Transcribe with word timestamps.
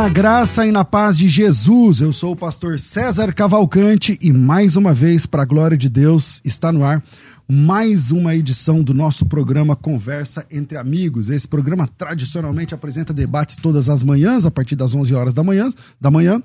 Na 0.00 0.08
graça 0.08 0.66
e 0.66 0.72
na 0.72 0.82
paz 0.82 1.14
de 1.14 1.28
Jesus. 1.28 2.00
Eu 2.00 2.10
sou 2.10 2.32
o 2.32 2.36
pastor 2.36 2.78
César 2.78 3.34
Cavalcante 3.34 4.18
e 4.22 4.32
mais 4.32 4.74
uma 4.74 4.94
vez, 4.94 5.26
para 5.26 5.42
a 5.42 5.44
glória 5.44 5.76
de 5.76 5.90
Deus, 5.90 6.40
está 6.42 6.72
no 6.72 6.82
ar 6.82 7.04
mais 7.46 8.10
uma 8.10 8.34
edição 8.34 8.82
do 8.82 8.94
nosso 8.94 9.26
programa 9.26 9.76
Conversa 9.76 10.46
entre 10.50 10.78
Amigos. 10.78 11.28
Esse 11.28 11.46
programa 11.46 11.86
tradicionalmente 11.86 12.74
apresenta 12.74 13.12
debates 13.12 13.56
todas 13.56 13.90
as 13.90 14.02
manhãs, 14.02 14.46
a 14.46 14.50
partir 14.50 14.74
das 14.74 14.94
11 14.94 15.14
horas 15.14 15.34
da 15.34 15.42
manhã. 15.42 15.68
Da 16.00 16.10
manhã. 16.10 16.42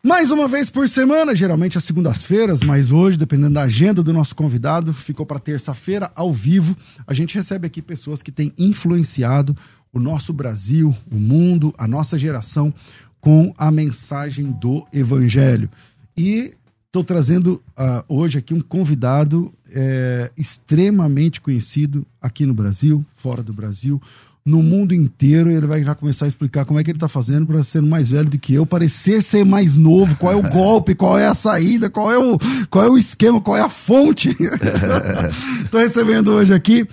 Mais 0.00 0.30
uma 0.30 0.46
vez 0.46 0.70
por 0.70 0.88
semana, 0.88 1.34
geralmente 1.34 1.76
às 1.76 1.82
segundas-feiras, 1.82 2.62
mas 2.62 2.92
hoje, 2.92 3.18
dependendo 3.18 3.54
da 3.54 3.62
agenda 3.62 4.04
do 4.04 4.12
nosso 4.12 4.36
convidado, 4.36 4.94
ficou 4.94 5.26
para 5.26 5.40
terça-feira 5.40 6.12
ao 6.14 6.32
vivo. 6.32 6.76
A 7.04 7.12
gente 7.12 7.34
recebe 7.34 7.66
aqui 7.66 7.82
pessoas 7.82 8.22
que 8.22 8.30
têm 8.30 8.52
influenciado 8.56 9.56
o 9.96 10.00
nosso 10.00 10.30
Brasil, 10.30 10.94
o 11.10 11.16
mundo, 11.16 11.74
a 11.78 11.88
nossa 11.88 12.18
geração 12.18 12.72
com 13.18 13.54
a 13.56 13.70
mensagem 13.70 14.52
do 14.52 14.86
Evangelho. 14.92 15.70
E 16.14 16.52
estou 16.86 17.02
trazendo 17.02 17.62
uh, 17.78 18.04
hoje 18.06 18.38
aqui 18.38 18.52
um 18.52 18.60
convidado 18.60 19.52
é, 19.72 20.30
extremamente 20.36 21.40
conhecido 21.40 22.06
aqui 22.20 22.44
no 22.44 22.52
Brasil, 22.52 23.04
fora 23.16 23.42
do 23.42 23.54
Brasil, 23.54 24.00
no 24.44 24.62
mundo 24.62 24.94
inteiro. 24.94 25.50
Ele 25.50 25.66
vai 25.66 25.82
já 25.82 25.94
começar 25.94 26.26
a 26.26 26.28
explicar 26.28 26.66
como 26.66 26.78
é 26.78 26.84
que 26.84 26.90
ele 26.90 26.98
está 26.98 27.08
fazendo 27.08 27.46
para 27.46 27.64
ser 27.64 27.80
mais 27.80 28.10
velho 28.10 28.28
do 28.28 28.38
que 28.38 28.52
eu, 28.52 28.66
parecer 28.66 29.22
ser 29.22 29.46
mais 29.46 29.78
novo, 29.78 30.14
qual 30.16 30.34
é 30.34 30.36
o 30.36 30.42
golpe, 30.42 30.94
qual 30.94 31.18
é 31.18 31.26
a 31.26 31.34
saída, 31.34 31.88
qual 31.88 32.12
é 32.12 32.18
o, 32.18 32.38
qual 32.68 32.84
é 32.84 32.90
o 32.90 32.98
esquema, 32.98 33.40
qual 33.40 33.56
é 33.56 33.62
a 33.62 33.70
fonte. 33.70 34.36
Estou 35.64 35.80
recebendo 35.80 36.32
hoje 36.32 36.52
aqui 36.52 36.86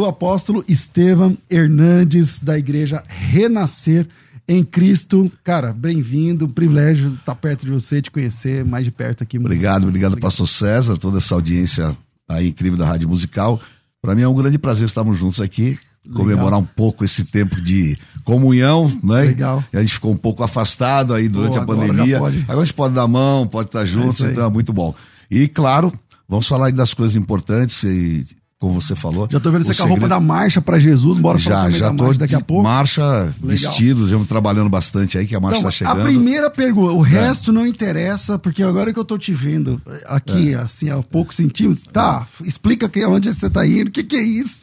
o 0.00 0.06
apóstolo 0.06 0.64
Estevam 0.66 1.38
Hernandes, 1.48 2.40
da 2.40 2.58
igreja 2.58 3.04
Renascer 3.06 4.08
em 4.48 4.64
Cristo. 4.64 5.30
Cara, 5.44 5.72
bem-vindo, 5.72 6.48
privilégio 6.48 7.14
estar 7.14 7.34
perto 7.36 7.64
de 7.64 7.70
você, 7.70 8.02
te 8.02 8.10
conhecer 8.10 8.64
mais 8.64 8.84
de 8.84 8.90
perto 8.90 9.22
aqui. 9.22 9.38
Obrigado, 9.38 9.84
obrigado, 9.84 10.12
obrigado, 10.14 10.20
pastor 10.20 10.48
César, 10.48 10.98
toda 10.98 11.18
essa 11.18 11.34
audiência 11.34 11.96
aí 12.28 12.48
incrível 12.48 12.76
da 12.76 12.86
Rádio 12.86 13.08
Musical. 13.08 13.60
Para 14.02 14.16
mim 14.16 14.22
é 14.22 14.28
um 14.28 14.34
grande 14.34 14.58
prazer 14.58 14.86
estarmos 14.86 15.16
juntos 15.16 15.40
aqui, 15.40 15.78
Legal. 16.04 16.18
comemorar 16.18 16.58
um 16.58 16.64
pouco 16.64 17.04
esse 17.04 17.26
tempo 17.26 17.60
de 17.60 17.96
comunhão, 18.24 18.92
né? 19.02 19.20
Legal. 19.20 19.62
A 19.72 19.80
gente 19.80 19.94
ficou 19.94 20.10
um 20.10 20.16
pouco 20.16 20.42
afastado 20.42 21.14
aí 21.14 21.28
durante 21.28 21.54
Pô, 21.54 21.60
a 21.60 21.66
pandemia. 21.66 22.16
Agora, 22.16 22.34
a 22.48 22.56
gente 22.56 22.74
pode 22.74 22.94
dar 22.94 23.06
mão, 23.06 23.46
pode 23.46 23.68
estar 23.68 23.84
juntos, 23.84 24.22
é 24.22 24.32
então 24.32 24.44
é 24.44 24.50
muito 24.50 24.72
bom. 24.72 24.92
E 25.30 25.46
claro, 25.46 25.92
vamos 26.28 26.48
falar 26.48 26.66
aí 26.66 26.72
das 26.72 26.92
coisas 26.92 27.14
importantes 27.14 27.84
e 27.84 28.26
como 28.64 28.80
você 28.80 28.96
falou. 28.96 29.28
Já 29.30 29.38
tô 29.38 29.50
vendo 29.50 29.62
você 29.62 29.74
com 29.74 29.82
a 29.82 29.86
roupa 29.86 30.08
da 30.08 30.18
marcha 30.18 30.62
para 30.62 30.78
Jesus, 30.78 31.18
bora 31.18 31.38
já, 31.38 31.68
já 31.68 31.92
tô 31.92 32.14
daqui 32.14 32.34
a 32.34 32.40
pouco. 32.40 32.62
Marcha, 32.62 33.30
vestidos, 33.42 34.08
já 34.08 34.18
trabalhando 34.20 34.70
bastante 34.70 35.18
aí, 35.18 35.26
que 35.26 35.34
a 35.34 35.40
marcha 35.40 35.58
então, 35.58 35.70
tá 35.70 35.76
chegando. 35.76 36.00
A 36.00 36.04
primeira 36.04 36.48
pergunta, 36.48 36.94
o 36.94 37.04
é. 37.04 37.08
resto 37.10 37.52
não 37.52 37.66
interessa, 37.66 38.38
porque 38.38 38.62
agora 38.62 38.90
que 38.90 38.98
eu 38.98 39.04
tô 39.04 39.18
te 39.18 39.34
vendo 39.34 39.82
aqui, 40.06 40.54
é. 40.54 40.56
assim, 40.56 40.88
a 40.88 41.02
poucos 41.02 41.36
centímetros, 41.36 41.86
tá, 41.92 42.26
explica 42.42 42.88
que, 42.88 43.04
onde 43.04 43.34
você 43.34 43.50
tá 43.50 43.66
indo, 43.66 43.88
o 43.88 43.90
que 43.90 44.02
que 44.02 44.16
é 44.16 44.22
isso? 44.22 44.62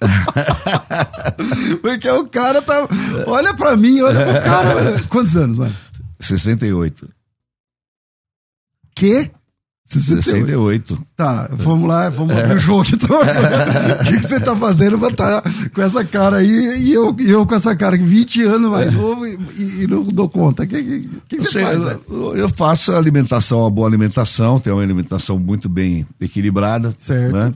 porque 1.83 2.09
o 2.09 2.25
cara 2.25 2.59
tá, 2.59 2.87
olha 3.27 3.53
para 3.53 3.77
mim, 3.77 4.01
olha 4.01 4.25
pro 4.25 4.41
cara, 4.41 5.03
quantos 5.09 5.37
anos, 5.37 5.57
mano? 5.57 5.75
68. 6.19 7.07
Que? 8.95 9.29
68. 9.99 10.97
Tá, 11.15 11.49
vamos 11.53 11.87
lá, 11.87 12.09
vamos 12.09 12.35
é. 12.35 12.43
abrir 12.43 12.55
o 12.55 12.59
jogo 12.59 12.85
então. 12.93 13.17
O 14.01 14.03
que, 14.05 14.19
que, 14.19 14.27
você 14.27 14.39
tá 14.39 14.55
fazendo 14.55 14.97
pra 14.97 15.09
estar 15.09 15.41
tá 15.41 15.51
com 15.73 15.81
essa 15.81 16.03
cara 16.03 16.37
aí 16.37 16.81
e 16.81 16.93
eu, 16.93 17.15
e 17.19 17.29
eu 17.29 17.45
com 17.45 17.55
essa 17.55 17.75
cara, 17.75 17.97
20 17.97 18.43
anos 18.43 18.71
mais 18.71 18.87
é. 18.87 18.91
novo 18.91 19.25
e, 19.25 19.37
e, 19.57 19.87
não 19.87 20.03
dou 20.03 20.29
conta? 20.29 20.63
O 20.63 20.67
que, 20.67 20.83
que, 20.83 21.09
que 21.29 21.39
você 21.39 21.51
sei, 21.51 21.63
faz? 21.63 21.97
Eu, 22.09 22.35
eu, 22.35 22.49
faço 22.49 22.91
alimentação, 22.93 23.59
uma 23.59 23.69
boa 23.69 23.87
alimentação, 23.87 24.59
tenho 24.59 24.75
uma 24.75 24.83
alimentação 24.83 25.37
muito 25.37 25.69
bem 25.69 26.05
equilibrada. 26.19 26.95
Certo. 26.97 27.33
Né? 27.33 27.53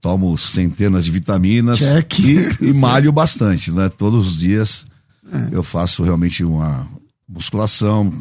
Tomo 0.00 0.36
centenas 0.36 1.04
de 1.04 1.10
vitaminas 1.10 1.78
Check. 1.78 2.18
e, 2.18 2.48
e 2.70 2.74
malho 2.74 3.12
bastante, 3.12 3.70
né? 3.70 3.88
Todos 3.88 4.28
os 4.28 4.36
dias 4.36 4.84
é. 5.32 5.48
eu 5.52 5.62
faço 5.62 6.02
realmente 6.02 6.44
uma 6.44 6.86
musculação, 7.28 8.12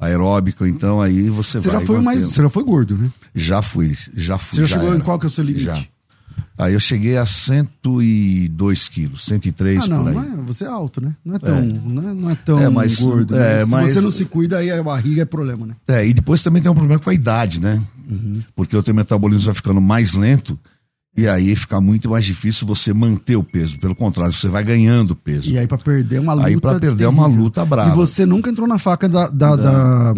aeróbico, 0.00 0.66
então 0.66 1.00
aí 1.00 1.28
você, 1.28 1.60
você 1.60 1.68
vai. 1.68 1.80
Já 1.80 1.86
foi 1.86 2.00
mais, 2.00 2.24
você 2.24 2.42
já 2.42 2.48
foi 2.48 2.64
gordo, 2.64 2.96
né? 2.96 3.10
Já 3.34 3.60
fui, 3.60 3.96
já 4.14 4.38
fui. 4.38 4.56
Você 4.56 4.62
já, 4.62 4.66
já 4.66 4.76
chegou 4.76 4.88
era. 4.88 4.98
em 4.98 5.04
qual 5.04 5.18
que 5.18 5.26
é 5.26 5.28
o 5.28 5.30
seu 5.30 5.44
limite? 5.44 5.64
Já. 5.64 5.84
Aí 6.56 6.74
eu 6.74 6.80
cheguei 6.80 7.16
a 7.16 7.24
102 7.24 8.88
quilos, 8.88 9.24
103 9.24 9.84
ah, 9.84 9.88
não, 9.88 9.98
por 10.02 10.08
aí. 10.08 10.14
Não 10.14 10.22
é, 10.22 10.42
você 10.42 10.64
é 10.64 10.68
alto, 10.68 11.00
né? 11.00 11.16
Não 11.24 11.36
é 11.36 11.38
tão, 11.38 11.56
é. 11.56 11.60
Não 11.62 12.10
é, 12.10 12.14
não 12.14 12.30
é 12.30 12.34
tão 12.34 12.60
é, 12.60 12.68
mas, 12.68 13.00
gordo. 13.00 13.34
É, 13.34 13.38
né? 13.38 13.64
Se 13.64 13.70
mas, 13.70 13.92
você 13.92 14.00
não 14.00 14.10
se 14.10 14.24
cuida, 14.26 14.58
aí 14.58 14.70
a 14.70 14.82
barriga 14.82 15.22
é 15.22 15.24
problema, 15.24 15.66
né? 15.66 15.74
É, 15.88 16.06
e 16.06 16.12
depois 16.12 16.42
também 16.42 16.60
tem 16.60 16.70
um 16.70 16.74
problema 16.74 17.00
com 17.00 17.08
a 17.08 17.14
idade, 17.14 17.60
né? 17.60 17.82
Uhum. 18.08 18.42
Porque 18.54 18.76
o 18.76 18.82
teu 18.82 18.94
metabolismo 18.94 19.46
vai 19.46 19.54
ficando 19.54 19.80
mais 19.80 20.14
lento 20.14 20.58
e 21.16 21.26
aí 21.26 21.54
fica 21.56 21.80
muito 21.80 22.08
mais 22.08 22.24
difícil 22.24 22.66
você 22.66 22.92
manter 22.92 23.36
o 23.36 23.42
peso. 23.42 23.78
Pelo 23.78 23.94
contrário, 23.94 24.32
você 24.32 24.48
vai 24.48 24.62
ganhando 24.62 25.14
peso. 25.16 25.50
E 25.50 25.58
aí 25.58 25.66
para 25.66 25.78
perder 25.78 26.20
uma 26.20 26.34
luta. 26.34 26.46
Aí 26.46 26.60
para 26.60 26.78
perder 26.78 27.04
é 27.04 27.08
uma 27.08 27.26
luta 27.26 27.64
brava. 27.64 27.90
E 27.90 27.94
você 27.94 28.24
nunca 28.24 28.48
entrou 28.48 28.66
na 28.66 28.78
faca 28.78 29.08
da, 29.08 29.28
da, 29.28 29.56
da 29.56 30.14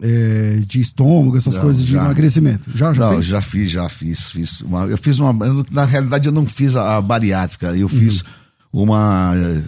é, 0.00 0.62
de 0.66 0.80
estômago, 0.80 1.36
essas 1.36 1.54
não, 1.54 1.62
coisas 1.62 1.84
de 1.84 1.92
já. 1.92 2.04
emagrecimento? 2.04 2.70
Já, 2.74 2.92
já 2.92 3.06
não, 3.06 3.12
fez? 3.14 3.24
já 3.24 3.40
fiz, 3.40 3.70
já 3.70 3.88
fiz. 3.88 4.30
fiz 4.30 4.60
uma, 4.60 4.84
eu 4.84 4.98
fiz 4.98 5.18
uma. 5.18 5.32
Na 5.70 5.84
realidade, 5.84 6.28
eu 6.28 6.32
não 6.32 6.46
fiz 6.46 6.76
a, 6.76 6.96
a 6.96 7.02
bariátrica. 7.02 7.74
Eu 7.76 7.82
uhum. 7.82 7.88
fiz 7.88 8.22
uma. 8.72 9.32
É, 9.34 9.64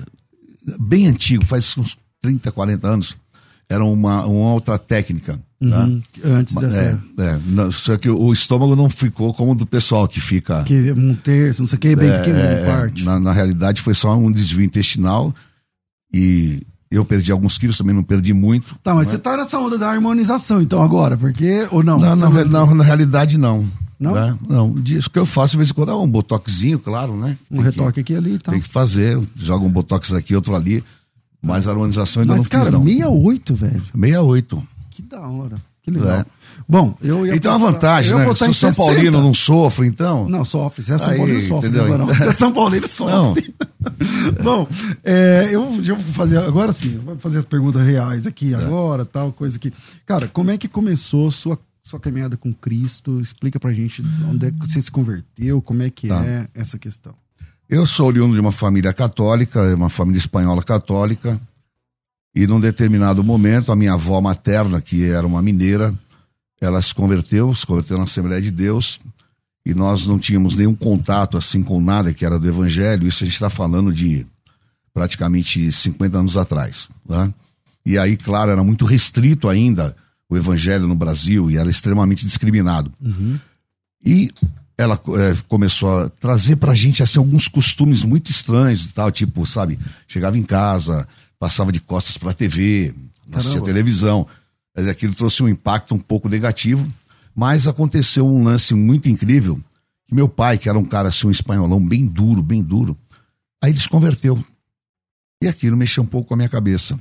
bem 0.78 1.06
antigo, 1.06 1.44
faz 1.44 1.76
uns 1.78 1.96
30, 2.20 2.52
40 2.52 2.86
anos. 2.86 3.16
Era 3.68 3.84
uma, 3.84 4.24
uma 4.26 4.52
outra 4.52 4.78
técnica 4.78 5.38
Uhum, 5.60 6.00
tá? 6.00 6.28
Antes 6.28 6.54
dessa. 6.54 6.80
É, 6.80 7.22
é, 7.22 7.40
não, 7.46 7.70
só 7.72 7.96
que 7.96 8.08
o 8.08 8.32
estômago 8.32 8.76
não 8.76 8.88
ficou 8.88 9.34
como 9.34 9.54
do 9.54 9.66
pessoal 9.66 10.06
que 10.06 10.20
fica. 10.20 10.62
Que 10.62 10.92
um 10.92 11.14
terço, 11.14 11.62
não 11.62 11.68
sei 11.68 11.76
o 11.76 11.80
que, 11.80 11.96
bem 11.96 12.08
é, 12.08 12.18
pequeno, 12.18 12.38
é, 12.38 12.64
parte. 12.64 13.04
Na, 13.04 13.18
na, 13.18 13.32
realidade 13.32 13.82
foi 13.82 13.92
só 13.92 14.16
um 14.16 14.30
desvio 14.30 14.64
intestinal 14.64 15.34
e 16.14 16.62
eu 16.90 17.04
perdi 17.04 17.32
alguns 17.32 17.58
quilos, 17.58 17.76
também 17.76 17.94
não 17.94 18.04
perdi 18.04 18.32
muito. 18.32 18.76
Tá, 18.84 18.94
mas 18.94 19.08
né? 19.08 19.14
você 19.14 19.18
tá 19.18 19.36
nessa 19.36 19.58
onda 19.58 19.76
da 19.76 19.90
harmonização 19.90 20.62
então 20.62 20.80
agora, 20.80 21.16
porque. 21.16 21.66
Ou 21.72 21.82
não? 21.82 21.98
Não, 21.98 22.14
não, 22.14 22.30
não 22.30 22.74
na 22.76 22.84
realidade 22.84 23.36
não. 23.36 23.68
Não? 23.98 24.14
Né? 24.14 24.38
Não, 24.48 24.76
isso 24.86 25.10
que 25.10 25.18
eu 25.18 25.26
faço 25.26 25.52
de 25.52 25.56
vez 25.56 25.70
em 25.70 25.74
quando 25.74 25.90
é 25.90 25.94
um 25.94 26.08
botoxinho, 26.08 26.78
claro, 26.78 27.16
né? 27.16 27.36
Um 27.50 27.60
retoque 27.60 27.94
que, 27.94 28.00
aqui 28.00 28.14
ali 28.14 28.34
e 28.34 28.38
tal. 28.38 28.52
Tem 28.52 28.62
que 28.62 28.68
fazer, 28.68 29.20
joga 29.34 29.64
um 29.64 29.70
botox 29.70 30.12
aqui, 30.12 30.36
outro 30.36 30.54
ali. 30.54 30.84
Mas 31.40 31.66
a 31.66 31.70
harmonização 31.70 32.22
ainda 32.22 32.34
mas, 32.34 32.42
não 32.42 32.50
cara, 32.50 32.64
fiz, 32.64 32.72
não. 32.72 32.84
68, 32.84 33.54
velho. 33.54 33.82
68. 33.94 34.68
Que 34.90 35.02
da 35.02 35.20
hora. 35.20 35.56
Que 35.82 35.90
legal. 35.90 36.18
É. 36.18 36.26
Bom, 36.68 36.94
eu 37.00 37.24
ia 37.24 37.34
Então 37.34 37.54
a 37.54 37.56
vantagem, 37.56 38.14
né? 38.14 38.24
Se 38.24 38.30
o 38.30 38.34
São 38.34 38.52
60. 38.52 38.76
Paulino 38.76 39.22
não 39.22 39.32
sofre, 39.32 39.86
então. 39.86 40.28
Não, 40.28 40.44
sofre. 40.44 40.82
Se 40.82 40.92
é 40.92 40.98
São 40.98 41.16
Paulino, 41.16 41.40
sofre. 41.40 41.68
Entendeu? 41.68 41.88
Não, 41.88 42.06
não. 42.06 42.12
Se 42.14 42.28
é 42.28 42.32
São 42.32 42.52
Paulino, 42.52 42.86
sofre. 42.86 43.54
Bom, 44.42 44.68
é, 45.02 45.48
eu, 45.50 45.80
eu 45.82 45.96
vou 45.96 46.14
fazer 46.14 46.38
agora 46.38 46.72
sim, 46.72 46.98
vou 46.98 47.16
fazer 47.16 47.38
as 47.38 47.44
perguntas 47.44 47.86
reais 47.86 48.26
aqui, 48.26 48.52
é. 48.52 48.56
agora, 48.56 49.04
tal, 49.04 49.32
coisa 49.32 49.56
aqui. 49.56 49.72
Cara, 50.04 50.28
como 50.28 50.50
é 50.50 50.58
que 50.58 50.68
começou 50.68 51.30
sua, 51.30 51.58
sua 51.82 51.98
caminhada 51.98 52.36
com 52.36 52.52
Cristo? 52.52 53.20
Explica 53.20 53.58
pra 53.58 53.72
gente 53.72 54.02
onde 54.28 54.46
é 54.46 54.50
que 54.50 54.58
você 54.58 54.82
se 54.82 54.90
converteu, 54.90 55.62
como 55.62 55.82
é 55.82 55.88
que 55.88 56.08
tá. 56.08 56.22
é 56.24 56.48
essa 56.54 56.78
questão. 56.78 57.14
Eu 57.68 57.86
sou 57.86 58.06
oriundo 58.06 58.34
de 58.34 58.40
uma 58.40 58.50
família 58.50 58.94
católica, 58.94 59.62
uma 59.74 59.90
família 59.90 60.18
espanhola 60.18 60.62
católica. 60.62 61.38
E 62.34 62.46
num 62.46 62.58
determinado 62.58 63.22
momento, 63.22 63.70
a 63.70 63.76
minha 63.76 63.92
avó 63.92 64.20
materna, 64.20 64.80
que 64.80 65.04
era 65.04 65.26
uma 65.26 65.42
mineira, 65.42 65.94
ela 66.60 66.80
se 66.80 66.94
converteu, 66.94 67.54
se 67.54 67.66
converteu 67.66 67.98
na 67.98 68.04
Assembleia 68.04 68.40
de 68.40 68.50
Deus. 68.50 68.98
e 69.66 69.74
nós 69.74 70.06
não 70.06 70.18
tínhamos 70.18 70.54
nenhum 70.54 70.74
contato 70.74 71.36
assim 71.36 71.62
com 71.62 71.78
nada 71.78 72.14
que 72.14 72.24
era 72.24 72.38
do 72.38 72.48
evangelho. 72.48 73.06
Isso 73.06 73.22
a 73.22 73.26
gente 73.26 73.34
está 73.34 73.50
falando 73.50 73.92
de 73.92 74.26
praticamente 74.94 75.70
50 75.70 76.18
anos 76.18 76.36
atrás. 76.38 76.88
Né? 77.06 77.34
E 77.84 77.98
aí, 77.98 78.16
claro, 78.16 78.50
era 78.50 78.64
muito 78.64 78.86
restrito 78.86 79.46
ainda 79.46 79.94
o 80.26 80.38
evangelho 80.38 80.88
no 80.88 80.94
Brasil 80.94 81.50
e 81.50 81.58
era 81.58 81.68
extremamente 81.68 82.24
discriminado. 82.24 82.90
Uhum. 82.98 83.38
E 84.02 84.32
ela 84.78 84.94
é, 84.94 85.36
começou 85.48 85.90
a 86.04 86.08
trazer 86.08 86.54
pra 86.56 86.72
gente 86.74 87.02
assim, 87.02 87.18
alguns 87.18 87.48
costumes 87.48 88.04
muito 88.04 88.30
estranhos 88.30 88.84
e 88.84 88.88
tal, 88.88 89.10
tipo, 89.10 89.44
sabe, 89.44 89.76
chegava 90.06 90.38
em 90.38 90.42
casa, 90.44 91.06
passava 91.38 91.72
de 91.72 91.80
costas 91.80 92.16
pra 92.16 92.32
TV, 92.32 92.94
assistia 93.32 93.60
televisão. 93.60 94.26
Mas 94.76 94.86
aquilo 94.86 95.12
trouxe 95.14 95.42
um 95.42 95.48
impacto 95.48 95.92
um 95.94 95.98
pouco 95.98 96.28
negativo, 96.28 96.86
mas 97.34 97.66
aconteceu 97.66 98.24
um 98.24 98.44
lance 98.44 98.72
muito 98.74 99.08
incrível, 99.08 99.60
que 100.06 100.14
meu 100.14 100.28
pai, 100.28 100.56
que 100.56 100.68
era 100.68 100.78
um 100.78 100.84
cara 100.84 101.08
assim, 101.08 101.26
um 101.26 101.30
espanholão 101.32 101.84
bem 101.84 102.06
duro, 102.06 102.40
bem 102.40 102.62
duro, 102.62 102.96
aí 103.60 103.72
ele 103.72 103.80
se 103.80 103.88
converteu. 103.88 104.42
E 105.42 105.48
aquilo 105.48 105.76
mexeu 105.76 106.04
um 106.04 106.06
pouco 106.06 106.28
com 106.28 106.34
a 106.34 106.36
minha 106.36 106.48
cabeça. 106.48 106.98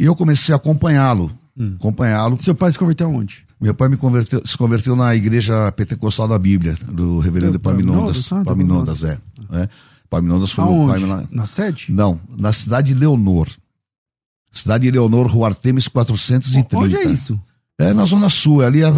E 0.00 0.04
eu 0.04 0.14
comecei 0.14 0.52
a 0.52 0.56
acompanhá-lo, 0.56 1.36
Hum. 1.58 1.74
acompanhá-lo. 1.78 2.40
Seu 2.40 2.54
pai 2.54 2.70
se 2.70 2.78
converteu 2.78 3.08
aonde? 3.08 3.44
Meu 3.60 3.74
pai 3.74 3.88
me 3.88 3.96
converteu, 3.96 4.40
se 4.44 4.56
converteu 4.56 4.96
na 4.96 5.14
igreja 5.14 5.70
pentecostal 5.72 6.26
da 6.26 6.38
Bíblia, 6.38 6.76
do 6.90 7.18
reverendo 7.18 7.52
do 7.52 7.56
Epaminondas, 7.56 9.04
é. 9.04 9.18
é. 9.52 9.68
Epaminondas 10.06 10.50
foi 10.50 10.64
meu 10.64 10.86
pai 10.88 10.96
Aonde? 11.02 11.04
lá. 11.04 11.24
Na 11.30 11.46
sede? 11.46 11.86
Não, 11.90 12.18
na 12.36 12.52
cidade 12.52 12.94
de 12.94 12.98
Leonor. 12.98 13.48
Cidade 14.50 14.84
de 14.84 14.90
Leonor, 14.90 15.26
Rua 15.28 15.48
Artemis 15.48 15.86
430. 15.88 16.76
Onde 16.76 16.96
é 16.96 17.04
isso? 17.04 17.38
É 17.78 17.92
na 17.94 18.04
Zona 18.04 18.28
Sul, 18.28 18.62
ali 18.62 18.82
a- 18.84 18.92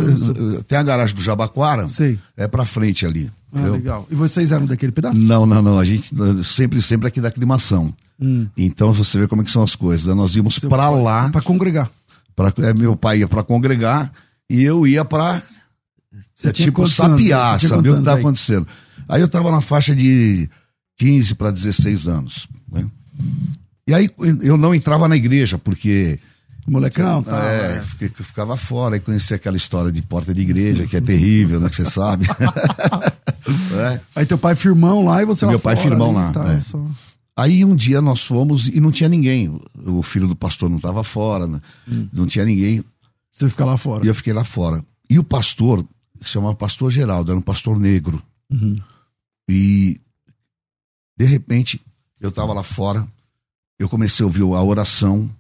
tem 0.67 0.79
a 0.79 0.82
garagem 0.82 1.15
do 1.15 1.23
Jabaquara, 1.23 1.87
Sei. 1.88 2.19
é 2.37 2.49
pra 2.49 2.65
frente 2.65 3.05
ali. 3.06 3.31
Ah, 3.53 3.58
entendeu? 3.58 3.73
legal. 3.75 4.06
E 4.11 4.15
vocês 4.15 4.50
eram 4.50 4.65
daquele 4.67 4.91
pedaço? 4.93 5.19
Não, 5.20 5.44
não, 5.44 5.61
não, 5.62 5.79
a 5.79 5.85
gente 5.85 6.11
sempre, 6.43 6.81
sempre 6.81 7.06
aqui 7.06 7.20
da 7.20 7.29
aclimação. 7.29 7.93
Hum. 8.20 8.47
Então 8.56 8.93
você 8.93 9.19
vê 9.19 9.29
como 9.29 9.43
é 9.43 9.44
que 9.44 9.50
são 9.50 9.62
as 9.62 9.76
coisas. 9.76 10.06
né? 10.06 10.15
Nós 10.15 10.35
íamos 10.35 10.58
pai- 10.58 11.03
lá, 11.03 11.29
Pra 11.29 11.43
congregar. 11.43 11.91
pra, 12.35 12.53
é, 12.58 12.73
meu 12.73 12.97
pai 12.97 13.19
ia 13.20 13.29
pra 13.29 13.43
congregar 13.44 14.11
e 14.52 14.62
eu 14.62 14.87
ia 14.87 15.04
pra 15.04 15.43
Você 16.34 16.49
é 16.49 16.52
tipo 16.52 16.87
sapiar, 16.87 17.58
saber 17.60 17.90
o 17.90 17.99
que 17.99 18.04
tá 18.04 18.14
aí? 18.14 18.20
acontecendo. 18.20 18.66
Aí 19.08 19.20
eu 19.20 19.28
tava 19.28 19.50
na 19.50 19.60
faixa 19.60 19.94
de 19.96 20.49
15 20.99 21.34
para 21.34 21.50
16 21.50 22.06
anos. 22.06 22.46
né? 22.70 22.84
E 23.87 23.94
aí 23.94 24.08
eu 24.43 24.56
não 24.56 24.75
entrava 24.75 25.08
na 25.08 25.16
igreja, 25.16 25.58
porque 25.58 26.19
Molecão, 26.66 27.22
tá. 27.25 27.44
é, 27.44 27.78
é. 27.78 28.08
ficava 28.22 28.56
fora 28.56 28.96
e 28.96 29.00
conhecia 29.00 29.34
aquela 29.37 29.56
história 29.56 29.90
de 29.90 30.00
porta 30.00 30.32
de 30.32 30.43
igreja, 30.43 30.87
que 30.87 30.96
é 30.96 31.00
terrível, 31.00 31.58
né? 31.58 31.69
Que 31.69 31.76
você 31.76 31.84
sabe. 31.87 32.26
É. 33.75 34.00
Aí 34.14 34.25
teu 34.25 34.38
pai 34.38 34.55
firmão 34.55 35.05
lá 35.05 35.20
e 35.20 35.25
você 35.26 35.44
Meu 35.44 35.55
lá 35.55 35.60
pai 35.60 35.75
fora 35.76 35.88
firmão 35.88 36.10
ali, 36.10 36.26
lá, 36.26 36.32
tá, 36.32 36.52
é. 36.52 36.60
só- 36.60 36.87
Aí 37.37 37.64
um 37.64 37.75
dia 37.75 38.00
nós 38.00 38.22
fomos 38.22 38.69
e 38.69 38.78
não 38.78 38.93
tinha 38.93 39.08
ninguém. 39.08 39.58
O 39.84 40.02
filho 40.02 40.28
do 40.28 40.37
pastor 40.37 40.69
não 40.70 40.76
estava 40.76 41.02
fora, 41.02 41.46
né? 41.46 41.60
Hum. 41.90 42.06
não 42.12 42.25
tinha 42.26 42.44
ninguém. 42.44 42.84
Você 43.32 43.49
fica 43.49 43.64
lá 43.64 43.79
fora. 43.79 44.05
E 44.05 44.08
eu 44.08 44.14
fiquei 44.14 44.32
lá 44.32 44.44
fora. 44.44 44.84
E 45.08 45.19
o 45.19 45.25
pastor, 45.25 45.87
se 46.20 46.31
chamava 46.31 46.55
Pastor 46.55 46.90
Geraldo, 46.90 47.32
era 47.32 47.38
um 47.38 47.43
pastor 47.43 47.79
negro. 47.79 48.23
Uhum. 48.50 48.79
E 49.49 50.00
de 51.17 51.25
repente 51.25 51.81
eu 52.20 52.29
estava 52.29 52.52
lá 52.52 52.62
fora, 52.62 53.08
eu 53.79 53.88
comecei 53.88 54.23
a 54.23 54.26
ouvir 54.26 54.43
a 54.43 54.62
oração 54.62 55.31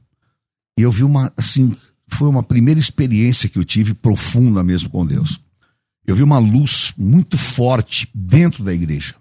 e 0.78 0.82
eu 0.82 0.90
vi 0.90 1.04
uma 1.04 1.32
assim, 1.36 1.76
foi 2.08 2.28
uma 2.28 2.42
primeira 2.42 2.80
experiência 2.80 3.48
que 3.48 3.58
eu 3.58 3.64
tive 3.64 3.94
profunda 3.94 4.64
mesmo 4.64 4.90
com 4.90 5.06
Deus. 5.06 5.40
Eu 6.04 6.16
vi 6.16 6.22
uma 6.22 6.38
luz 6.38 6.92
muito 6.96 7.38
forte 7.38 8.10
dentro 8.12 8.64
da 8.64 8.72
igreja. 8.72 9.14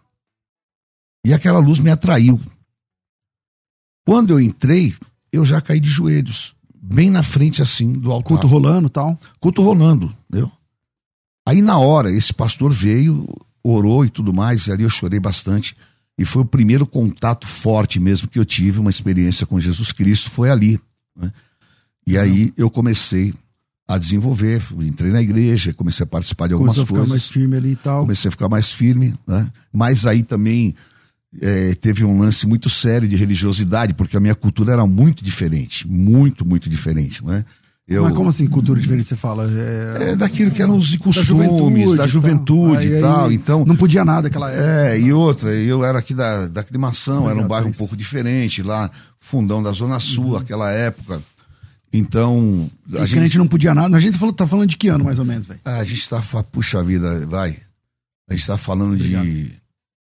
E 1.23 1.33
aquela 1.33 1.59
luz 1.59 1.79
me 1.79 1.91
atraiu. 1.91 2.41
Quando 4.03 4.31
eu 4.31 4.41
entrei, 4.41 4.95
eu 5.31 5.45
já 5.45 5.61
caí 5.61 5.79
de 5.79 5.89
joelhos, 5.89 6.55
bem 6.81 7.09
na 7.11 7.21
frente 7.21 7.61
assim 7.61 7.93
do 7.93 8.11
altar 8.11 8.27
Culto 8.27 8.47
rolando 8.47 8.87
e 8.87 8.89
tal. 8.89 9.19
culto 9.39 9.61
rolando, 9.61 10.15
entendeu? 10.29 10.51
Aí 11.45 11.61
na 11.61 11.77
hora, 11.77 12.11
esse 12.11 12.33
pastor 12.33 12.71
veio, 12.71 13.27
orou 13.63 14.03
e 14.05 14.09
tudo 14.09 14.33
mais, 14.33 14.67
e 14.67 14.71
ali 14.71 14.83
eu 14.83 14.89
chorei 14.89 15.19
bastante. 15.19 15.75
E 16.17 16.25
foi 16.25 16.41
o 16.41 16.45
primeiro 16.45 16.85
contato 16.85 17.47
forte 17.47 17.99
mesmo 17.99 18.27
que 18.27 18.37
eu 18.39 18.45
tive, 18.45 18.79
uma 18.79 18.89
experiência 18.89 19.45
com 19.45 19.59
Jesus 19.59 19.91
Cristo, 19.91 20.29
foi 20.29 20.49
ali. 20.49 20.79
né? 21.15 21.31
E 22.05 22.17
aí 22.17 22.53
eu 22.57 22.69
comecei 22.69 23.33
a 23.87 23.97
desenvolver, 23.97 24.61
entrei 24.81 25.11
na 25.11 25.21
igreja, 25.21 25.73
comecei 25.73 26.03
a 26.03 26.07
participar 26.07 26.47
de 26.47 26.53
algumas 26.53 26.75
Começou 26.75 26.83
a 26.83 26.87
ficar 26.87 26.99
coisas 26.99 27.09
mais 27.09 27.27
firme 27.27 27.57
ali 27.57 27.71
e 27.71 27.75
tal. 27.75 28.01
comecei 28.01 28.29
a 28.29 28.31
ficar 28.31 28.49
mais 28.49 28.71
firme, 28.71 29.13
né? 29.27 29.51
Mas 29.71 30.05
aí 30.05 30.23
também 30.23 30.75
é, 31.39 31.75
teve 31.75 32.03
um 32.03 32.19
lance 32.19 32.45
muito 32.47 32.69
sério 32.69 33.07
de 33.07 33.15
religiosidade, 33.15 33.93
porque 33.93 34.17
a 34.17 34.19
minha 34.19 34.35
cultura 34.35 34.73
era 34.73 34.85
muito 34.85 35.23
diferente, 35.23 35.87
muito, 35.87 36.45
muito 36.45 36.69
diferente, 36.69 37.23
né? 37.25 37.45
Eu, 37.87 38.03
Mas 38.03 38.13
como 38.13 38.29
assim, 38.29 38.47
cultura 38.47 38.79
diferente, 38.79 39.07
você 39.09 39.15
fala? 39.17 39.49
É, 39.51 40.11
é 40.11 40.15
daquilo 40.15 40.49
que 40.51 40.61
eram 40.61 40.77
os 40.77 40.91
da 40.91 40.97
costumes, 40.97 41.27
juventude. 41.27 41.97
da 41.97 42.05
e 42.05 42.07
juventude 42.07 42.87
tal. 42.89 42.97
e 42.97 43.01
tal. 43.01 43.27
aí 43.27 43.35
Então, 43.35 43.65
Não 43.65 43.75
podia 43.75 44.05
nada 44.05 44.27
aquela 44.29 44.49
época. 44.49 44.65
é, 44.65 44.99
e 44.99 45.11
outra, 45.11 45.53
eu 45.53 45.83
era 45.83 45.99
aqui 45.99 46.13
da, 46.13 46.47
da 46.47 46.61
aclimação, 46.61 47.23
era 47.23 47.23
um 47.23 47.29
Obrigado, 47.31 47.49
bairro 47.49 47.67
um 47.69 47.73
pouco 47.73 47.97
diferente, 47.97 48.63
lá, 48.63 48.89
fundão 49.19 49.61
da 49.61 49.71
Zona 49.71 49.99
Sul, 49.99 50.31
Uhum. 50.31 50.37
aquela 50.37 50.71
época. 50.71 51.21
Então, 51.91 52.69
a 52.93 53.05
gente, 53.05 53.19
a 53.19 53.21
gente 53.23 53.37
não 53.37 53.47
podia 53.47 53.73
nada. 53.75 53.97
A 53.97 53.99
gente 53.99 54.17
falou, 54.17 54.33
tá 54.33 54.47
falando 54.47 54.69
de 54.69 54.77
que 54.77 54.87
ano, 54.87 55.03
mais 55.03 55.19
ou 55.19 55.25
menos, 55.25 55.45
velho? 55.45 55.59
Ah, 55.65 55.79
a 55.79 55.83
gente 55.83 56.07
tá, 56.07 56.21
puxa 56.49 56.81
vida, 56.81 57.25
vai. 57.27 57.57
A 58.29 58.33
gente 58.35 58.47
tá 58.47 58.57
falando 58.57 58.95
de 58.95 59.51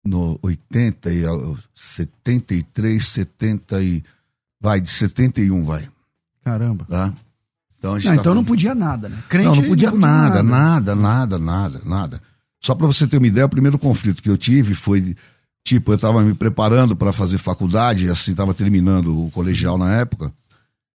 no 0.05 0.38
80 0.43 1.12
e 1.12 1.25
ah, 1.25 1.56
73, 1.75 3.06
70 3.06 3.82
e 3.82 4.02
vai 4.61 4.81
de 4.81 4.91
71, 4.91 5.64
vai, 5.64 5.88
Caramba. 6.44 6.85
tá? 6.88 7.12
Então 7.79 7.94
Não, 7.94 8.00
tá 8.00 8.14
então 8.14 8.35
não 8.35 8.44
podia 8.44 8.75
nada, 8.75 9.08
né? 9.08 9.23
Crente 9.29 9.49
não, 9.49 9.56
não 9.56 9.69
podia, 9.69 9.91
nada, 9.91 10.43
nada. 10.43 10.94
nada, 10.94 10.94
nada, 10.94 11.38
nada, 11.38 11.81
nada. 11.85 12.23
Só 12.61 12.75
para 12.75 12.87
você 12.87 13.06
ter 13.06 13.17
uma 13.17 13.26
ideia, 13.26 13.47
o 13.47 13.50
primeiro 13.50 13.79
conflito 13.79 14.23
que 14.23 14.29
eu 14.29 14.37
tive 14.37 14.75
foi 14.75 15.17
tipo, 15.64 15.93
eu 15.93 15.97
estava 15.97 16.23
me 16.23 16.35
preparando 16.35 16.96
para 16.96 17.12
fazer 17.12 17.38
faculdade, 17.38 18.08
assim, 18.11 18.32
estava 18.32 18.53
terminando 18.53 19.26
o 19.26 19.31
colegial 19.31 19.79
na 19.79 19.94
época. 19.94 20.32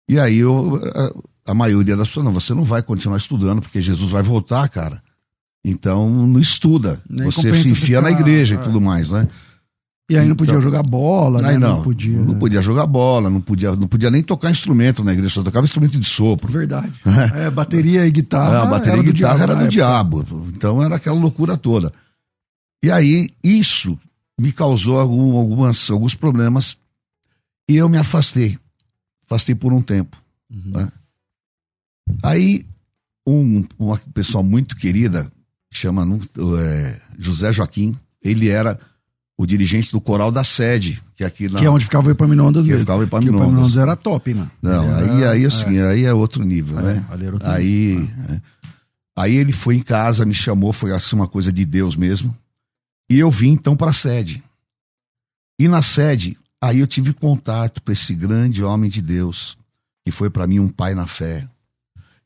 E 0.09 0.19
aí 0.19 0.39
eu 0.39 0.81
a, 1.45 1.51
a 1.51 1.53
maioria 1.53 1.95
das 1.95 2.07
pessoas, 2.07 2.25
não, 2.25 2.31
você 2.31 2.53
não 2.53 2.63
vai 2.63 2.81
continuar 2.81 3.17
estudando 3.17 3.61
porque 3.61 3.81
Jesus 3.81 4.11
vai 4.11 4.23
voltar, 4.23 4.67
cara. 4.69 5.02
Então 5.65 6.09
não 6.27 6.39
estuda. 6.39 7.01
Nem 7.09 7.25
você 7.25 7.41
se 7.53 7.69
enfia 7.69 7.97
ficar- 7.97 8.01
na 8.01 8.11
igreja 8.11 8.55
é. 8.55 8.59
e 8.59 8.61
tudo 8.63 8.81
mais, 8.81 9.09
né? 9.09 9.27
E 10.11 10.17
aí 10.17 10.27
não 10.27 10.35
podia 10.35 10.51
Então- 10.53 10.61
jogar 10.61 10.83
bola, 10.83 11.41
né? 11.41 11.49
Aí 11.51 11.57
não, 11.57 11.81
podia. 11.81 12.17
não 12.19 12.37
podia 12.37 12.61
jogar 12.61 12.85
bola, 12.85 13.29
não 13.29 13.39
podia, 13.39 13.73
não 13.73 13.87
podia 13.87 14.11
nem 14.11 14.21
tocar 14.21 14.51
instrumento 14.51 15.01
na 15.03 15.13
igreja, 15.13 15.33
só 15.35 15.43
tocava 15.43 15.65
instrumento 15.65 15.97
de 15.97 16.05
sopro. 16.05 16.51
Verdade. 16.51 16.93
É, 17.33 17.49
bateria 17.49 18.05
e 18.05 18.11
guitarra. 18.11 18.57
É, 18.57 18.61
a 18.61 18.65
bateria 18.65 18.99
e 18.99 19.03
guitarra 19.13 19.43
era 19.43 19.55
do 19.55 19.67
diabo. 19.69 20.25
Então 20.49 20.83
era 20.83 20.97
aquela 20.97 21.17
loucura 21.17 21.55
toda. 21.57 21.93
E 22.83 22.91
aí, 22.91 23.29
isso 23.41 23.97
me 24.37 24.51
causou 24.51 24.99
algum- 24.99 25.37
algumas, 25.37 25.89
alguns 25.89 26.13
problemas 26.13 26.75
e 27.69 27.77
eu 27.77 27.87
me 27.87 27.97
afastei. 27.97 28.59
Afastei 29.25 29.55
por 29.55 29.71
um 29.71 29.81
tempo. 29.81 30.17
Uhum. 30.51 30.71
né? 30.75 30.91
Aí, 32.21 32.65
um, 33.25 33.63
uma 33.79 33.97
pessoa 34.13 34.43
muito 34.43 34.75
querida, 34.75 35.31
chama 35.77 36.05
é, 36.59 36.99
José 37.17 37.51
Joaquim, 37.53 37.97
ele 38.21 38.49
era 38.49 38.79
o 39.37 39.45
dirigente 39.45 39.91
do 39.91 39.99
coral 39.99 40.31
da 40.31 40.43
sede, 40.43 41.01
que 41.15 41.23
é 41.23 41.27
aqui 41.27 41.49
na. 41.49 41.59
Que 41.59 41.65
é 41.65 41.69
onde 41.69 41.85
ficava 41.85 42.07
o 42.07 42.11
Epaminondas 42.11 42.63
Que 42.63 42.69
mesmo. 42.71 42.81
ficava 42.81 42.99
o 42.99 43.01
Que 43.01 43.05
o 43.05 43.09
Epaminondas. 43.09 43.41
Epaminondas 43.47 43.77
era 43.77 43.95
top, 43.95 44.33
mano. 44.33 44.51
Não, 44.61 44.83
Ele 45.01 45.09
aí, 45.11 45.21
era- 45.21 45.31
aí 45.31 45.45
assim, 45.45 45.79
aí 45.79 46.05
é 46.05 46.13
outro 46.13 46.43
nível, 46.43 46.79
É, 46.79 46.83
né? 46.95 47.05
ali 47.09 47.25
era 47.25 47.35
outro 47.35 47.49
Aí, 47.49 48.09
é. 48.29 48.41
aí 49.15 49.35
ele 49.35 49.51
foi 49.51 49.75
em 49.75 49.81
casa, 49.81 50.25
me 50.25 50.33
chamou, 50.33 50.71
foi 50.71 50.91
assim 50.91 51.15
uma 51.15 51.27
coisa 51.27 51.51
de 51.51 51.65
Deus 51.65 51.95
mesmo. 51.95 52.35
E 53.09 53.17
eu 53.19 53.29
vim 53.31 53.49
então 53.51 53.75
para 53.75 53.89
a 53.89 53.93
sede. 53.93 54.43
E 55.59 55.67
na 55.67 55.81
sede, 55.81 56.37
aí 56.61 56.79
eu 56.79 56.87
tive 56.87 57.13
contato 57.13 57.81
com 57.81 57.91
esse 57.91 58.13
grande 58.13 58.63
homem 58.63 58.89
de 58.89 59.01
Deus, 59.01 59.57
que 60.05 60.11
foi 60.11 60.29
para 60.29 60.47
mim 60.47 60.59
um 60.59 60.69
pai 60.69 60.93
na 60.95 61.05
fé, 61.07 61.47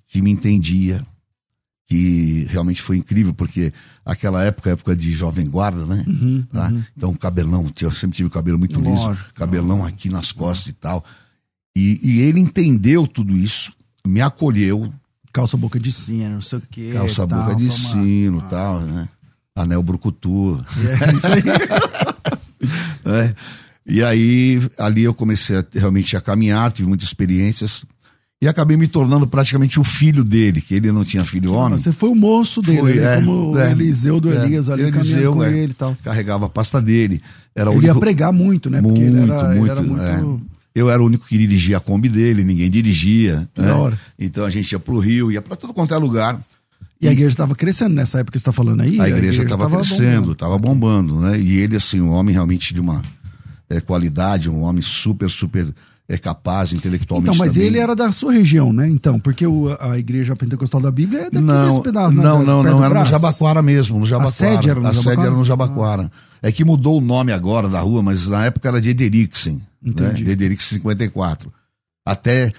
que 0.08 0.22
me 0.22 0.30
entendia, 0.32 1.06
que 1.88 2.46
realmente 2.50 2.82
foi 2.82 2.98
incrível, 2.98 3.34
porque 3.34 3.72
aquela 4.06 4.44
época, 4.44 4.72
época 4.72 4.94
de 4.96 5.12
jovem 5.14 5.48
guarda, 5.50 5.86
né? 5.86 6.04
Uhum, 6.06 6.46
Tá? 6.52 6.68
uhum. 6.68 6.84
Então, 6.96 7.14
cabelão, 7.16 7.72
eu 7.82 7.92
sempre 7.92 8.18
tive 8.18 8.28
o 8.28 8.32
cabelo 8.32 8.60
muito 8.60 8.78
liso, 8.80 9.08
Lógico. 9.08 9.34
cabelão 9.34 9.86
aqui 9.86 10.10
nas 10.10 10.34
costas 10.34 10.68
e 10.68 10.74
tal. 10.74 11.04
E, 11.76 12.00
e 12.04 12.20
ele 12.20 12.42
entendeu 12.42 13.08
tudo 13.08 13.36
isso, 13.38 13.72
me 14.06 14.22
acolheu, 14.22 14.94
Calça 15.32 15.56
boca 15.56 15.80
de 15.80 15.92
sino, 15.92 16.36
não 16.36 16.42
sei 16.42 16.58
o 16.60 16.64
quê. 16.70 16.90
calça 16.94 17.28
tal, 17.28 17.40
boca 17.42 17.56
de 17.56 17.72
sino 17.72 18.40
e 18.40 18.50
tal, 18.50 18.82
né? 18.82 19.08
Anel 19.56 19.84
brucutu. 19.84 20.60
É 20.78 21.16
isso 21.16 21.28
aí. 21.28 21.44
né? 23.06 23.36
E 23.86 24.04
aí, 24.04 24.60
ali 24.78 25.04
eu 25.04 25.14
comecei 25.14 25.58
a, 25.58 25.66
realmente 25.74 26.18
a 26.18 26.22
caminhar, 26.22 26.72
tive 26.72 26.88
muitas 26.90 27.08
experiências. 27.08 27.86
E 28.42 28.48
acabei 28.48 28.78
me 28.78 28.88
tornando 28.88 29.26
praticamente 29.26 29.80
o 29.80 29.84
filho 29.84 30.24
dele, 30.24 30.62
que 30.62 30.76
ele 30.76 30.92
não 30.92 31.04
tinha 31.04 31.26
filho 31.26 31.54
homem. 31.54 31.78
Você 31.78 31.92
foi 31.92 32.10
o 32.10 32.16
moço 32.16 32.62
dele, 32.62 32.80
Foi, 32.80 32.94
né? 32.96 33.14
é, 33.14 33.16
como 33.16 33.58
é, 33.58 33.68
o 33.68 33.72
Eliseu 33.72 34.22
do 34.22 34.32
é. 34.32 34.46
Elias 34.46 34.70
ali 34.70 34.84
Eliseu, 34.84 35.34
com 35.34 35.44
é. 35.44 35.52
ele 35.52 35.72
e 35.72 35.76
tal. 35.76 35.98
Carregava 36.04 36.46
a 36.46 36.50
pasta 36.50 36.80
dele. 36.80 37.22
Era 37.56 37.72
Ele 37.72 37.86
ia 37.86 37.92
único... 37.92 38.00
pregar 38.00 38.32
muito, 38.32 38.70
né? 38.70 38.80
Ele 38.80 39.22
era, 39.24 39.54
era 39.56 39.82
muito... 39.82 40.02
é. 40.02 40.58
Eu 40.76 40.92
era 40.92 41.02
o 41.02 41.08
único 41.08 41.26
que 41.26 41.36
dirigia 41.36 41.78
a 41.78 41.80
Kombi 41.80 42.08
dele, 42.08 42.44
ninguém 42.44 42.70
dirigia. 42.70 43.50
Né? 43.58 43.98
Então 44.20 44.46
a 44.46 44.50
gente 44.52 44.72
ia 44.72 44.78
pro 44.78 45.00
Rio, 45.00 45.32
ia 45.32 45.42
para 45.42 45.56
tudo 45.56 45.74
quanto 45.74 45.92
é 45.92 45.98
lugar. 45.98 46.40
E 47.02 47.08
a 47.08 47.12
igreja 47.12 47.30
estava 47.30 47.56
crescendo 47.56 47.96
nessa 47.96 48.20
época 48.20 48.34
que 48.34 48.40
você 48.40 48.44
está 48.44 48.52
falando 48.52 48.82
aí? 48.82 49.00
a 49.00 49.10
igreja 49.10 49.42
estava 49.42 49.64
tava 49.64 49.78
crescendo, 49.78 50.04
bombando. 50.04 50.32
estava 50.34 50.58
bombando, 50.60 51.20
né? 51.20 51.40
E 51.40 51.58
ele, 51.58 51.76
assim, 51.76 52.00
um 52.00 52.12
homem 52.12 52.34
realmente 52.34 52.76
de 52.76 52.80
uma 52.80 53.02
é, 53.68 53.82
qualidade, 53.82 54.50
um 54.50 54.62
homem 54.62 54.84
super, 54.84 55.30
super 55.30 55.68
é, 56.10 56.18
capaz 56.18 56.72
intelectualmente. 56.74 57.30
Então, 57.30 57.38
mas 57.46 57.54
também. 57.54 57.68
ele 57.68 57.80
era 57.80 57.96
da 57.96 58.12
sua 58.12 58.32
região, 58.32 58.72
né? 58.72 58.88
Então, 58.90 59.20
porque 59.20 59.46
o- 59.46 59.76
a 59.80 59.98
igreja 60.00 60.36
pentecostal 60.36 60.80
da 60.80 60.90
Bíblia 60.92 61.22
é 61.22 61.24
daqui 61.26 61.40
Não, 61.40 61.68
desse 61.68 61.82
pedaço, 61.82 62.16
né? 62.16 62.24
não, 62.24 62.40
não, 62.44 62.64
não, 62.64 62.78
era 62.78 62.84
no 62.86 62.90
Brás. 62.90 63.08
Jabaquara 63.10 63.62
mesmo, 63.62 64.00
no 64.00 64.06
Jabaquara. 64.06 64.32
sede 64.34 64.70
era 64.70 64.80
no 64.80 64.88
A 64.88 64.94
sede 64.94 65.04
Jabaquara? 65.06 65.22
Ah. 65.22 65.32
era 65.32 65.38
no 65.38 65.46
Jabaquara. 65.46 66.12
É 66.42 66.52
que 66.52 66.64
mudou 66.64 66.98
o 67.00 67.02
nome 67.02 67.32
agora 67.34 67.68
da 67.68 67.80
rua, 67.82 68.02
mas 68.02 68.28
na 68.28 68.46
época 68.46 68.68
era 68.70 68.80
de 68.80 68.90
Ederixen, 68.92 69.56
né? 69.56 69.62
Entendi. 69.92 70.24
De 70.24 70.32
Ederixen 70.32 70.78
54. 70.78 71.52
Até 72.06 72.54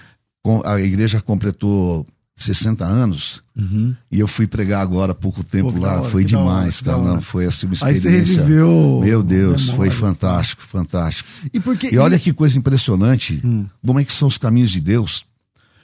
a 0.65 0.79
igreja 0.79 1.21
completou 1.21 2.05
60 2.43 2.85
anos 2.85 3.41
Uhum. 3.55 3.93
e 4.09 4.19
eu 4.19 4.27
fui 4.27 4.47
pregar 4.47 4.81
agora 4.81 5.11
há 5.11 5.15
pouco 5.15 5.43
tempo 5.43 5.73
Pô, 5.73 5.79
lá, 5.81 5.99
hora, 5.99 6.09
foi 6.09 6.21
hora, 6.21 6.29
demais, 6.29 6.81
da 6.81 6.91
cara, 6.93 7.03
hora. 7.03 7.13
não, 7.15 7.21
foi 7.21 7.45
assim 7.45 7.65
uma 7.65 7.73
Aí 7.81 7.93
você 7.93 7.97
experiência. 7.97 8.41
reviveu 8.43 9.01
Meu 9.03 9.21
Deus, 9.21 9.65
foi 9.65 9.71
memórias, 9.89 9.95
fantástico, 9.95 10.61
fantástico. 10.63 11.29
E 11.53 11.59
porque 11.59 11.93
E 11.93 11.97
olha 11.97 12.17
que 12.17 12.31
coisa 12.31 12.57
impressionante, 12.57 13.41
Hum. 13.45 13.65
como 13.85 13.99
é 13.99 14.05
que 14.05 14.13
são 14.13 14.27
os 14.27 14.37
caminhos 14.37 14.71
de 14.71 14.79
Deus. 14.79 15.25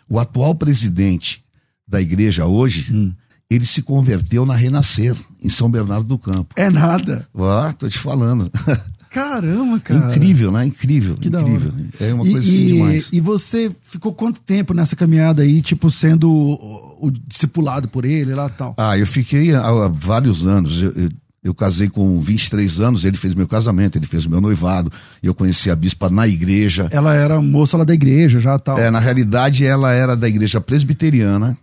O 0.09 0.17
atual 0.19 0.55
presidente 0.55 1.43
da 1.88 2.00
igreja 2.01 2.45
hoje, 2.45 2.88
Hum. 2.93 3.12
ele 3.50 3.65
se 3.65 3.81
converteu 3.81 4.45
na 4.45 4.55
Renascer, 4.55 5.15
em 5.43 5.50
São 5.50 5.69
Bernardo 5.69 6.07
do 6.07 6.17
Campo. 6.17 6.53
é 6.55 6.69
nada. 6.69 7.27
Ó, 7.33 7.71
tô 7.74 7.89
te 7.89 8.00
falando. 8.00 8.50
Caramba, 9.15 9.79
cara. 9.79 10.10
incrível, 10.13 10.51
né? 10.51 10.65
Incrível, 10.65 11.15
Que 11.15 11.29
incrível. 11.29 11.72
É 12.01 12.13
uma 12.13 12.25
E, 12.27 12.31
coisa 12.31 12.39
assim 12.48 12.57
e- 12.57 12.67
demais. 12.67 13.10
e 13.13 13.22
você 13.22 13.72
ficou 13.81 14.13
quanto 14.13 14.41
tempo 14.41 14.74
nessa 14.74 14.93
caminhada 14.93 15.41
aí, 15.41 15.62
tipo, 15.62 15.89
sendo 15.89 16.29
o, 16.29 17.07
o 17.07 17.12
discipulado 17.12 17.88
por 17.88 18.03
ele 18.03 18.34
lá 18.36 18.48
e 18.48 18.57
tal? 18.57 18.74
Ah, 18.77 18.98
eu 18.98 19.07
fiquei 19.07 19.55
há, 19.55 19.65
há 19.65 19.88
vários 19.88 20.45
anos. 20.45 20.81
Eu, 20.81 20.91
eu, 20.91 21.10
eu 21.45 21.53
casei 21.53 21.88
com 21.88 22.19
23 22.19 22.81
anos, 22.81 23.05
ele 23.05 23.15
fez 23.15 23.34
meu 23.34 23.48
casamento, 23.48 23.98
ele 23.98 24.05
fez 24.05 24.25
o 24.25 24.29
meu 24.29 24.41
noivado. 24.41 24.91
Eu 25.24 25.34
conheci 25.34 25.72
a 25.72 25.75
bispa 25.77 26.10
na 26.10 26.27
igreja. 26.27 26.89
Ela 26.91 27.13
era 27.13 27.39
moça 27.41 27.77
lá 27.77 27.86
da 27.86 27.93
igreja 27.93 28.41
já 28.41 28.60
tal. 28.60 28.77
É, 28.77 28.91
na 28.91 29.00
realidade, 29.00 29.65
ela 29.65 29.93
era 29.93 30.13
da 30.17 30.27
igreja 30.27 30.60
presbiteriana. 30.60 31.57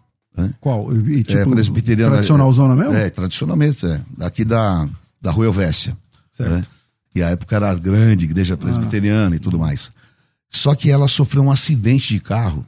Qual? 0.59 0.90
E, 0.97 1.18
e, 1.18 1.23
tipo, 1.25 1.38
é, 1.38 1.44
presbiteriana. 1.44 2.12
Tradicional 2.12 2.50
zona 2.54 2.75
mesmo? 2.75 2.94
É, 2.94 3.11
tradicionalmente, 3.11 3.85
é. 3.85 4.00
Aqui 4.21 4.42
da, 4.44 4.88
da 5.21 5.30
Rua 5.30 5.44
Elvésia. 5.47 5.94
Certo. 6.32 6.50
né? 6.50 6.62
E 7.14 7.23
a 7.23 7.31
época 7.31 7.57
era 7.57 7.75
grande, 7.75 8.25
igreja 8.25 8.57
presbiteriana 8.57 9.37
e 9.37 9.38
tudo 9.38 9.59
mais. 9.59 9.90
Só 10.49 10.75
que 10.75 10.90
ela 10.90 11.09
sofreu 11.09 11.42
um 11.42 11.50
acidente 11.50 12.09
de 12.14 12.21
carro 12.21 12.64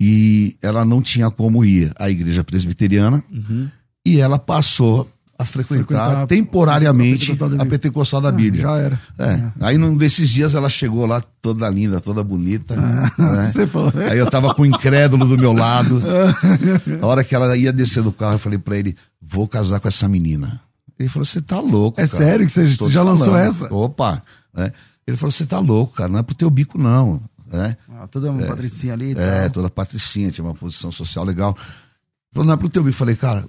e 0.00 0.56
ela 0.62 0.84
não 0.84 1.02
tinha 1.02 1.30
como 1.30 1.64
ir 1.64 1.92
à 1.98 2.08
igreja 2.10 2.44
presbiteriana 2.44 3.22
Uhum. 3.32 3.68
e 4.06 4.20
ela 4.20 4.38
passou 4.38 5.10
a 5.40 5.44
frequentar, 5.44 5.84
Frequentar 5.86 6.26
temporariamente 6.26 7.30
a 7.30 7.34
Pentecostal 7.36 7.58
da. 7.58 7.66
Pentecostal 7.66 8.20
da 8.20 8.28
Ah, 8.28 8.32
Bíblia. 8.32 8.62
Já 8.62 8.76
era. 8.76 9.00
É. 9.18 9.52
Aí 9.60 9.78
num 9.78 9.96
desses 9.96 10.30
dias 10.30 10.54
ela 10.56 10.68
chegou 10.68 11.06
lá 11.06 11.20
toda 11.40 11.68
linda, 11.70 12.00
toda 12.00 12.24
bonita. 12.24 12.74
né? 12.74 13.10
Você 13.52 13.66
falou. 13.66 13.92
Aí 14.10 14.18
eu 14.18 14.28
tava 14.28 14.52
com 14.54 14.62
o 14.62 14.66
incrédulo 14.66 15.24
do 15.26 15.38
meu 15.38 15.52
lado. 15.52 16.02
A 17.00 17.06
hora 17.06 17.22
que 17.22 17.36
ela 17.36 17.56
ia 17.56 17.72
descer 17.72 18.02
do 18.02 18.10
carro, 18.10 18.34
eu 18.34 18.38
falei 18.40 18.58
pra 18.58 18.76
ele: 18.76 18.96
vou 19.22 19.46
casar 19.46 19.78
com 19.78 19.86
essa 19.86 20.08
menina. 20.08 20.60
Ele 20.98 21.08
falou: 21.08 21.24
você 21.24 21.40
tá 21.40 21.60
louco. 21.60 22.00
É 22.00 22.06
cara. 22.06 22.22
sério 22.24 22.46
que 22.46 22.52
você 22.52 22.76
Tô 22.76 22.90
já 22.90 23.02
lançou 23.02 23.26
falando. 23.26 23.48
essa? 23.48 23.72
Opa! 23.74 24.22
né? 24.54 24.72
Ele 25.06 25.16
falou: 25.16 25.30
você 25.32 25.46
tá 25.46 25.58
louco, 25.58 25.94
cara, 25.94 26.08
não 26.08 26.18
é 26.18 26.22
pro 26.22 26.34
teu 26.34 26.50
bico, 26.50 26.76
não. 26.78 27.22
né? 27.50 27.76
Ah, 27.96 28.06
toda 28.06 28.30
uma 28.30 28.42
patricinha 28.46 28.92
ali. 28.92 29.12
É, 29.12 29.42
tal. 29.42 29.50
toda 29.50 29.70
patricinha, 29.70 30.30
tinha 30.30 30.44
uma 30.44 30.54
posição 30.54 30.90
social 30.92 31.24
legal. 31.24 31.56
Ele 31.58 32.34
falou: 32.34 32.46
não 32.46 32.54
é 32.54 32.56
pro 32.56 32.68
teu 32.68 32.82
bico. 32.82 32.94
Eu 32.94 32.98
falei: 32.98 33.16
cara, 33.16 33.48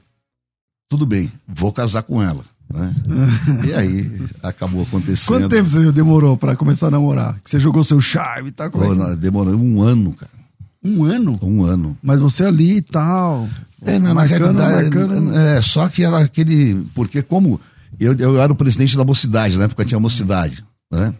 tudo 0.87 1.05
bem, 1.05 1.31
vou 1.47 1.71
casar 1.73 2.03
com 2.03 2.21
ela. 2.21 2.43
né? 2.73 2.93
e 3.67 3.73
aí 3.73 4.21
acabou 4.43 4.83
acontecendo. 4.83 5.27
Quanto 5.27 5.49
tempo 5.49 5.69
você 5.69 5.91
demorou 5.91 6.37
pra 6.37 6.55
começar 6.55 6.87
a 6.87 6.91
namorar? 6.91 7.39
Que 7.43 7.49
você 7.49 7.59
jogou 7.59 7.83
seu 7.83 7.99
charme 7.99 8.49
e 8.49 8.51
tal? 8.51 8.69
como 8.69 8.93
é 8.93 8.95
na- 8.95 9.15
demorou 9.15 9.55
um 9.55 9.81
ano, 9.81 10.13
cara. 10.13 10.31
Um 10.83 11.03
ano? 11.03 11.37
Um 11.41 11.63
ano. 11.63 11.97
Mas 12.01 12.21
você 12.21 12.45
ali 12.45 12.77
e 12.77 12.81
tal. 12.81 13.49
É, 13.85 13.97
na, 13.99 14.13
na 14.13 14.23
realidade, 14.23 14.89
marcando. 14.95 15.35
é, 15.37 15.61
só 15.61 15.87
que 15.87 16.03
era 16.03 16.19
aquele. 16.19 16.85
Porque 16.93 17.21
como 17.21 17.59
eu, 17.99 18.13
eu 18.17 18.41
era 18.41 18.51
o 18.51 18.55
presidente 18.55 18.97
da 18.97 19.05
mocidade, 19.05 19.57
na 19.57 19.65
época 19.65 19.85
tinha 19.85 19.99
mocidade, 19.99 20.63
né? 20.91 21.13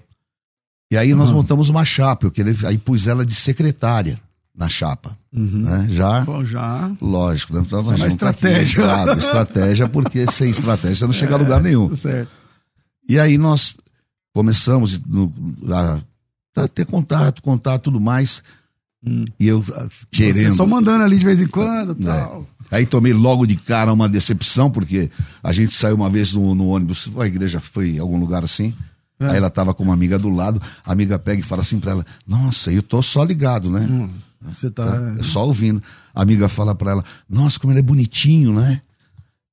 E 0.92 0.98
aí 0.98 1.13
nós 1.13 1.30
Aham. 1.30 1.38
montamos 1.38 1.70
uma 1.70 1.86
chapa, 1.86 2.25
eu 2.25 2.32
queria, 2.32 2.56
aí 2.68 2.78
pus 2.78 3.06
ela 3.08 3.25
de 3.25 3.34
secretária 3.36 4.20
na 4.56 4.68
chapa, 4.68 5.16
Uhum. 5.32 5.60
né? 5.62 5.88
Já, 5.89 6.25
já. 6.44 6.92
lógico, 7.00 7.54
né? 7.54 7.62
Então, 7.66 7.82
tá 7.84 7.94
aqui, 7.94 8.08
estratégia. 8.08 8.84
estratégia, 9.18 9.88
porque 9.88 10.25
sem 10.32 10.50
estratégia 10.50 10.96
você 10.96 11.06
não 11.06 11.13
chega 11.13 11.36
a 11.36 11.38
lugar 11.38 11.62
nenhum. 11.62 11.96
Certo. 11.96 12.30
E 13.08 13.18
aí 13.20 13.38
nós 13.38 13.75
começamos 14.34 15.00
no- 15.06 15.32
a, 15.72 16.00
a 16.63 16.68
ter 16.68 16.86
contato, 16.86 17.42
contato 17.42 17.84
tudo 17.84 18.01
mais, 18.01 18.44
Hum. 19.06 19.25
e 19.39 19.48
eu 19.48 19.63
ah, 19.75 19.88
querendo... 20.12 20.50
Você 20.50 20.56
só 20.56 20.65
mandando 20.65 21.03
ali 21.06 21.18
de 21.18 21.25
vez 21.25 21.39
em 21.39 21.48
quando 21.48 21.91
É. 22.01 22.06
tal. 22.06 22.46
Aí 22.70 22.86
tomei 22.86 23.13
logo 23.13 23.46
de 23.48 23.56
cara 23.56 23.91
uma 23.94 24.10
decepção, 24.10 24.70
porque 24.70 25.10
a 25.41 25.51
gente 25.53 25.74
saiu 25.74 25.96
uma 25.96 26.10
vez 26.10 26.34
no, 26.34 26.53
no 26.53 26.68
ônibus, 26.68 27.10
a 27.18 27.25
igreja 27.25 27.60
foi 27.60 27.91
em 27.96 28.00
algum 28.00 28.20
lugar 28.20 28.44
assim. 28.44 28.74
É. 29.20 29.25
Aí 29.32 29.38
ela 29.38 29.50
tava 29.50 29.74
com 29.74 29.84
uma 29.84 29.94
amiga 29.94 30.18
do 30.20 30.29
lado, 30.29 30.62
a 30.86 30.91
amiga 30.91 31.18
pega 31.20 31.39
e 31.41 31.44
fala 31.44 31.62
assim 31.62 31.79
pra 31.79 31.91
ela: 31.91 32.06
Nossa, 32.27 32.72
eu 32.72 32.82
tô 32.84 33.01
só 33.01 33.24
ligado, 33.24 33.70
né? 33.70 33.82
Hum, 33.89 34.10
Você 34.53 34.70
tá. 34.72 34.86
Tá? 34.86 35.15
É 35.20 35.24
só 35.24 35.46
ouvindo. 35.46 35.82
A 36.15 36.22
amiga 36.22 36.48
fala 36.48 36.74
pra 36.75 36.91
ela: 36.91 37.03
Nossa, 37.29 37.60
como 37.60 37.74
ele 37.74 37.79
é 37.79 37.84
bonitinho, 37.84 38.53
né? 38.53 38.82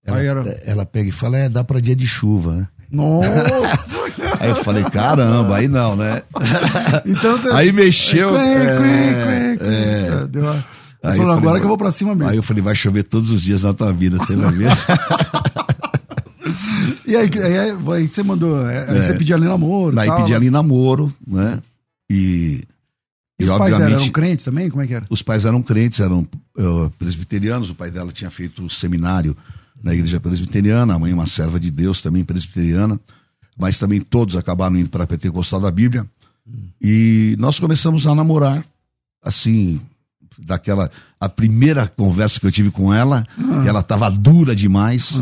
Ela, 0.05 0.19
Aí 0.19 0.27
era- 0.27 0.49
ela 0.65 0.87
pega 0.87 1.09
e 1.09 1.13
fala: 1.13 1.37
É, 1.39 1.49
dá 1.49 1.65
pra 1.65 1.81
dia 1.81 1.97
de 1.97 2.07
chuva, 2.07 2.55
né? 2.55 2.69
Nossa! 2.93 3.27
Aí 4.47 4.51
eu 4.59 4.65
falei: 4.65 4.85
Caramba, 4.85 5.57
aí 5.57 5.69
não, 5.69 5.97
né? 5.97 6.23
então 7.07 7.37
você. 7.37 7.51
Aí 7.53 7.73
mexeu. 7.73 8.37
É, 8.37 9.57
é. 9.61 10.27
Deu 10.29 10.43
uma... 10.43 10.65
Aí 11.05 11.17
falou, 11.17 11.33
agora 11.33 11.59
que 11.59 11.65
eu 11.65 11.69
vou 11.69 11.79
pra 11.79 11.91
cima 11.93 12.15
mesmo. 12.15 12.31
Aí 12.31 12.37
eu 12.37 12.43
falei: 12.43 12.63
Vai 12.63 12.75
chover 12.75 13.05
todos 13.05 13.31
os 13.31 13.43
dias 13.43 13.63
na 13.63 13.73
tua 13.75 13.93
vida, 13.93 14.19
você 14.19 14.35
vai 14.37 14.53
ver. 14.53 14.69
E 17.07 17.17
aí, 17.17 17.31
aí, 17.43 17.71
aí 17.95 18.09
você 18.09 18.23
mandou. 18.23 18.65
Aí 18.67 18.77
É. 18.77 19.03
você 19.03 19.15
pediu 19.15 19.37
ali 19.37 19.47
namoro. 19.47 19.95
Daí 19.95 20.09
tal. 20.09 20.19
pedi 20.19 20.35
ali 20.35 20.51
namoro, 20.51 21.13
né? 21.27 21.61
E, 22.11 22.63
E 23.39 23.45
os 23.45 23.51
pais 23.59 23.77
dela 23.79 23.95
eram 23.95 24.09
crentes 24.11 24.45
também? 24.45 24.69
Como 24.69 24.83
é 24.83 24.87
que 24.87 24.95
era? 24.95 25.07
os 25.09 25.23
pais 25.23 25.45
eram 25.45 25.63
crentes, 25.63 26.01
eram 26.01 26.27
eh, 26.59 26.91
presbiterianos. 26.99 27.71
O 27.71 27.75
pai 27.75 27.91
dela 27.91 28.11
tinha 28.13 28.31
feito 28.31 28.65
o 28.65 28.71
seminário 28.71 29.37
na 29.83 29.95
igreja 29.95 30.19
presbiteriana, 30.19 30.95
a 30.95 30.99
mãe 30.99 31.13
uma 31.13 31.27
serva 31.27 31.61
de 31.61 31.71
Deus 31.71 32.01
também 32.03 32.25
presbiteriana, 32.25 32.99
mas 33.57 33.79
também 33.79 34.01
todos 34.01 34.37
acabaram 34.37 34.77
indo 34.77 34.91
para 34.91 35.05
a 35.05 35.07
Pentecostal 35.07 35.61
da 35.61 35.71
Bíblia. 35.71 36.07
E 36.81 37.35
nós 37.39 37.59
começamos 37.59 38.07
a 38.07 38.15
namorar, 38.15 38.65
assim, 39.23 39.81
daquela 40.39 40.91
a 41.19 41.29
primeira 41.29 41.89
conversa 41.89 42.39
que 42.39 42.47
eu 42.47 42.53
tive 42.53 42.71
com 42.71 42.93
ela, 42.93 43.27
que 43.63 43.69
ela 43.69 43.81
estava 43.81 44.11
dura 44.11 44.55
demais. 44.55 45.15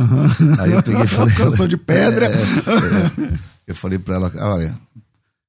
Aí 0.59 0.73
eu 0.73 0.83
peguei 0.83 1.05
e 1.05 1.09
falei, 1.09 1.35
Coração 1.37 1.69
de 1.69 1.77
pedra. 1.77 2.31
É, 2.35 3.35
é. 3.35 3.39
eu 3.69 3.75
falei 3.75 3.99
para 3.99 4.17
ela, 4.17 4.33
olha, 4.37 4.75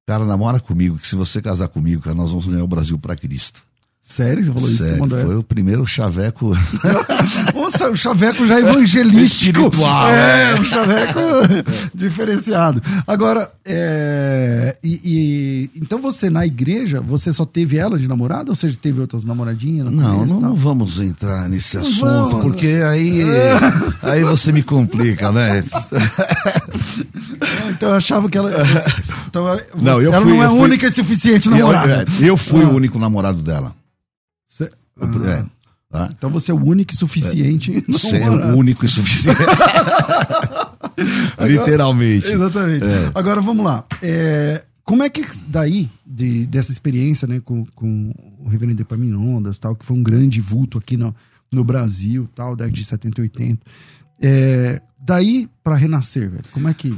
cara, 0.06 0.24
namora 0.24 0.60
comigo, 0.60 0.96
que 0.96 1.06
se 1.06 1.16
você 1.16 1.42
casar 1.42 1.68
comigo, 1.68 2.02
cara, 2.02 2.14
nós 2.14 2.30
vamos 2.30 2.46
ganhar 2.46 2.64
o 2.64 2.68
Brasil 2.68 2.98
para 2.98 3.16
Cristo. 3.16 3.62
Sério? 4.08 4.44
Você 4.44 4.52
falou 4.52 4.68
isso? 4.68 4.78
Você 4.78 4.84
Sério, 4.84 5.00
mandou 5.00 5.18
foi 5.18 5.28
essa? 5.30 5.38
o 5.40 5.42
primeiro 5.42 5.84
chaveco. 5.84 6.52
Nossa, 7.52 7.90
o 7.90 7.96
chaveco 7.96 8.46
já 8.46 8.60
evangelístico. 8.60 9.58
Espiritual, 9.58 10.08
É, 10.08 10.52
é. 10.52 10.60
um 10.60 10.64
chaveco 10.64 11.20
diferenciado. 11.92 12.80
Agora, 13.04 13.50
é, 13.64 14.76
e, 14.82 15.00
e- 15.74 15.78
então 15.80 16.00
você 16.00 16.30
na 16.30 16.46
igreja, 16.46 17.00
você 17.00 17.32
só 17.32 17.44
teve 17.44 17.78
ela 17.78 17.98
de 17.98 18.06
namorada 18.06 18.50
ou 18.50 18.54
você 18.54 18.70
teve 18.72 19.00
outras 19.00 19.24
namoradinhas? 19.24 19.86
no 19.86 19.90
Não, 19.90 20.24
não, 20.24 20.40
não 20.40 20.54
vamos 20.54 21.00
entrar 21.00 21.48
nesse 21.48 21.76
assunto, 21.76 22.04
vamos. 22.30 22.42
porque 22.42 22.80
aí, 22.88 23.22
aí 24.02 24.22
você 24.22 24.52
me 24.52 24.62
complica, 24.62 25.32
né? 25.32 25.64
Então 27.70 27.88
eu 27.90 27.94
achava 27.96 28.28
que 28.30 28.38
ela. 28.38 28.50
Então, 29.28 29.60
Não, 29.80 30.00
eu 30.00 30.12
ela 30.12 30.22
fui- 30.22 30.32
não 30.32 30.42
é 30.42 30.46
eu 30.46 30.50
fui- 30.50 30.60
única 30.60 30.86
e 30.86 30.92
suficiente 30.92 31.48
Eu, 31.48 31.56
namorada. 31.56 32.04
é, 32.20 32.28
eu 32.28 32.36
fui 32.36 32.62
Ah. 32.62 32.68
o 32.68 32.74
único 32.76 32.98
namorado 32.98 33.42
dela. 33.42 33.74
Ah, 35.00 35.28
é, 35.28 35.44
tá? 35.90 36.10
Então 36.16 36.30
você 36.30 36.50
é 36.50 36.54
o 36.54 36.62
único 36.62 36.92
e 36.92 36.96
suficiente. 36.96 37.84
Você 37.88 38.16
é 38.16 38.30
o 38.30 38.56
único 38.56 38.84
e 38.84 38.88
suficiente. 38.88 39.38
Literalmente. 41.40 42.26
Exatamente. 42.26 42.84
É. 42.84 43.10
Agora 43.14 43.40
vamos 43.40 43.64
lá. 43.64 43.84
É, 44.02 44.64
como 44.86 45.02
é 45.02 45.10
que 45.10 45.22
daí, 45.48 45.90
de, 46.06 46.46
dessa 46.46 46.70
experiência, 46.70 47.26
né, 47.26 47.40
com, 47.40 47.66
com 47.74 48.14
o 48.38 48.48
reverendo 48.48 48.80
Epaminondas, 48.80 49.58
tal, 49.58 49.74
que 49.74 49.84
foi 49.84 49.96
um 49.96 50.02
grande 50.02 50.40
vulto 50.40 50.78
aqui 50.78 50.96
no, 50.96 51.14
no 51.52 51.64
Brasil, 51.64 52.28
tal, 52.34 52.54
década 52.54 52.74
de 52.74 52.84
70 52.84 53.20
e 53.20 53.22
80, 53.22 53.66
é, 54.22 54.80
daí 54.98 55.48
para 55.62 55.74
renascer, 55.74 56.30
velho, 56.30 56.44
como 56.52 56.68
é 56.68 56.74
que... 56.74 56.96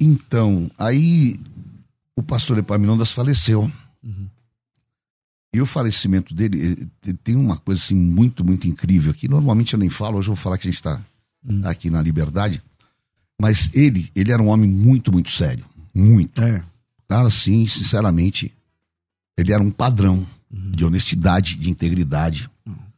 Então, 0.00 0.70
aí 0.78 1.38
o 2.16 2.22
pastor 2.22 2.58
Epaminondas 2.58 3.12
faleceu. 3.12 3.70
Uhum. 4.02 4.26
E 5.52 5.60
o 5.60 5.66
falecimento 5.66 6.32
dele 6.32 6.88
tem 7.24 7.34
uma 7.34 7.56
coisa 7.56 7.82
assim 7.82 7.94
muito, 7.94 8.44
muito 8.44 8.68
incrível 8.68 9.10
aqui. 9.10 9.26
Normalmente 9.26 9.74
eu 9.74 9.80
nem 9.80 9.90
falo, 9.90 10.18
hoje 10.18 10.28
eu 10.28 10.34
vou 10.34 10.42
falar 10.42 10.58
que 10.58 10.68
a 10.68 10.70
gente 10.70 10.78
está 10.78 11.00
uhum. 11.44 11.62
aqui 11.64 11.90
na 11.90 12.00
Liberdade. 12.00 12.62
Mas 13.40 13.70
ele, 13.72 14.10
ele 14.14 14.30
era 14.30 14.40
um 14.40 14.48
homem 14.48 14.70
muito, 14.70 15.10
muito 15.10 15.30
sério. 15.30 15.64
Muito. 15.92 16.40
É. 16.40 16.62
Cara, 17.08 17.26
assim, 17.26 17.66
sinceramente, 17.66 18.54
ele 19.36 19.52
era 19.52 19.62
um 19.62 19.70
padrão 19.70 20.24
uhum. 20.52 20.70
de 20.70 20.84
honestidade, 20.84 21.56
de 21.56 21.68
integridade. 21.68 22.48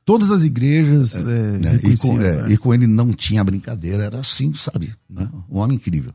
Todas 0.04 0.30
as 0.30 0.42
igrejas. 0.42 1.14
É, 1.14 1.21
é, 1.21 1.59
né? 1.59 1.80
e, 1.85 1.97
com, 1.97 2.21
é, 2.21 2.40
é, 2.40 2.52
e, 2.52 2.59
com, 2.59 2.75
ele 2.75 2.87
não 2.87 3.12
tinha 3.12 3.42
brincadeira, 3.42 4.04
era 4.04 4.18
assim, 4.18 4.52
sabe? 4.54 4.94
Né? 5.09 5.30
Um 5.49 5.59
homem 5.59 5.76
incrível. 5.76 6.12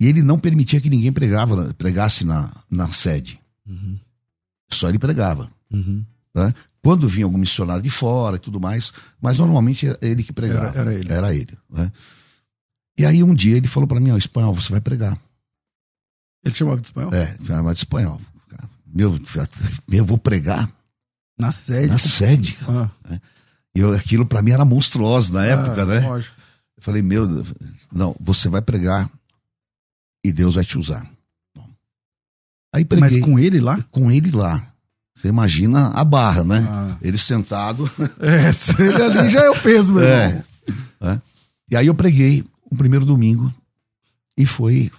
E 0.00 0.06
ele 0.06 0.22
não 0.22 0.38
permitia 0.38 0.80
que 0.80 0.88
ninguém 0.88 1.12
pregava, 1.12 1.74
pregasse 1.74 2.24
na, 2.24 2.52
na 2.70 2.88
sede. 2.90 3.38
Uhum. 3.66 3.98
Só 4.70 4.88
ele 4.88 4.98
pregava. 4.98 5.50
Uhum. 5.70 6.04
Né? 6.34 6.54
Quando 6.82 7.08
vinha 7.08 7.26
algum 7.26 7.38
missionário 7.38 7.82
de 7.82 7.90
fora 7.90 8.36
e 8.36 8.38
tudo 8.38 8.60
mais, 8.60 8.92
mas 9.20 9.38
normalmente 9.38 9.86
era 9.86 9.98
ele 10.00 10.22
que 10.22 10.32
pregava. 10.32 10.68
Era, 10.68 10.80
era 10.80 10.94
ele. 10.94 11.12
Era 11.12 11.34
ele 11.34 11.58
né? 11.68 11.92
E 12.98 13.04
aí 13.04 13.22
um 13.22 13.34
dia 13.34 13.56
ele 13.56 13.68
falou 13.68 13.86
para 13.86 14.00
mim: 14.00 14.10
Ó, 14.10 14.16
espanhol, 14.16 14.54
você 14.54 14.70
vai 14.70 14.80
pregar. 14.80 15.18
Ele 16.44 16.54
chamava 16.54 16.80
de 16.80 16.86
espanhol? 16.86 17.12
É, 17.12 17.36
chamava 17.44 17.72
de 17.72 17.78
espanhol. 17.78 18.20
Meu, 18.86 19.18
eu 19.92 20.04
vou 20.04 20.18
pregar. 20.18 20.68
Na 21.38 21.52
sede. 21.52 21.88
Na 21.88 21.98
sede. 21.98 22.58
Ah. 22.66 22.90
Né? 23.08 23.20
E 23.74 23.80
eu, 23.80 23.92
aquilo 23.92 24.26
para 24.26 24.42
mim 24.42 24.50
era 24.50 24.64
monstruoso 24.64 25.32
na 25.32 25.44
época, 25.44 25.82
ah, 25.82 25.86
né? 25.86 26.00
Lógico. 26.00 26.34
Eu 26.76 26.82
falei, 26.82 27.02
meu, 27.02 27.26
não, 27.92 28.16
você 28.18 28.48
vai 28.48 28.62
pregar 28.62 29.10
e 30.24 30.32
Deus 30.32 30.54
vai 30.54 30.64
te 30.64 30.78
usar. 30.78 31.08
Bom. 31.54 31.68
Aí 32.74 32.84
preguei. 32.84 33.18
Mas 33.18 33.24
com 33.24 33.38
ele 33.38 33.60
lá? 33.60 33.82
Com 33.90 34.10
ele 34.10 34.30
lá. 34.30 34.67
Você 35.18 35.26
imagina 35.26 35.88
a 35.88 36.04
barra, 36.04 36.44
né? 36.44 36.64
Ah. 36.68 36.96
Ele 37.02 37.18
sentado. 37.18 37.90
É, 38.20 38.50
ele 38.82 39.02
ali 39.02 39.28
já 39.28 39.40
é 39.40 39.50
o 39.50 39.60
peso, 39.60 39.94
meu 39.94 40.04
é. 40.04 40.44
é. 41.00 41.20
E 41.70 41.76
aí 41.76 41.86
eu 41.86 41.94
preguei 41.94 42.44
o 42.70 42.76
primeiro 42.76 43.04
domingo 43.04 43.52
e 44.36 44.46
foi 44.46 44.92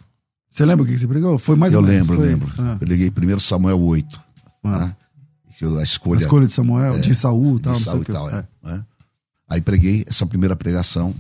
você 0.50 0.66
lembra 0.66 0.84
o 0.84 0.88
que 0.88 0.98
você 0.98 1.08
pregou? 1.08 1.38
Foi 1.38 1.56
mais 1.56 1.74
Eu 1.74 1.80
ou 1.80 1.86
menos, 1.86 2.08
lembro, 2.08 2.18
foi... 2.18 2.28
lembro. 2.28 2.52
Ah. 2.58 2.78
Eu 2.82 2.88
liguei 2.88 3.12
primeiro 3.12 3.40
Samuel 3.40 3.80
8. 3.80 4.22
Ah. 4.64 4.72
Tá? 4.72 4.96
a 5.80 5.84
escolha. 5.84 6.20
A 6.20 6.22
escolha 6.22 6.48
de 6.48 6.54
Samuel, 6.54 6.96
é, 6.96 7.00
de 7.00 7.16
Saul 7.16 7.58
e 7.58 7.60
tal. 7.60 7.74
De 7.74 7.84
Saul 7.84 8.02
e 8.02 8.06
tal, 8.06 8.30
é. 8.30 8.46
é. 8.66 8.80
Aí 9.50 9.62
preguei 9.62 10.04
essa 10.08 10.26
primeira 10.26 10.56
pregação. 10.56 11.14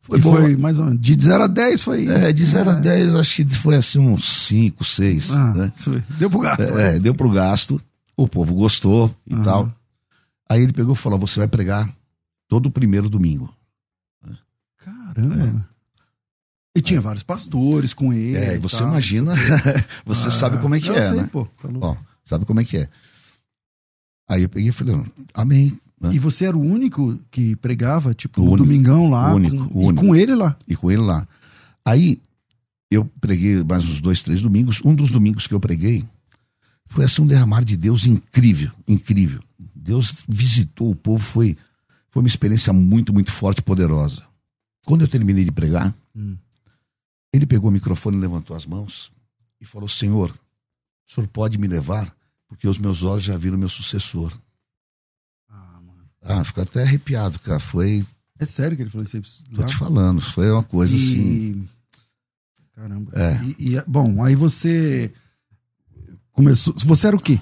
Foi, 0.00 0.18
e 0.18 0.22
foi 0.22 0.56
mais 0.56 0.78
ou 0.78 0.86
menos. 0.86 1.00
De 1.00 1.16
0 1.20 1.44
a 1.44 1.46
10 1.46 1.82
foi. 1.82 2.08
É, 2.08 2.32
de 2.32 2.44
0 2.44 2.70
é. 2.70 2.72
a 2.72 2.76
10, 2.76 3.14
acho 3.14 3.36
que 3.36 3.44
foi 3.54 3.76
assim 3.76 4.00
uns 4.00 4.46
5, 4.46 4.84
6. 4.84 5.30
Ah, 5.32 5.54
né? 5.54 5.72
Deu 6.18 6.28
pro 6.28 6.40
gasto. 6.40 6.78
É, 6.78 6.96
é, 6.96 6.98
deu 6.98 7.14
pro 7.14 7.30
gasto. 7.30 7.80
O 8.16 8.28
povo 8.28 8.54
gostou 8.54 9.14
e 9.26 9.36
tal. 9.36 9.72
Aí 10.48 10.62
ele 10.62 10.72
pegou 10.72 10.94
e 10.94 10.98
falou: 10.98 11.18
você 11.18 11.40
vai 11.40 11.48
pregar 11.48 11.90
todo 12.48 12.66
o 12.66 12.70
primeiro 12.70 13.08
domingo. 13.08 13.52
Caramba. 14.76 15.68
E 16.74 16.80
tinha 16.80 17.00
vários 17.00 17.22
pastores 17.22 17.92
com 17.92 18.12
ele. 18.12 18.36
É, 18.36 18.58
você 18.58 18.78
tal, 18.78 18.88
imagina, 18.88 19.34
você 20.06 20.28
ah, 20.28 20.30
sabe 20.30 20.58
como 20.58 20.74
é 20.74 20.80
que 20.80 20.90
é, 20.90 21.08
sei, 21.08 21.16
né? 21.18 21.28
Pô, 21.30 21.44
tá 21.44 21.68
Ó, 21.80 21.96
sabe 22.24 22.44
como 22.46 22.60
é 22.60 22.64
que 22.64 22.78
é. 22.78 22.88
Aí 24.28 24.42
eu 24.42 24.48
peguei 24.48 24.70
e 24.70 24.72
falei, 24.72 25.04
amém. 25.34 25.78
Né? 26.00 26.10
E 26.14 26.18
você 26.18 26.46
era 26.46 26.56
o 26.56 26.60
único 26.60 27.20
que 27.30 27.54
pregava, 27.56 28.14
tipo, 28.14 28.40
o 28.40 28.44
no 28.44 28.50
único, 28.52 28.66
domingão 28.66 29.10
lá, 29.10 29.34
único, 29.34 29.68
com, 29.68 29.90
e 29.90 29.94
com 29.94 30.16
ele 30.16 30.34
lá. 30.34 30.56
E 30.66 30.74
com 30.74 30.90
ele 30.90 31.02
lá. 31.02 31.28
Aí 31.84 32.18
eu 32.90 33.04
preguei 33.20 33.62
mais 33.62 33.86
uns 33.86 34.00
dois, 34.00 34.22
três 34.22 34.40
domingos. 34.40 34.80
Um 34.84 34.94
dos 34.94 35.10
domingos 35.10 35.46
que 35.46 35.54
eu 35.54 35.60
preguei 35.60 36.04
foi 36.92 37.04
assim 37.04 37.22
um 37.22 37.26
derramar 37.26 37.64
de 37.64 37.76
Deus 37.76 38.06
incrível, 38.06 38.70
incrível. 38.86 39.42
Deus 39.74 40.22
visitou 40.28 40.90
o 40.90 40.94
povo, 40.94 41.22
foi, 41.22 41.56
foi 42.10 42.22
uma 42.22 42.28
experiência 42.28 42.72
muito, 42.72 43.12
muito 43.12 43.32
forte 43.32 43.58
e 43.58 43.62
poderosa. 43.62 44.22
Quando 44.84 45.02
eu 45.02 45.08
terminei 45.08 45.44
de 45.44 45.52
pregar, 45.52 45.94
hum. 46.14 46.36
Ele 47.32 47.46
pegou 47.46 47.70
o 47.70 47.72
microfone, 47.72 48.18
levantou 48.18 48.54
as 48.54 48.66
mãos 48.66 49.10
e 49.60 49.64
falou: 49.64 49.88
Senhor, 49.88 50.30
o 50.30 51.12
senhor 51.12 51.26
pode 51.28 51.56
me 51.56 51.66
levar? 51.66 52.14
Porque 52.46 52.68
os 52.68 52.78
meus 52.78 53.02
olhos 53.02 53.24
já 53.24 53.36
viram 53.38 53.56
meu 53.56 53.70
sucessor. 53.70 54.38
Ah, 55.48 55.80
mano. 55.80 56.04
Ah, 56.20 56.44
ficou 56.44 56.62
até 56.62 56.82
arrepiado, 56.82 57.38
cara. 57.38 57.58
Foi. 57.58 58.06
É 58.38 58.44
sério 58.44 58.76
que 58.76 58.82
ele 58.82 58.90
falou 58.90 59.04
isso 59.04 59.16
aí? 59.16 59.22
Tô 59.56 59.64
te 59.64 59.76
falando, 59.76 60.20
foi 60.20 60.50
uma 60.50 60.62
coisa 60.62 60.94
e... 60.94 60.98
assim. 60.98 61.68
Caramba. 62.74 63.12
É. 63.14 63.42
E, 63.44 63.76
e, 63.76 63.82
bom, 63.86 64.22
aí 64.22 64.34
você 64.34 65.12
começou. 66.32 66.74
Você 66.76 67.06
era 67.06 67.16
o 67.16 67.20
quê? 67.20 67.38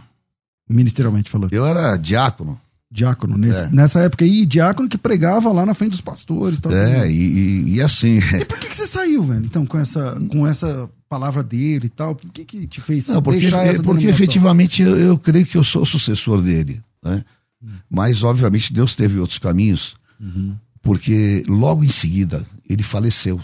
Ministerialmente 0.68 1.30
falando? 1.30 1.52
Eu 1.52 1.66
era 1.66 1.96
diácono. 1.96 2.60
Diácono, 2.92 3.38
nesse, 3.38 3.60
é. 3.60 3.70
nessa 3.70 4.00
época 4.00 4.24
aí, 4.24 4.44
diácono 4.44 4.88
que 4.88 4.98
pregava 4.98 5.52
lá 5.52 5.64
na 5.64 5.74
frente 5.74 5.92
dos 5.92 6.00
pastores. 6.00 6.60
Tal, 6.60 6.72
é, 6.72 7.08
e, 7.08 7.14
e, 7.14 7.74
e, 7.74 7.80
assim. 7.80 8.18
E 8.18 8.44
por 8.44 8.58
que, 8.58 8.68
que 8.68 8.76
você 8.76 8.86
saiu, 8.86 9.22
velho? 9.22 9.44
Então, 9.44 9.64
com 9.64 9.78
essa, 9.78 10.20
com 10.28 10.44
essa 10.44 10.90
palavra 11.08 11.40
dele 11.42 11.86
e 11.86 11.88
tal, 11.88 12.16
por 12.16 12.32
que, 12.32 12.44
que 12.44 12.66
te 12.66 12.80
fez 12.80 13.06
Não, 13.08 13.22
porque, 13.22 13.46
essa 13.46 13.82
Porque 13.82 14.06
efetivamente 14.06 14.82
eu, 14.82 14.98
eu, 14.98 15.18
creio 15.18 15.46
que 15.46 15.56
eu 15.56 15.62
sou 15.62 15.82
o 15.82 15.86
sucessor 15.86 16.42
dele. 16.42 16.82
Né? 17.00 17.24
Hum. 17.62 17.68
Mas, 17.88 18.24
obviamente, 18.24 18.72
Deus 18.72 18.96
teve 18.96 19.20
outros 19.20 19.38
caminhos, 19.38 19.94
uhum. 20.20 20.56
porque 20.82 21.44
logo 21.46 21.84
em 21.84 21.90
seguida 21.90 22.44
ele 22.68 22.82
faleceu. 22.82 23.40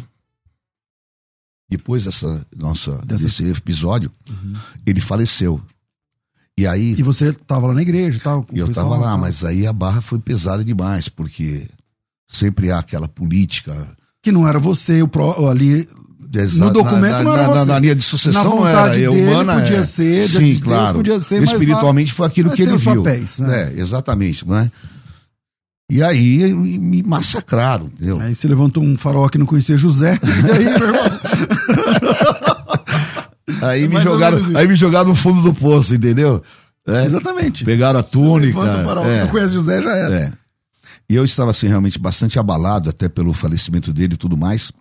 Depois 1.68 2.04
dessa 2.04 2.46
nossa, 2.56 2.98
Dessa... 3.04 3.24
desse 3.24 3.44
episódio, 3.50 4.10
uhum. 4.28 4.54
ele 4.86 5.00
faleceu. 5.00 5.60
E 6.58 6.66
aí. 6.66 6.94
E 6.96 7.02
você 7.02 7.30
estava 7.30 7.66
lá 7.66 7.74
na 7.74 7.82
igreja 7.82 8.16
e 8.16 8.20
tal? 8.20 8.46
Eu 8.52 8.70
estava 8.70 8.96
lá, 8.96 9.16
mas 9.16 9.44
aí 9.44 9.66
a 9.66 9.72
barra 9.72 10.00
foi 10.00 10.18
pesada 10.18 10.64
demais, 10.64 11.08
porque 11.08 11.68
sempre 12.26 12.70
há 12.70 12.78
aquela 12.78 13.08
política. 13.08 13.94
Que 14.22 14.32
não 14.32 14.48
era 14.48 14.58
você, 14.58 15.02
o 15.02 15.08
pro, 15.08 15.48
ali. 15.48 15.88
no 16.56 16.72
documento 16.72 17.12
na, 17.12 17.22
não 17.22 17.32
era 17.32 17.42
na, 17.42 17.48
você. 17.48 17.70
Na 17.70 17.78
linha 17.78 17.94
de 17.94 18.02
sucessão 18.02 18.44
na 18.44 18.50
não 18.50 18.66
era. 18.66 18.98
Eu, 18.98 19.12
dele, 19.12 19.28
humana, 19.28 19.60
podia 19.60 19.78
é. 19.78 19.82
ser, 19.82 20.28
Sim, 20.28 20.54
de 20.54 20.60
claro. 20.60 20.96
podia 20.96 21.20
ser, 21.20 21.42
Espiritualmente 21.42 22.12
foi 22.12 22.26
aquilo 22.26 22.50
que 22.50 22.62
ele 22.62 22.76
viu. 22.76 23.02
Papéis, 23.02 23.38
né? 23.40 23.72
É, 23.74 23.80
exatamente, 23.80 24.48
né? 24.48 24.70
E 25.88 26.02
aí 26.02 26.52
me 26.52 27.00
massacraram, 27.02 27.86
entendeu? 27.86 28.20
Aí 28.20 28.34
você 28.34 28.48
levantou 28.48 28.82
um 28.82 28.98
farol 28.98 29.28
que 29.28 29.38
não 29.38 29.46
conhecia 29.46 29.78
José. 29.78 30.18
e 30.22 30.50
aí, 30.50 30.64
meu 30.64 30.88
irmão? 30.88 31.06
Aí 33.62 33.88
me, 33.88 34.00
jogaram, 34.00 34.38
aí 34.56 34.66
me 34.66 34.74
jogaram 34.74 35.08
no 35.08 35.14
fundo 35.14 35.40
do 35.40 35.54
poço, 35.54 35.94
entendeu? 35.94 36.42
É. 36.86 37.06
Exatamente. 37.06 37.64
Pegaram 37.64 38.00
a 38.00 38.02
túnica. 38.02 38.58
Levanta 38.58 38.82
o 38.82 38.84
farol, 38.84 39.06
é. 39.06 39.20
não 39.20 39.28
conhece 39.28 39.54
José, 39.54 39.80
já 39.80 39.96
era. 39.96 40.14
É. 40.14 40.32
E 41.08 41.14
eu 41.14 41.24
estava 41.24 41.52
assim 41.52 41.68
realmente 41.68 41.98
bastante 41.98 42.38
abalado 42.38 42.90
até 42.90 43.08
pelo 43.08 43.32
falecimento 43.32 43.92
dele 43.92 44.14
e 44.14 44.16
tudo 44.16 44.36
mais. 44.36 44.72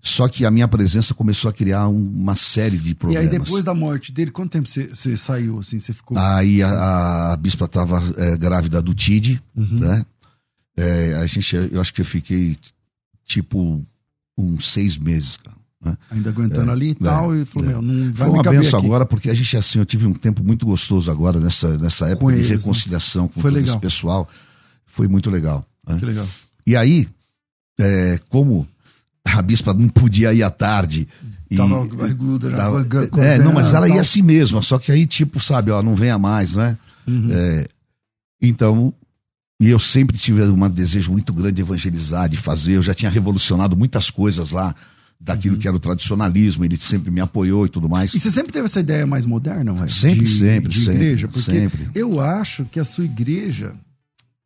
Só 0.00 0.28
que 0.28 0.44
a 0.44 0.50
minha 0.50 0.68
presença 0.68 1.14
começou 1.14 1.48
a 1.48 1.52
criar 1.52 1.88
uma 1.88 2.36
série 2.36 2.76
de 2.76 2.94
problemas. 2.94 3.24
E 3.24 3.34
aí 3.34 3.38
depois 3.38 3.64
da 3.64 3.74
morte 3.74 4.12
dele, 4.12 4.30
quanto 4.30 4.52
tempo 4.52 4.68
você, 4.68 4.88
você 4.88 5.16
saiu 5.16 5.58
assim, 5.58 5.78
você 5.78 5.92
ficou? 5.92 6.16
Aí 6.18 6.62
a, 6.62 7.32
a 7.32 7.36
bispa 7.36 7.64
estava 7.64 8.02
é, 8.16 8.36
grávida 8.36 8.80
do 8.80 8.94
Tid, 8.94 9.40
uhum. 9.56 9.78
né? 9.78 10.04
É, 10.78 11.16
a 11.16 11.26
gente, 11.26 11.56
eu 11.56 11.80
acho 11.80 11.92
que 11.92 12.00
eu 12.00 12.04
fiquei 12.04 12.56
tipo 13.26 13.84
uns 14.36 14.72
seis 14.72 14.96
meses, 14.96 15.36
cara. 15.36 15.56
Né? 15.84 15.96
Ainda 16.10 16.30
aguentando 16.30 16.70
é, 16.70 16.72
ali 16.72 16.90
e 16.90 16.94
tal, 16.94 17.34
é, 17.34 17.40
e 17.40 17.44
falou, 17.44 17.68
é. 17.68 17.72
meu, 17.72 17.82
não 17.82 18.12
vai 18.12 18.28
Foi 18.28 18.36
uma 18.36 18.42
benção 18.42 18.78
agora, 18.78 19.04
porque 19.04 19.28
a 19.28 19.34
gente, 19.34 19.56
assim, 19.56 19.80
eu 19.80 19.86
tive 19.86 20.06
um 20.06 20.12
tempo 20.12 20.42
muito 20.44 20.64
gostoso 20.64 21.10
agora 21.10 21.40
nessa, 21.40 21.76
nessa 21.78 22.06
época 22.06 22.26
com 22.26 22.30
de 22.30 22.38
eles, 22.38 22.50
né? 22.50 22.56
reconciliação 22.56 23.24
né? 23.24 23.30
com 23.34 23.40
Foi 23.40 23.50
todo 23.50 23.60
legal. 23.60 23.74
esse 23.74 23.80
pessoal. 23.80 24.28
Foi 24.86 25.08
muito 25.08 25.30
legal. 25.30 25.66
Né? 25.86 25.98
Que 25.98 26.06
legal. 26.06 26.26
E 26.64 26.76
aí, 26.76 27.08
é, 27.78 28.20
como 28.28 28.66
a 29.24 29.42
bispa 29.42 29.74
não 29.74 29.88
podia 29.88 30.32
ir 30.32 30.42
à 30.42 30.50
tarde. 30.50 31.08
E, 31.50 31.56
tava 31.56 31.86
barriguda, 31.86 32.50
tava, 32.50 32.86
é, 33.22 33.38
não, 33.38 33.52
mas 33.52 33.72
ela 33.72 33.88
ia 33.88 34.00
assim 34.00 34.22
mesmo, 34.22 34.62
só 34.62 34.78
que 34.78 34.92
aí, 34.92 35.06
tipo, 35.06 35.40
sabe, 35.40 35.70
ó, 35.70 35.82
não 35.82 35.94
venha 35.94 36.18
mais, 36.18 36.54
né? 36.54 36.76
Uhum. 37.06 37.30
É, 37.32 37.66
então, 38.40 38.92
e 39.60 39.68
eu 39.68 39.80
sempre 39.80 40.16
tive 40.16 40.42
um 40.42 40.70
desejo 40.70 41.10
muito 41.10 41.32
grande 41.32 41.54
de 41.54 41.62
evangelizar, 41.62 42.28
de 42.28 42.36
fazer. 42.36 42.74
Eu 42.74 42.82
já 42.82 42.94
tinha 42.94 43.10
revolucionado 43.10 43.76
muitas 43.76 44.10
coisas 44.10 44.50
lá 44.52 44.74
daquilo 45.20 45.54
uhum. 45.54 45.60
que 45.60 45.66
era 45.66 45.76
o 45.76 45.80
tradicionalismo, 45.80 46.64
ele 46.64 46.76
sempre 46.76 47.10
me 47.10 47.20
apoiou 47.20 47.66
e 47.66 47.68
tudo 47.68 47.88
mais. 47.88 48.14
E 48.14 48.20
você 48.20 48.30
sempre 48.30 48.52
teve 48.52 48.66
essa 48.66 48.78
ideia 48.78 49.06
mais 49.06 49.26
moderna, 49.26 49.72
vai? 49.72 49.88
Sempre, 49.88 50.24
de, 50.24 50.28
sempre, 50.28 50.68
de 50.70 50.78
sempre. 50.78 50.94
Igreja? 50.94 51.28
Porque 51.28 51.50
sempre. 51.50 51.90
eu 51.94 52.20
acho 52.20 52.64
que 52.66 52.78
a 52.78 52.84
sua 52.84 53.04
igreja. 53.04 53.74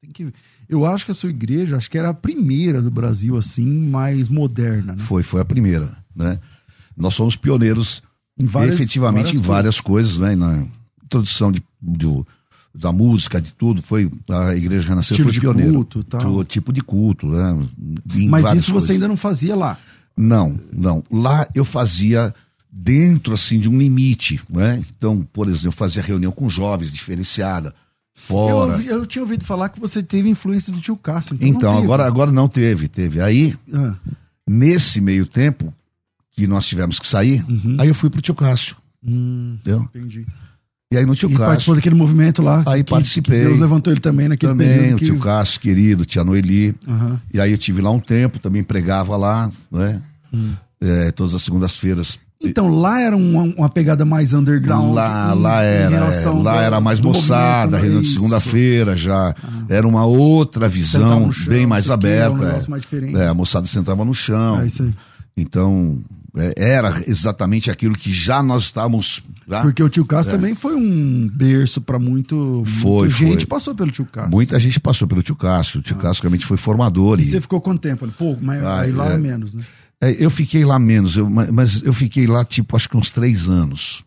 Tem 0.01 0.11
que, 0.11 0.33
eu 0.69 0.87
acho 0.87 1.05
que 1.05 1.11
a 1.11 1.15
sua 1.15 1.29
igreja, 1.29 1.77
acho 1.77 1.91
que 1.91 1.99
era 1.99 2.09
a 2.09 2.15
primeira 2.15 2.81
do 2.81 2.91
Brasil, 2.91 3.37
assim, 3.37 3.67
mais 3.67 4.29
moderna. 4.29 4.95
Né? 4.95 5.03
Foi, 5.03 5.23
foi 5.23 5.43
a 5.43 5.45
primeira, 5.45 5.95
né? 6.17 6.39
Nós 6.97 7.15
somos 7.15 7.37
pioneiros 7.37 8.03
Em 8.41 8.47
várias, 8.47 8.77
Efetivamente 8.77 9.25
várias 9.25 9.39
em 9.39 9.47
várias 9.47 9.81
coisas, 9.81 10.17
coisas, 10.17 10.31
né? 10.31 10.35
Na 10.35 10.67
introdução 11.05 11.53
de, 11.53 11.63
de, 11.81 12.07
da 12.75 12.91
música, 12.91 13.41
de 13.41 13.53
tudo, 13.53 13.83
foi 13.83 14.11
a 14.31 14.55
Igreja 14.55 14.89
Renascer 14.89 15.17
tipo 15.17 15.31
foi 15.31 15.41
pioneira. 15.41 15.73
Culto, 15.73 16.03
tal. 16.05 16.45
Tipo 16.45 16.73
de 16.73 16.81
culto, 16.81 17.27
né? 17.27 17.69
Mas 18.29 18.47
isso 18.53 18.67
você 18.67 18.73
coisas. 18.73 18.91
ainda 18.91 19.09
não 19.09 19.17
fazia 19.17 19.55
lá? 19.55 19.79
Não, 20.17 20.59
não. 20.75 21.03
Lá 21.11 21.47
eu 21.55 21.65
fazia 21.65 22.35
dentro 22.71 23.35
assim 23.35 23.59
de 23.59 23.69
um 23.69 23.79
limite, 23.79 24.41
né? 24.49 24.83
Então, 24.97 25.27
por 25.33 25.49
exemplo, 25.49 25.73
fazia 25.73 26.03
reunião 26.03 26.33
com 26.33 26.49
jovens 26.49 26.91
diferenciada, 26.91 27.75
fora. 28.15 28.81
Eu, 28.83 29.01
eu 29.01 29.07
tinha 29.07 29.23
ouvido 29.23 29.45
falar 29.45 29.69
que 29.69 29.79
você 29.79 30.03
teve 30.03 30.31
influência 30.31 30.73
do 30.73 30.81
tio 30.81 30.97
Cássio. 30.97 31.35
Então, 31.35 31.49
então 31.49 31.79
agora 31.79 32.07
agora 32.07 32.33
não 32.33 32.49
teve, 32.49 32.89
teve. 32.89 33.21
Aí 33.21 33.55
ah. 33.75 33.95
nesse 34.49 35.01
meio 35.01 35.27
tempo 35.27 35.73
que 36.31 36.47
nós 36.47 36.67
tivemos 36.67 36.99
que 36.99 37.07
sair, 37.07 37.45
uhum. 37.47 37.77
aí 37.79 37.89
eu 37.89 37.95
fui 37.95 38.09
pro 38.09 38.23
tio 38.23 38.35
Cássio. 38.35 38.77
Hum, 39.05 39.59
entendeu? 39.61 39.89
Entendi. 39.95 40.27
E 40.93 40.99
aí 40.99 41.07
no 41.07 41.15
tio 41.15 41.29
e 41.29 41.33
Cássio. 41.33 41.47
participou 41.47 41.75
daquele 41.75 41.95
movimento 41.95 42.43
lá. 42.43 42.63
Aí 42.67 42.85
que, 42.85 42.91
participei. 42.91 43.41
Que 43.41 43.47
Deus 43.47 43.59
levantou 43.59 43.93
ele 43.93 44.01
também 44.01 44.29
naquele 44.29 44.53
também, 44.53 44.69
período. 44.69 44.99
Também, 44.99 45.11
o 45.11 45.15
tio 45.15 45.19
Cássio, 45.19 45.61
querido, 45.61 46.05
tia 46.05 46.23
Noeli. 46.23 46.75
Uhum. 46.87 47.19
E 47.33 47.41
aí 47.41 47.51
eu 47.51 47.59
tive 47.59 47.81
lá 47.81 47.91
um 47.91 47.99
tempo, 47.99 48.39
também 48.39 48.63
pregava 48.63 49.17
lá, 49.17 49.51
né? 49.71 50.03
Hum. 50.33 50.53
É, 50.81 51.11
todas 51.13 51.35
as 51.35 51.43
segundas-feiras. 51.43 52.19
Então 52.45 52.69
lá 52.69 53.01
era 53.01 53.17
uma, 53.17 53.43
uma, 53.43 53.69
pegada 53.71 54.05
mais 54.05 54.33
underground. 54.33 54.95
Lá, 54.95 55.33
em, 55.33 55.41
lá 55.41 55.63
era, 55.63 55.95
é, 55.97 56.29
lá 56.31 56.53
do, 56.55 56.59
era 56.59 56.81
mais 56.81 57.01
moçada, 57.01 57.79
reunião 57.79 58.01
de 58.01 58.09
segunda-feira 58.09 58.97
já. 58.97 59.31
Ah. 59.31 59.65
Era 59.69 59.87
uma 59.87 60.05
outra 60.05 60.69
visão, 60.69 61.31
chão, 61.33 61.53
bem 61.53 61.67
mais 61.67 61.89
aberta. 61.89 62.37
Um 62.37 62.49
é. 62.49 62.69
mais 62.69 62.83
diferente. 62.83 63.17
É, 63.17 63.29
a 63.29 63.35
moçada 63.35 63.67
sentava 63.67 64.05
no 64.05 64.13
chão. 64.13 64.61
É 64.61 64.67
isso 64.67 64.83
aí. 64.83 64.93
Então, 65.37 65.99
é, 66.09 66.22
era 66.57 67.03
exatamente 67.07 67.71
aquilo 67.71 67.95
que 67.95 68.13
já 68.13 68.43
nós 68.43 68.65
estávamos. 68.65 69.23
Já, 69.47 69.61
Porque 69.63 69.83
o 69.83 69.89
tio 69.89 70.05
Cássio 70.05 70.31
é. 70.31 70.37
também 70.37 70.55
foi 70.55 70.75
um 70.75 71.29
berço 71.29 71.81
para 71.81 71.99
muito. 71.99 72.63
Foi, 72.81 73.09
muita 73.09 73.11
gente 73.11 73.47
passou 73.47 73.75
pelo 73.75 73.91
tio 73.91 74.07
Cássio. 74.07 74.31
Muita 74.31 74.61
gente 74.61 74.81
passou 74.81 75.07
pelo 75.07 75.23
tio 75.23 75.37
Cássio. 75.37 75.81
O 75.81 75.83
tio 75.83 75.97
ah. 75.99 76.03
Cássio 76.03 76.23
realmente 76.23 76.47
foi 76.47 76.57
formador. 76.57 77.19
E, 77.19 77.23
e, 77.23 77.25
você 77.27 77.41
ficou 77.41 77.61
quanto 77.61 77.81
tempo? 77.81 78.09
Pô, 78.19 78.37
mas 78.41 78.63
ah, 78.65 78.81
aí 78.81 78.93
lá 78.93 79.13
é, 79.13 79.19
menos, 79.19 79.55
né? 79.55 79.63
É, 80.01 80.11
eu 80.19 80.31
fiquei 80.31 80.65
lá 80.65 80.79
menos, 80.79 81.17
eu, 81.17 81.31
mas 81.31 81.83
eu 81.83 81.93
fiquei 81.93 82.27
lá, 82.27 82.45
tipo, 82.45 82.75
acho 82.75 82.89
que 82.89 82.97
uns 82.97 83.11
três 83.11 83.49
anos. 83.49 84.03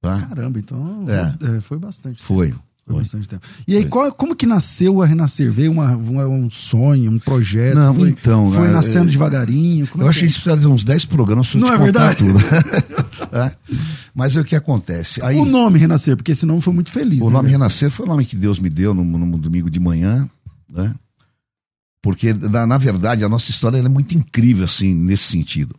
Tá? 0.00 0.20
Caramba, 0.22 0.58
então 0.58 1.04
é. 1.08 1.56
é 1.56 1.60
foi 1.60 1.78
bastante. 1.78 2.22
Foi. 2.22 2.48
Tempo. 2.48 2.65
Foi 2.86 2.98
bastante 2.98 3.28
tempo. 3.28 3.44
E 3.66 3.76
aí, 3.76 3.84
qual, 3.84 4.12
como 4.12 4.36
que 4.36 4.46
nasceu 4.46 5.02
a 5.02 5.06
Renascer? 5.06 5.50
Veio 5.50 5.72
uma, 5.72 5.96
um 5.96 6.48
sonho, 6.48 7.10
um 7.10 7.18
projeto? 7.18 7.74
Não, 7.74 7.92
foi, 7.92 8.10
então. 8.10 8.52
Foi 8.52 8.68
é, 8.68 8.70
nascendo 8.70 9.08
é, 9.08 9.10
devagarinho? 9.10 9.88
eu 9.92 10.06
é 10.06 10.08
acho 10.08 10.20
que 10.20 10.24
a 10.24 10.28
gente 10.28 10.40
precisa 10.40 10.56
de 10.56 10.68
uns 10.68 10.84
10 10.84 11.04
programas 11.06 11.48
para 11.48 11.60
Não 11.60 11.72
é 11.72 11.76
verdade? 11.76 12.18
tudo. 12.18 12.38
é. 13.36 13.52
Mas 14.14 14.36
é 14.36 14.40
o 14.40 14.44
que 14.44 14.54
acontece. 14.54 15.20
Aí, 15.20 15.36
o 15.36 15.44
nome 15.44 15.80
Renascer, 15.80 16.16
porque 16.16 16.30
esse 16.30 16.46
nome 16.46 16.60
foi 16.60 16.72
muito 16.72 16.92
feliz. 16.92 17.20
O 17.22 17.26
né, 17.26 17.32
nome 17.32 17.50
Renascer 17.50 17.90
foi 17.90 18.06
o 18.06 18.08
nome 18.08 18.24
que 18.24 18.36
Deus 18.36 18.60
me 18.60 18.70
deu 18.70 18.94
no, 18.94 19.04
no 19.04 19.36
domingo 19.36 19.68
de 19.68 19.80
manhã, 19.80 20.28
né? 20.70 20.94
Porque, 22.00 22.32
na, 22.32 22.68
na 22.68 22.78
verdade, 22.78 23.24
a 23.24 23.28
nossa 23.28 23.50
história 23.50 23.78
é 23.78 23.88
muito 23.88 24.16
incrível, 24.16 24.64
assim, 24.64 24.94
nesse 24.94 25.24
sentido. 25.24 25.74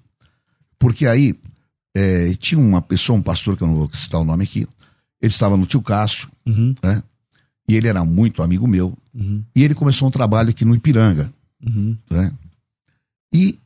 Porque 0.78 1.08
aí, 1.08 1.34
é, 1.96 2.34
tinha 2.38 2.60
uma 2.60 2.82
pessoa, 2.82 3.18
um 3.18 3.22
pastor, 3.22 3.56
que 3.56 3.64
eu 3.64 3.68
não 3.68 3.76
vou 3.76 3.90
citar 3.94 4.20
o 4.20 4.26
nome 4.26 4.44
aqui, 4.44 4.68
ele 5.22 5.32
estava 5.32 5.58
no 5.58 5.66
tio 5.66 5.82
Cássio, 5.82 6.30
uhum. 6.46 6.76
né? 6.84 7.04
E 7.68 7.76
ele 7.76 7.88
era 7.88 8.04
muito 8.06 8.42
amigo 8.42 8.68
meu. 8.68 8.98
Uhum. 9.14 9.44
E 9.56 9.64
ele 9.64 9.76
começou 9.76 10.08
um 10.08 10.12
trabalho 10.12 10.50
aqui 10.50 10.64
no 10.64 10.76
Ipiranga. 10.76 11.34
Uhum. 11.66 11.98
Né? 12.10 12.34
E 13.34 13.60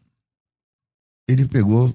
ele 1.27 1.45
pegou, 1.45 1.93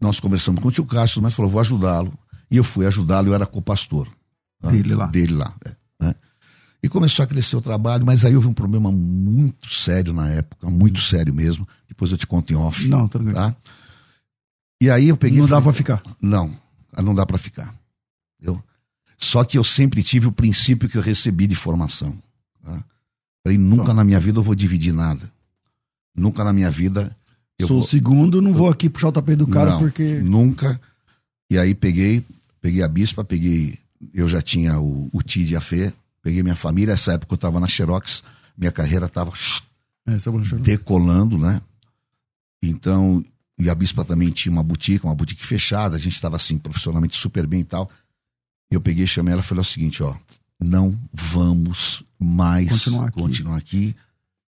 nós 0.00 0.20
conversamos 0.20 0.60
com 0.60 0.68
o 0.68 0.72
tio 0.72 0.84
Cássio, 0.84 1.22
mas 1.22 1.34
falou, 1.34 1.50
vou 1.50 1.60
ajudá-lo. 1.60 2.12
E 2.50 2.56
eu 2.56 2.64
fui 2.64 2.86
ajudá-lo, 2.86 3.28
eu 3.28 3.34
era 3.34 3.46
co-pastor. 3.46 4.08
Tá? 4.60 4.70
Dele 4.70 4.94
lá. 4.94 5.06
Dele 5.06 5.34
lá. 5.34 5.54
É, 5.64 5.74
né? 6.00 6.14
E 6.82 6.88
começou 6.88 7.22
a 7.22 7.26
crescer 7.26 7.56
o 7.56 7.62
trabalho, 7.62 8.04
mas 8.04 8.24
aí 8.24 8.34
houve 8.34 8.48
um 8.48 8.54
problema 8.54 8.92
muito 8.92 9.68
sério 9.68 10.12
na 10.12 10.28
época, 10.28 10.68
muito 10.68 11.00
sério 11.00 11.34
mesmo. 11.34 11.66
Depois 11.88 12.10
eu 12.10 12.18
te 12.18 12.26
conto 12.26 12.52
em 12.52 12.56
off. 12.56 12.86
Não, 12.86 13.08
bem. 13.08 13.34
Tá? 13.34 13.56
E 14.80 14.90
aí 14.90 15.08
eu 15.08 15.16
peguei. 15.16 15.40
Não 15.40 15.48
dá 15.48 15.60
pra 15.60 15.72
ficar. 15.72 16.02
Não, 16.20 16.56
não 17.02 17.14
dá 17.14 17.26
pra 17.26 17.38
ficar. 17.38 17.74
Entendeu? 18.40 18.62
Só 19.18 19.42
que 19.42 19.58
eu 19.58 19.64
sempre 19.64 20.02
tive 20.02 20.28
o 20.28 20.32
princípio 20.32 20.88
que 20.88 20.96
eu 20.96 21.02
recebi 21.02 21.46
de 21.48 21.56
formação. 21.56 22.16
Tá? 22.62 22.84
Falei, 23.42 23.58
nunca 23.58 23.92
na 23.92 24.04
minha 24.04 24.20
vida 24.20 24.38
eu 24.38 24.42
vou 24.42 24.54
dividir 24.54 24.92
nada. 24.92 25.30
Nunca 26.14 26.44
na 26.44 26.52
minha 26.52 26.70
vida. 26.70 27.14
Eu 27.58 27.66
Sou 27.66 27.78
vou... 27.78 27.84
o 27.84 27.88
segundo, 27.88 28.40
não 28.40 28.52
vou 28.52 28.68
aqui 28.68 28.88
puxar 28.88 29.08
o 29.08 29.12
tapete 29.12 29.38
do 29.38 29.46
cara 29.46 29.72
não, 29.72 29.80
porque. 29.80 30.14
Nunca. 30.20 30.80
E 31.50 31.58
aí 31.58 31.74
peguei, 31.74 32.24
peguei 32.60 32.82
a 32.82 32.88
bispa, 32.88 33.24
peguei. 33.24 33.78
Eu 34.14 34.28
já 34.28 34.40
tinha 34.40 34.78
o, 34.78 35.08
o 35.12 35.22
TID 35.22 35.52
e 35.52 35.56
a 35.56 35.60
Fê, 35.60 35.92
peguei 36.22 36.42
minha 36.42 36.54
família. 36.54 36.92
Essa 36.92 37.14
época 37.14 37.32
eu 37.32 37.36
estava 37.36 37.58
na 37.58 37.66
Xerox, 37.66 38.22
minha 38.56 38.70
carreira 38.70 39.06
estava 39.06 39.32
é, 40.06 40.16
decolando, 40.60 41.36
né? 41.36 41.60
Então, 42.62 43.24
e 43.58 43.68
a 43.68 43.74
bispa 43.74 44.04
também 44.04 44.30
tinha 44.30 44.52
uma 44.52 44.62
boutique, 44.62 45.04
uma 45.04 45.14
boutique 45.14 45.44
fechada, 45.44 45.96
a 45.96 45.98
gente 45.98 46.14
estava 46.14 46.36
assim, 46.36 46.58
profissionalmente 46.58 47.16
super 47.16 47.46
bem 47.46 47.60
e 47.60 47.64
tal. 47.64 47.90
Eu 48.70 48.80
peguei, 48.80 49.06
chamei 49.06 49.32
ela 49.32 49.42
e 49.42 49.44
falei 49.44 49.62
o 49.62 49.64
seguinte, 49.64 50.02
ó, 50.02 50.16
não 50.60 50.98
vamos 51.12 52.02
mais 52.18 52.70
continuar 52.70 53.06
aqui. 53.06 53.20
continuar 53.20 53.56
aqui 53.56 53.96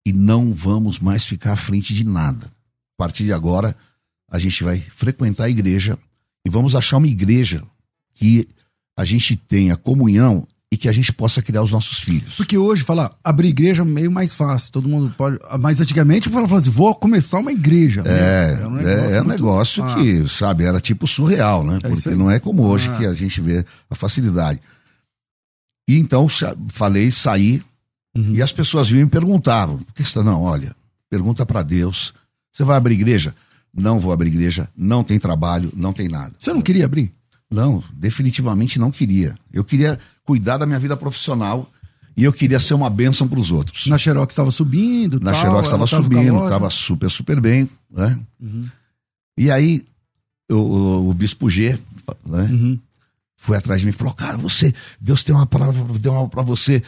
e 0.05 0.13
não 0.13 0.53
vamos 0.53 0.99
mais 0.99 1.25
ficar 1.25 1.53
à 1.53 1.57
frente 1.57 1.95
de 1.95 2.05
nada. 2.05 2.47
A 2.47 2.97
partir 2.97 3.25
de 3.25 3.33
agora, 3.33 3.77
a 4.29 4.39
gente 4.39 4.65
vai 4.65 4.81
frequentar 4.81 5.45
a 5.45 5.51
igreja 5.51 5.99
e 6.45 6.51
vamos 6.51 6.75
achar 6.75 6.97
uma 6.97 7.07
igreja 7.07 7.63
que 8.15 8.49
a 8.97 9.05
gente 9.05 9.37
tenha 9.37 9.77
comunhão 9.77 10.47
e 10.71 10.77
que 10.77 10.89
a 10.89 10.93
gente 10.93 11.13
possa 11.13 11.41
criar 11.41 11.63
os 11.63 11.73
nossos 11.73 12.01
filhos. 12.01 12.37
Porque 12.37 12.59
hoje, 12.59 12.83
falar, 12.83 13.17
abrir 13.25 13.49
igreja 13.49 13.83
é 13.83 13.85
meio 13.85 14.13
mais 14.13 14.35
fácil, 14.35 14.71
todo 14.73 14.89
mundo 14.89 15.15
pode. 15.17 15.39
Mas 15.59 15.81
antigamente, 15.81 16.29
para 16.29 16.47
falar 16.47 16.61
assim, 16.61 16.71
vou 16.71 16.95
começar 16.95 17.39
uma 17.39 17.53
igreja. 17.53 18.03
É, 18.05 18.55
né? 18.55 18.63
é 18.63 18.67
um 18.67 18.71
negócio, 18.71 19.15
é, 19.15 19.17
é 19.17 19.23
um 19.23 19.27
negócio 19.27 19.85
ah. 19.85 19.95
que, 19.95 20.29
sabe, 20.29 20.65
era 20.65 20.79
tipo 20.79 21.07
surreal, 21.07 21.65
né? 21.65 21.79
É 21.83 21.89
Porque 21.89 22.11
não 22.11 22.31
é 22.31 22.39
como 22.39 22.65
hoje 22.65 22.91
ah. 22.91 22.97
que 22.97 23.07
a 23.07 23.15
gente 23.15 23.41
vê 23.41 23.65
a 23.89 23.95
facilidade. 23.95 24.61
E 25.89 25.97
então, 25.97 26.29
falei, 26.69 27.11
saí, 27.11 27.63
uhum. 28.15 28.35
e 28.35 28.43
as 28.43 28.53
pessoas 28.53 28.91
vinham 28.91 29.03
e 29.03 29.05
me 29.05 29.11
perguntavam: 29.11 29.79
por 29.79 29.95
que 29.95 30.05
você 30.05 30.23
não, 30.23 30.43
olha, 30.43 30.77
pergunta 31.09 31.47
para 31.47 31.63
Deus, 31.63 32.13
você 32.53 32.63
vai 32.63 32.77
abrir 32.77 32.95
igreja? 32.95 33.35
Não 33.73 33.99
vou 33.99 34.13
abrir 34.13 34.29
igreja, 34.29 34.69
não 34.77 35.03
tem 35.03 35.19
trabalho, 35.19 35.73
não 35.75 35.95
tem 35.95 36.09
nada. 36.09 36.35
Você 36.39 36.53
não 36.53 36.61
queria 36.61 36.85
abrir? 36.85 37.13
Não, 37.51 37.83
definitivamente 37.95 38.79
não 38.79 38.91
queria. 38.91 39.35
Eu 39.51 39.65
queria 39.65 39.99
cuidar 40.29 40.59
da 40.59 40.67
minha 40.67 40.79
vida 40.79 40.95
profissional 40.95 41.73
e 42.15 42.23
eu 42.23 42.35
queria 42.35 42.61
ser 42.61 42.75
uma 42.75 42.91
bênção 42.91 43.27
para 43.27 43.41
os 43.41 43.51
outros. 43.51 43.87
Na 43.87 43.97
Xerox 43.97 44.35
estava 44.35 44.51
subindo, 44.51 45.19
na 45.19 45.33
tal, 45.33 45.41
Xerox 45.41 45.65
estava 45.65 45.87
subindo, 45.87 46.45
estava 46.45 46.69
super 46.69 47.11
super 47.11 47.41
bem, 47.41 47.67
né? 47.91 48.21
Uhum. 48.39 48.69
E 49.39 49.51
aí 49.51 49.83
o, 50.51 50.55
o, 50.55 51.09
o 51.09 51.15
bispo 51.15 51.49
G, 51.49 51.79
né? 52.27 52.43
Uhum. 52.43 52.79
Foi 53.39 53.57
atrás 53.57 53.81
de 53.81 53.87
mim 53.87 53.91
e 53.91 53.95
falou: 53.95 54.13
"Cara, 54.13 54.37
você, 54.37 54.75
Deus 55.01 55.23
tem 55.23 55.35
uma 55.35 55.47
palavra 55.47 55.83
para 56.29 56.43
você. 56.43 56.83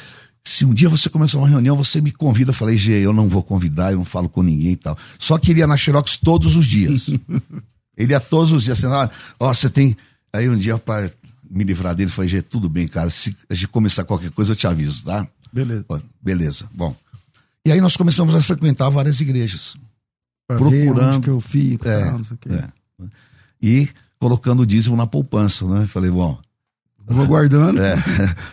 Se 0.44 0.66
um 0.66 0.74
dia 0.74 0.90
você 0.90 1.08
começar 1.08 1.38
uma 1.38 1.48
reunião, 1.48 1.74
você 1.74 1.98
me 2.02 2.12
convida." 2.12 2.50
Eu 2.50 2.54
falei: 2.54 2.76
"G, 2.76 2.92
eu 2.92 3.14
não 3.14 3.26
vou 3.26 3.42
convidar, 3.42 3.92
eu 3.92 3.96
não 3.96 4.04
falo 4.04 4.28
com 4.28 4.42
ninguém 4.42 4.72
e 4.72 4.76
tal. 4.76 4.98
Só 5.18 5.38
que 5.38 5.50
ele 5.52 5.60
ia 5.60 5.66
na 5.66 5.78
Xerox 5.78 6.18
todos 6.18 6.56
os 6.56 6.66
dias. 6.66 7.08
ele 7.96 8.12
ia 8.12 8.20
todos 8.20 8.52
os 8.52 8.64
dias, 8.64 8.84
assim, 8.84 9.10
ó, 9.38 9.54
você 9.54 9.70
tem 9.70 9.96
Aí 10.32 10.48
um 10.48 10.56
dia, 10.56 10.80
me 11.50 11.64
livrar 11.64 11.94
dele, 11.94 12.10
falei, 12.10 12.28
gente, 12.28 12.44
tudo 12.44 12.68
bem, 12.68 12.86
cara. 12.86 13.10
Se 13.10 13.36
a 13.48 13.54
gente 13.54 13.68
começar 13.68 14.04
qualquer 14.04 14.30
coisa, 14.30 14.52
eu 14.52 14.56
te 14.56 14.66
aviso, 14.66 15.04
tá? 15.04 15.26
Beleza. 15.52 15.84
beleza. 16.22 16.70
Bom. 16.72 16.94
E 17.66 17.72
aí 17.72 17.80
nós 17.80 17.96
começamos 17.96 18.34
a 18.34 18.40
frequentar 18.40 18.88
várias 18.88 19.20
igrejas. 19.20 19.76
Pra 20.46 20.56
procurando. 20.56 21.22
que 21.22 21.30
eu 21.30 21.40
fico, 21.40 21.86
é, 21.88 22.04
tal, 22.04 22.18
não 22.18 22.24
sei 22.24 22.34
o 22.34 22.38
quê. 22.38 22.48
É. 22.52 22.68
E 23.60 23.88
colocando 24.18 24.60
o 24.60 24.66
dízimo 24.66 24.96
na 24.96 25.06
poupança, 25.06 25.66
né? 25.66 25.86
Falei, 25.86 26.10
bom. 26.10 26.38
Vou 27.06 27.26
guardando. 27.26 27.80
É, 27.82 27.96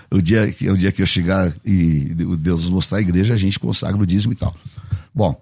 o, 0.10 0.22
dia, 0.22 0.44
o 0.72 0.78
dia 0.78 0.92
que 0.92 1.02
eu 1.02 1.06
chegar 1.06 1.54
e 1.64 2.14
Deus 2.40 2.64
nos 2.64 2.72
mostrar 2.72 2.98
a 2.98 3.02
igreja, 3.02 3.34
a 3.34 3.38
gente 3.38 3.60
consagra 3.60 4.02
o 4.02 4.06
dízimo 4.06 4.34
e 4.34 4.36
tal. 4.36 4.56
Bom. 5.14 5.40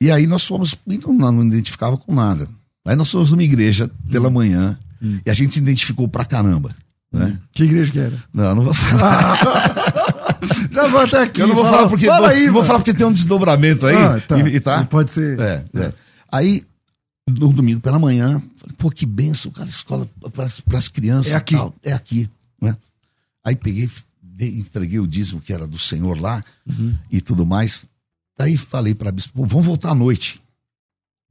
E 0.00 0.10
aí 0.10 0.26
nós 0.26 0.46
fomos, 0.46 0.76
não, 0.86 1.32
não 1.32 1.46
identificava 1.46 1.96
com 1.96 2.14
nada. 2.14 2.48
Aí 2.86 2.94
nós 2.94 3.10
fomos 3.10 3.32
numa 3.32 3.42
igreja 3.42 3.90
pela 4.10 4.28
hum. 4.28 4.32
manhã, 4.32 4.78
Hum. 5.02 5.20
E 5.24 5.30
a 5.30 5.34
gente 5.34 5.54
se 5.54 5.60
identificou 5.60 6.08
pra 6.08 6.24
caramba. 6.24 6.70
Né? 7.12 7.26
Hum. 7.26 7.38
Que 7.52 7.64
igreja 7.64 7.92
que 7.92 7.98
era? 7.98 8.24
Não, 8.32 8.54
não 8.54 8.64
vou 8.64 8.74
falar. 8.74 9.38
Já 10.70 10.88
vou 10.88 11.00
até 11.00 11.22
aqui. 11.22 11.40
Eu 11.40 11.48
não 11.48 11.54
vou 11.54 11.64
fala, 11.64 11.76
falar 11.76 11.88
porque. 11.88 12.06
Fala 12.06 12.28
aí, 12.30 12.48
vou 12.48 12.64
falar 12.64 12.78
porque 12.78 12.94
tem 12.94 13.06
um 13.06 13.12
desdobramento 13.12 13.86
aí. 13.86 13.96
Ah, 13.96 14.20
tá. 14.20 14.38
E, 14.38 14.56
e 14.56 14.60
tá? 14.60 14.84
Pode 14.84 15.10
ser. 15.10 15.38
É, 15.40 15.64
é. 15.74 15.92
Aí, 16.30 16.64
no 17.28 17.52
domingo 17.52 17.80
pela 17.80 17.98
manhã, 17.98 18.42
falei, 18.56 18.76
pô, 18.76 18.90
que 18.90 19.06
benção, 19.06 19.50
cara, 19.50 19.68
escola 19.68 20.06
para 20.32 20.78
as 20.78 20.88
crianças. 20.88 21.32
É 21.32 21.36
aqui. 21.36 21.54
Tal. 21.54 21.74
É 21.82 21.92
aqui. 21.92 22.28
Né? 22.60 22.76
Aí 23.44 23.56
peguei, 23.56 23.88
entreguei 24.38 24.98
o 24.98 25.06
dízimo 25.06 25.40
que 25.40 25.52
era 25.52 25.66
do 25.66 25.78
Senhor 25.78 26.20
lá 26.20 26.44
uhum. 26.66 26.94
e 27.10 27.20
tudo 27.20 27.46
mais. 27.46 27.86
Aí 28.38 28.56
falei 28.56 28.94
para 28.94 29.08
a 29.08 29.12
bispo, 29.12 29.46
vamos 29.46 29.64
voltar 29.64 29.90
à 29.90 29.94
noite. 29.94 30.42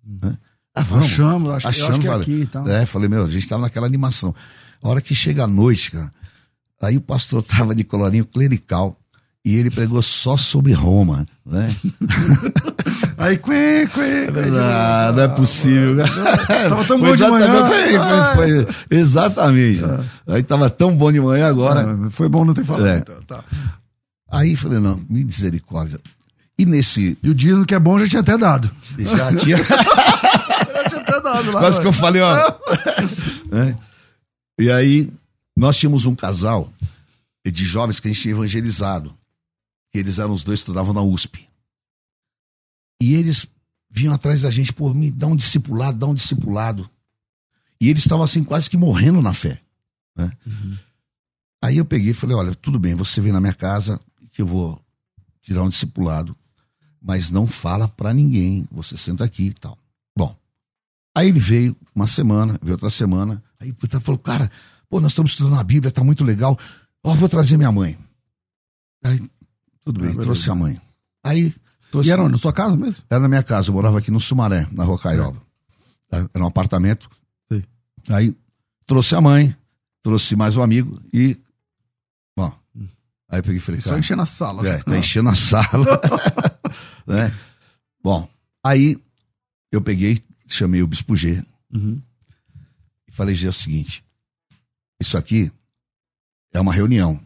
Uhum. 0.05 0.19
Né? 0.23 0.37
Ah, 0.75 0.81
vamos. 0.83 1.05
Achamos, 1.05 1.53
acho, 1.53 1.67
acho 1.69 1.99
que 1.99 2.07
é 2.07 2.13
aqui 2.13 2.41
e 2.41 2.45
tal. 2.45 2.67
É, 2.67 2.85
falei, 2.85 3.07
meu, 3.07 3.23
a 3.25 3.29
gente 3.29 3.47
tava 3.47 3.61
naquela 3.61 3.87
animação. 3.87 4.35
A 4.83 4.89
hora 4.89 5.01
que 5.01 5.15
chega 5.15 5.43
a 5.45 5.47
noite, 5.47 5.91
cara, 5.91 6.11
aí 6.81 6.97
o 6.97 7.01
pastor 7.01 7.41
tava 7.47 7.73
de 7.73 7.83
colorinho 7.83 8.25
clerical 8.25 8.97
e 9.43 9.55
ele 9.55 9.69
pregou 9.71 10.01
só 10.01 10.35
sobre 10.37 10.73
Roma, 10.73 11.25
né? 11.45 11.73
Aí, 13.17 13.37
quê, 13.37 13.87
quê, 13.93 14.27
Ah, 14.61 15.13
não 15.15 15.23
é 15.23 15.27
possível. 15.29 15.95
Tava 16.67 16.83
tão 16.85 16.99
bom 16.99 17.15
de 17.15 17.23
manhã. 17.27 17.65
foi- 17.65 17.97
foi- 17.97 18.65
foi- 18.65 18.75
exatamente. 18.89 19.81
Aí 20.27 20.43
tava 20.43 20.69
tão 20.69 20.93
bom 20.95 21.11
de 21.11 21.21
manhã 21.21 21.47
agora. 21.47 21.81
Ah, 21.89 22.09
foi 22.11 22.27
bom 22.27 22.43
não 22.43 22.53
ter 22.53 22.65
falado. 22.65 22.87
É. 22.87 22.97
então, 22.97 23.15
tá. 23.25 23.41
Aí 24.29 24.55
falei, 24.55 24.79
não, 24.79 24.99
me 25.09 25.23
misericórdia. 25.23 25.97
E 26.57 26.65
nesse. 26.65 27.17
E 27.23 27.29
o 27.29 27.33
dízimo 27.33 27.65
que 27.65 27.73
é 27.75 27.79
bom 27.79 27.97
já 27.99 28.07
tinha 28.07 28.19
até 28.21 28.37
dado. 28.37 28.69
Já 28.99 29.33
tinha. 29.35 29.57
Já 31.15 31.21
tinha 31.21 31.31
até 31.31 31.43
dado 31.43 31.51
lá. 31.51 31.59
Quase 31.59 31.81
que 31.81 31.87
eu 31.87 31.93
falei, 31.93 32.21
ó. 32.21 32.35
É. 33.55 33.77
E 34.59 34.69
aí, 34.71 35.11
nós 35.55 35.77
tínhamos 35.77 36.05
um 36.05 36.15
casal 36.15 36.71
de 37.45 37.63
jovens 37.63 37.99
que 37.99 38.07
a 38.07 38.11
gente 38.11 38.21
tinha 38.21 38.33
evangelizado. 38.33 39.15
Que 39.91 39.99
eles 39.99 40.19
eram 40.19 40.33
os 40.33 40.43
dois 40.43 40.59
que 40.59 40.63
estudavam 40.63 40.93
na 40.93 41.01
USP. 41.01 41.47
E 43.01 43.13
eles 43.13 43.47
vinham 43.89 44.13
atrás 44.13 44.41
da 44.41 44.49
gente, 44.51 44.73
pô, 44.73 44.93
me 44.93 45.11
dá 45.11 45.27
um 45.27 45.35
discipulado, 45.35 45.97
dá 45.97 46.07
um 46.07 46.13
discipulado. 46.13 46.89
E 47.79 47.89
eles 47.89 48.03
estavam 48.03 48.23
assim, 48.25 48.43
quase 48.43 48.69
que 48.69 48.77
morrendo 48.77 49.21
na 49.21 49.33
fé. 49.33 49.59
né? 50.15 50.31
Aí 51.63 51.77
eu 51.77 51.85
peguei 51.85 52.11
e 52.11 52.13
falei, 52.13 52.35
olha, 52.35 52.53
tudo 52.55 52.79
bem, 52.79 52.95
você 52.95 53.21
vem 53.21 53.31
na 53.31 53.39
minha 53.41 53.53
casa 53.53 53.99
que 54.31 54.41
eu 54.41 54.45
vou 54.45 54.81
tirar 55.41 55.63
um 55.63 55.69
discipulado, 55.69 56.35
mas 57.01 57.29
não 57.29 57.47
fala 57.47 57.87
pra 57.87 58.13
ninguém, 58.13 58.67
você 58.71 58.97
senta 58.97 59.23
aqui 59.23 59.47
e 59.47 59.53
tal. 59.53 59.77
Aí 61.15 61.29
ele 61.29 61.39
veio 61.39 61.75
uma 61.95 62.07
semana, 62.07 62.59
veio 62.61 62.73
outra 62.73 62.89
semana, 62.89 63.41
aí 63.57 63.69
ele 63.69 64.01
falou, 64.01 64.19
cara, 64.19 64.51
pô, 64.89 64.99
nós 64.99 65.13
estamos 65.13 65.31
estudando 65.31 65.57
a 65.57 65.63
Bíblia, 65.63 65.89
tá 65.89 66.03
muito 66.03 66.25
legal, 66.25 66.59
ó, 67.01 67.15
vou 67.15 67.29
trazer 67.29 67.55
minha 67.55 67.71
mãe. 67.71 67.97
Aí, 69.01 69.23
tudo 69.85 70.01
bem, 70.01 70.11
Ah, 70.11 70.21
trouxe 70.21 70.49
a 70.49 70.55
mãe. 70.55 70.81
Aí, 71.23 71.53
trouxe... 71.89 72.09
E 72.09 72.11
era 72.11 72.21
onde? 72.21 72.33
na 72.33 72.37
sua 72.37 72.51
casa 72.51 72.75
mesmo? 72.75 73.01
Era 73.09 73.21
na 73.21 73.29
minha 73.29 73.43
casa, 73.43 73.69
eu 73.69 73.73
morava 73.73 73.99
aqui 73.99 74.11
no 74.11 74.19
Sumaré, 74.19 74.67
na 74.71 74.83
Rua 74.83 74.99
Caioba. 74.99 75.41
Era 76.11 76.43
um 76.43 76.47
apartamento. 76.47 77.09
Sim. 77.51 77.63
Aí 78.09 78.35
trouxe 78.85 79.15
a 79.15 79.21
mãe, 79.21 79.55
trouxe 80.03 80.35
mais 80.35 80.55
um 80.55 80.61
amigo 80.61 81.01
e. 81.13 81.37
Bom. 82.37 82.53
Aí 83.29 83.39
eu 83.39 83.43
peguei 83.43 83.57
e 83.57 83.61
falei, 83.61 83.81
Só 83.81 83.89
cara, 83.89 83.99
enchendo 83.99 84.21
a 84.21 84.25
sala. 84.25 84.67
é, 84.67 84.83
tá 84.83 84.97
enchendo 84.97 85.29
a 85.29 85.35
sala. 85.35 86.01
né? 87.07 87.33
Bom, 88.03 88.29
aí 88.63 88.97
eu 89.71 89.81
peguei, 89.81 90.21
chamei 90.47 90.81
o 90.81 90.87
Bispo 90.87 91.15
G 91.15 91.43
Uhum. 91.73 92.01
e 93.07 93.11
falei, 93.11 93.35
G, 93.35 93.47
é 93.47 93.49
o 93.49 93.53
seguinte: 93.53 94.03
isso 94.99 95.17
aqui 95.17 95.51
é 96.53 96.59
uma 96.59 96.73
reunião. 96.73 97.19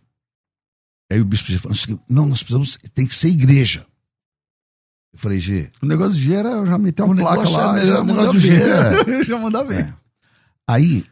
Aí 1.11 1.19
o 1.19 1.25
Bispo 1.25 1.47
G 1.51 1.57
falou 1.57 1.77
não, 2.09 2.27
nós 2.27 2.39
precisamos, 2.43 2.77
tem 2.93 3.05
que 3.07 3.15
ser 3.15 3.29
igreja. 3.29 3.85
Eu 5.11 5.17
falei, 5.19 5.39
G, 5.39 5.69
O 5.81 5.85
negócio 5.87 6.17
de 6.19 6.23
G 6.25 6.33
era 6.35 6.49
eu 6.49 6.65
já 6.65 6.77
meter 6.77 7.01
uma 7.03 7.15
placa 7.15 7.37
negócio 7.43 7.57
lá. 7.57 7.79
é- 7.79 7.85
já 7.87 8.01
o 8.01 8.03
negócio 8.05 8.39
G, 8.39 8.49
ver. 9.05 9.25
já 9.25 9.37
manda 9.39 9.63
ver. 9.63 9.85
É. 9.85 9.93
Aí, 10.67 11.03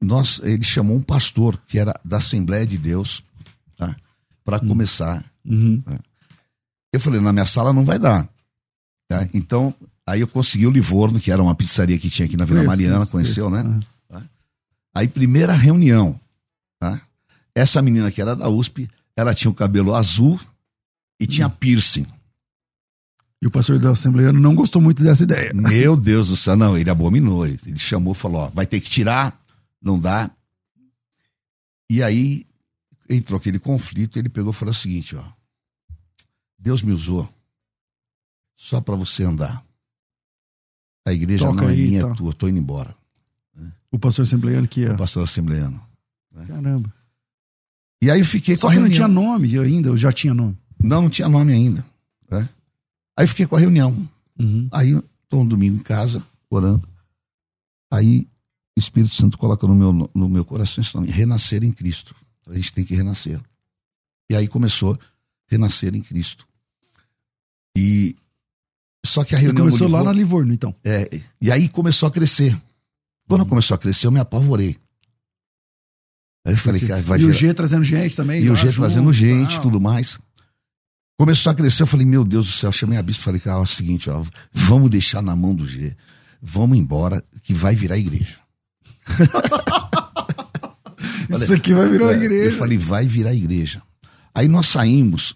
nós, 0.00 0.38
ele 0.42 0.62
chamou 0.64 0.96
um 0.96 1.02
pastor 1.02 1.58
que 1.66 1.78
era 1.78 1.92
da 2.04 2.16
Assembleia 2.16 2.66
de 2.66 2.78
Deus, 2.78 3.22
tá? 3.76 3.94
para 4.42 4.58
começar. 4.58 5.22
Uhum. 5.44 5.82
Eu 6.92 6.98
falei, 7.00 7.20
na 7.20 7.32
minha 7.32 7.44
sala 7.44 7.72
não 7.74 7.84
vai 7.84 7.98
dar. 7.98 8.26
tá? 9.06 9.28
Então, 9.34 9.74
aí 10.06 10.20
eu 10.20 10.28
consegui 10.28 10.66
o 10.66 10.70
Livorno, 10.70 11.20
que 11.20 11.30
era 11.30 11.42
uma 11.42 11.54
pizzaria 11.54 11.98
que 11.98 12.08
tinha 12.08 12.26
aqui 12.26 12.36
na 12.36 12.44
Vila 12.44 12.62
Mariana, 12.62 13.06
conheceu, 13.06 13.50
né? 13.50 13.62
Uhum. 13.62 13.80
Aí, 14.94 15.06
primeira 15.06 15.52
reunião, 15.52 16.18
tá? 16.78 17.02
essa 17.54 17.82
menina 17.82 18.10
que 18.10 18.20
era 18.20 18.36
da 18.36 18.48
USP, 18.48 18.88
ela 19.16 19.34
tinha 19.34 19.50
o 19.50 19.54
cabelo 19.54 19.94
azul 19.94 20.40
e 21.18 21.26
tinha 21.26 21.48
piercing. 21.48 22.06
E 23.42 23.46
o 23.46 23.50
pastor 23.50 23.78
da 23.78 23.90
Assembleia 23.90 24.32
não 24.32 24.54
gostou 24.54 24.80
muito 24.80 25.02
dessa 25.02 25.22
ideia. 25.22 25.52
Meu 25.54 25.96
Deus 26.00 26.28
do 26.28 26.36
céu, 26.36 26.56
não, 26.56 26.76
ele 26.76 26.90
abominou. 26.90 27.46
Ele 27.46 27.78
chamou 27.78 28.12
e 28.12 28.16
falou: 28.16 28.42
ó, 28.42 28.48
vai 28.50 28.66
ter 28.66 28.80
que 28.80 28.88
tirar, 28.88 29.38
não 29.82 29.98
dá. 29.98 30.30
E 31.90 32.02
aí 32.02 32.46
entrou 33.08 33.38
aquele 33.38 33.58
conflito, 33.58 34.18
ele 34.18 34.28
pegou 34.28 34.52
e 34.52 34.54
falou 34.54 34.72
o 34.72 34.76
seguinte: 34.76 35.16
ó, 35.16 35.24
Deus 36.58 36.82
me 36.82 36.92
usou 36.92 37.28
só 38.56 38.80
para 38.80 38.96
você 38.96 39.24
andar. 39.24 39.65
A 41.06 41.12
igreja 41.12 41.46
Toca 41.46 41.62
não 41.62 41.68
é 41.68 41.72
aí, 41.72 41.86
minha, 41.88 42.04
tá. 42.04 42.10
é 42.10 42.14
tua, 42.14 42.28
eu 42.30 42.34
tô 42.34 42.48
indo 42.48 42.58
embora. 42.58 42.94
O 43.90 43.98
pastor 43.98 44.24
assembleiano 44.24 44.66
que 44.66 44.80
ia. 44.80 44.92
O 44.92 44.96
pastor 44.96 45.22
assembleano. 45.22 45.80
Caramba. 46.46 46.92
E 48.02 48.10
aí 48.10 48.18
eu 48.20 48.24
fiquei 48.26 48.56
Só 48.56 48.66
com 48.66 48.72
a 48.72 48.74
que 48.74 48.80
não 48.80 48.90
tinha 48.90 49.08
nome 49.08 49.58
ainda, 49.58 49.90
ou 49.90 49.96
já 49.96 50.12
tinha 50.12 50.34
nome. 50.34 50.58
Não, 50.82 51.02
não 51.02 51.08
tinha 51.08 51.28
nome 51.28 51.52
ainda. 51.52 51.86
né? 52.30 52.48
Aí 53.16 53.24
eu 53.24 53.28
fiquei 53.28 53.46
com 53.46 53.56
a 53.56 53.58
reunião. 53.58 54.06
Uhum. 54.38 54.68
Aí, 54.70 54.90
eu 54.90 55.04
tô 55.28 55.40
um 55.40 55.46
domingo 55.46 55.76
em 55.76 55.82
casa, 55.82 56.22
orando. 56.50 56.86
Aí, 57.90 58.28
o 58.76 58.78
Espírito 58.78 59.14
Santo 59.14 59.38
coloca 59.38 59.66
no 59.66 59.74
meu, 59.74 60.10
no 60.14 60.28
meu 60.28 60.44
coração 60.44 60.82
esse 60.82 60.94
nome, 60.94 61.08
renascer 61.08 61.64
em 61.64 61.72
Cristo. 61.72 62.14
A 62.46 62.54
gente 62.54 62.72
tem 62.72 62.84
que 62.84 62.94
renascer. 62.94 63.40
E 64.28 64.36
aí 64.36 64.46
começou 64.46 64.98
renascer 65.46 65.94
em 65.94 66.00
Cristo. 66.00 66.46
E 67.76 68.14
só 69.06 69.24
que 69.24 69.34
a 69.34 69.38
reunião 69.38 69.66
começou 69.66 69.88
lá 69.88 70.02
na 70.04 70.12
Livorno, 70.12 70.52
então. 70.52 70.74
é, 70.84 71.20
e 71.40 71.50
aí 71.50 71.68
começou 71.68 72.06
a 72.08 72.10
crescer. 72.10 72.56
Quando 73.28 73.44
começou 73.46 73.74
a 73.74 73.78
crescer, 73.78 74.06
eu 74.06 74.10
me 74.12 74.20
apavorei. 74.20 74.76
Aí 76.46 76.52
eu 76.54 76.58
falei, 76.58 76.80
cara, 76.80 77.02
vai 77.02 77.18
e 77.20 77.24
o 77.24 77.32
G 77.32 77.52
trazendo 77.54 77.82
gente 77.84 78.14
também. 78.14 78.40
e 78.42 78.50
o 78.50 78.54
G 78.54 78.66
junto, 78.68 78.76
trazendo 78.78 79.12
gente 79.12 79.54
tal. 79.54 79.62
tudo 79.62 79.80
mais. 79.80 80.18
Começou 81.18 81.50
a 81.50 81.54
crescer, 81.54 81.82
eu 81.82 81.86
falei, 81.86 82.04
meu 82.06 82.24
Deus 82.24 82.46
do 82.46 82.52
céu, 82.52 82.70
chamei 82.70 82.98
a 82.98 83.02
bispo 83.02 83.22
e 83.22 83.24
falei, 83.24 83.40
cara, 83.40 83.58
é 83.58 83.62
o 83.62 83.66
seguinte, 83.66 84.08
ó, 84.10 84.22
vamos 84.52 84.90
deixar 84.90 85.22
na 85.22 85.34
mão 85.34 85.54
do 85.54 85.66
G. 85.66 85.96
Vamos 86.42 86.76
embora, 86.78 87.24
que 87.42 87.54
vai 87.54 87.74
virar 87.74 87.96
igreja. 87.98 88.36
Isso 91.30 91.52
aqui 91.54 91.74
vai 91.74 91.88
virar 91.88 92.04
uma 92.04 92.12
É, 92.12 92.16
igreja. 92.16 92.44
Eu 92.44 92.58
falei, 92.58 92.78
vai 92.78 93.06
virar 93.06 93.34
igreja. 93.34 93.82
Aí 94.34 94.46
nós 94.48 94.66
saímos, 94.68 95.34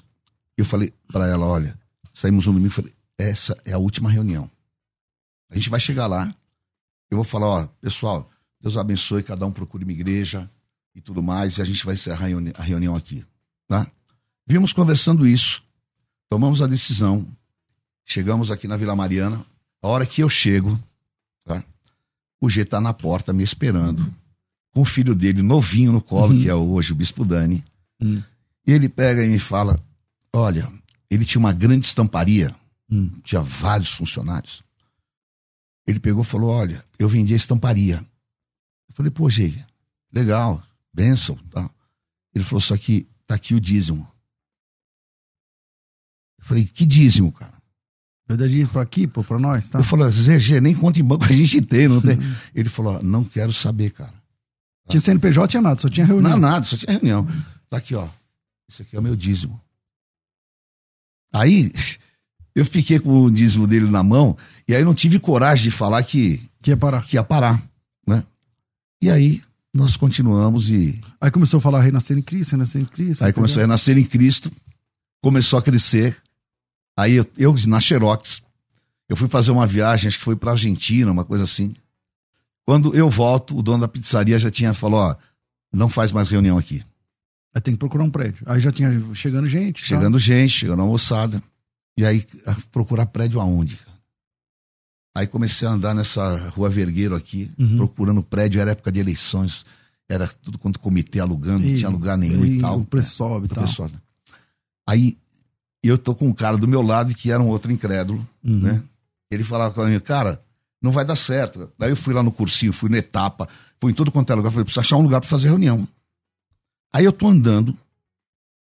eu 0.56 0.64
falei 0.64 0.92
pra 1.10 1.26
ela, 1.26 1.46
olha, 1.46 1.76
saímos 2.12 2.46
um 2.46 2.52
domingo, 2.52 2.70
falei, 2.70 2.92
essa 3.20 3.56
é 3.64 3.72
a 3.72 3.78
última 3.78 4.10
reunião. 4.10 4.50
A 5.50 5.54
gente 5.54 5.68
vai 5.70 5.80
chegar 5.80 6.06
lá, 6.06 6.34
eu 7.10 7.16
vou 7.16 7.24
falar, 7.24 7.46
ó, 7.46 7.66
pessoal, 7.80 8.30
Deus 8.60 8.76
abençoe, 8.76 9.22
cada 9.22 9.46
um 9.46 9.52
procure 9.52 9.84
uma 9.84 9.92
igreja 9.92 10.48
e 10.94 11.00
tudo 11.00 11.22
mais, 11.22 11.58
e 11.58 11.62
a 11.62 11.64
gente 11.64 11.84
vai 11.84 11.94
encerrar 11.94 12.24
a 12.24 12.28
reuni- 12.28 12.52
a 12.54 12.62
reunião 12.62 12.94
aqui, 12.94 13.24
tá? 13.66 13.86
Vimos 14.46 14.72
conversando 14.72 15.26
isso, 15.26 15.62
tomamos 16.28 16.62
a 16.62 16.66
decisão, 16.66 17.26
chegamos 18.04 18.50
aqui 18.50 18.66
na 18.68 18.76
Vila 18.76 18.94
Mariana, 18.96 19.44
a 19.82 19.88
hora 19.88 20.06
que 20.06 20.22
eu 20.22 20.28
chego, 20.28 20.78
tá? 21.44 21.62
O 22.40 22.48
G 22.48 22.64
tá 22.64 22.80
na 22.80 22.92
porta 22.92 23.32
me 23.32 23.42
esperando, 23.42 24.12
com 24.72 24.82
o 24.82 24.84
filho 24.84 25.14
dele 25.14 25.42
novinho 25.42 25.90
no 25.92 26.00
colo, 26.00 26.38
que 26.38 26.48
é 26.48 26.54
hoje 26.54 26.92
o 26.92 26.94
Bispo 26.96 27.24
Dani. 27.24 27.64
Hum. 28.00 28.22
E 28.66 28.72
ele 28.72 28.88
pega 28.88 29.24
e 29.24 29.28
me 29.28 29.38
fala: 29.38 29.82
Olha, 30.32 30.70
ele 31.10 31.24
tinha 31.24 31.40
uma 31.40 31.52
grande 31.52 31.86
estamparia, 31.86 32.54
Hum. 32.90 33.10
tinha 33.22 33.42
vários 33.42 33.90
funcionários. 33.92 34.62
Ele 35.86 36.00
pegou 36.00 36.22
e 36.22 36.26
falou: 36.26 36.50
Olha, 36.50 36.84
eu 36.98 37.08
vendi 37.08 37.32
a 37.32 37.36
estamparia. 37.36 38.04
Eu 38.88 38.94
falei: 38.94 39.10
Pô, 39.10 39.28
G, 39.30 39.64
legal, 40.12 40.62
benção. 40.92 41.36
Tá. 41.50 41.70
Ele 42.34 42.44
falou: 42.44 42.60
Só 42.60 42.76
que 42.76 43.06
tá 43.26 43.34
aqui 43.34 43.54
o 43.54 43.60
dízimo. 43.60 44.10
Eu 46.38 46.44
falei: 46.44 46.64
Que 46.64 46.86
dízimo, 46.86 47.32
cara? 47.32 47.60
Eu 48.28 48.36
daria 48.36 48.62
isso 48.62 48.70
pra 48.70 48.82
aqui, 48.82 49.08
pô, 49.08 49.24
pra 49.24 49.38
nós, 49.38 49.68
tá? 49.68 49.78
Eu 49.80 49.84
falei: 49.84 50.10
Zé, 50.12 50.38
G, 50.38 50.60
nem 50.60 50.74
conta 50.74 51.00
em 51.00 51.04
banco 51.04 51.24
a 51.24 51.32
gente 51.32 51.60
tem, 51.60 51.88
não 51.88 52.00
tem. 52.00 52.16
Ele 52.54 52.68
falou: 52.68 52.96
"Ó, 52.96 53.02
Não 53.02 53.24
quero 53.24 53.52
saber, 53.52 53.90
cara. 53.90 54.14
Tinha 54.88 55.00
CNPJ, 55.00 55.48
tinha 55.48 55.60
nada, 55.62 55.80
só 55.80 55.88
tinha 55.88 56.04
reunião. 56.06 56.32
Não, 56.32 56.38
nada, 56.38 56.64
só 56.64 56.76
tinha 56.76 56.92
reunião. 56.92 57.26
Tá 57.68 57.76
aqui, 57.76 57.94
ó. 57.94 58.08
Isso 58.68 58.82
aqui 58.82 58.96
é 58.96 58.98
o 58.98 59.02
meu 59.02 59.14
dízimo. 59.14 59.60
Aí, 61.32 61.72
eu 62.60 62.64
fiquei 62.66 62.98
com 62.98 63.22
o 63.22 63.30
dízimo 63.30 63.66
dele 63.66 63.88
na 63.90 64.02
mão, 64.02 64.36
e 64.68 64.74
aí 64.74 64.84
não 64.84 64.94
tive 64.94 65.18
coragem 65.18 65.64
de 65.64 65.70
falar 65.70 66.02
que, 66.02 66.42
Que 66.60 66.70
ia 66.70 66.76
parar. 66.76 67.02
que 67.02 67.16
ia 67.16 67.24
parar, 67.24 67.62
né? 68.06 68.22
E 69.00 69.08
aí, 69.08 69.40
nós 69.72 69.96
continuamos 69.96 70.68
e 70.68 71.00
Aí 71.18 71.30
começou 71.30 71.56
a 71.56 71.60
falar 71.60 71.80
renascer 71.80 72.18
em 72.18 72.22
Cristo, 72.22 72.52
renascer 72.52 72.82
em 72.82 72.84
Cristo. 72.84 73.24
aí 73.24 73.32
começou 73.32 73.60
a 73.60 73.62
renascer 73.64 73.96
em 73.96 74.04
Cristo, 74.04 74.52
começou 75.22 75.58
a 75.58 75.62
crescer. 75.62 76.16
Aí 76.98 77.14
eu, 77.14 77.26
eu 77.38 77.54
na 77.66 77.80
Xerox, 77.80 78.42
eu 79.08 79.16
fui 79.16 79.26
fazer 79.28 79.52
uma 79.52 79.66
viagem, 79.66 80.08
acho 80.08 80.18
que 80.18 80.24
foi 80.24 80.36
pra 80.36 80.50
Argentina, 80.50 81.10
uma 81.10 81.24
coisa 81.24 81.44
assim. 81.44 81.74
Quando 82.66 82.94
eu 82.94 83.08
volto, 83.08 83.56
o 83.56 83.62
dono 83.62 83.80
da 83.80 83.88
pizzaria 83.88 84.38
já 84.38 84.50
tinha 84.50 84.74
falou, 84.74 85.00
ó, 85.00 85.16
não 85.72 85.88
faz 85.88 86.12
mais 86.12 86.28
reunião 86.28 86.58
aqui. 86.58 86.84
Aí 87.54 87.60
tem 87.62 87.72
que 87.72 87.78
procurar 87.78 88.04
um 88.04 88.10
prédio. 88.10 88.44
Aí 88.44 88.60
já 88.60 88.70
tinha 88.70 88.90
chegando 89.14 89.46
gente. 89.48 89.80
tá? 89.80 89.88
Chegando 89.88 90.18
gente, 90.18 90.52
chegando 90.52 90.82
a 90.82 90.86
moçada. 90.86 91.42
E 92.00 92.04
aí, 92.06 92.24
procurar 92.72 93.04
prédio 93.04 93.38
aonde? 93.42 93.76
cara? 93.76 93.98
Aí 95.14 95.26
comecei 95.26 95.68
a 95.68 95.72
andar 95.72 95.94
nessa 95.94 96.48
rua 96.48 96.70
Vergueiro 96.70 97.14
aqui, 97.14 97.52
uhum. 97.58 97.76
procurando 97.76 98.22
prédio, 98.22 98.58
era 98.58 98.70
época 98.70 98.90
de 98.90 99.00
eleições, 99.00 99.66
era 100.08 100.26
tudo 100.26 100.58
quanto 100.58 100.80
comitê 100.80 101.20
alugando, 101.20 101.62
e, 101.62 101.72
não 101.72 101.78
tinha 101.78 101.90
lugar 101.90 102.16
nenhum 102.16 102.42
e, 102.42 102.56
e 102.56 102.60
tal. 102.60 102.80
O 102.80 102.86
preço 102.86 103.14
sobe 103.14 103.46
e 103.46 103.48
tal. 103.50 103.68
Sobe. 103.68 103.96
Aí 104.88 105.18
eu 105.82 105.98
tô 105.98 106.14
com 106.14 106.26
um 106.26 106.32
cara 106.32 106.56
do 106.56 106.66
meu 106.66 106.80
lado 106.80 107.14
que 107.14 107.30
era 107.30 107.42
um 107.42 107.48
outro 107.48 107.70
incrédulo, 107.70 108.26
uhum. 108.42 108.60
né? 108.60 108.82
Ele 109.30 109.44
falava 109.44 109.74
com 109.74 109.84
mim, 109.84 110.00
cara, 110.00 110.42
não 110.80 110.92
vai 110.92 111.04
dar 111.04 111.16
certo. 111.16 111.70
Aí 111.78 111.90
eu 111.90 111.96
fui 111.96 112.14
lá 112.14 112.22
no 112.22 112.32
cursinho, 112.32 112.72
fui 112.72 112.88
na 112.88 112.96
etapa, 112.96 113.46
fui 113.78 113.92
em 113.92 113.94
todo 113.94 114.10
quanto 114.10 114.32
é 114.32 114.34
lugar, 114.34 114.50
falei, 114.50 114.64
preciso 114.64 114.80
achar 114.80 114.96
um 114.96 115.02
lugar 115.02 115.20
para 115.20 115.28
fazer 115.28 115.48
reunião. 115.48 115.86
Aí 116.94 117.04
eu 117.04 117.12
tô 117.12 117.28
andando, 117.28 117.76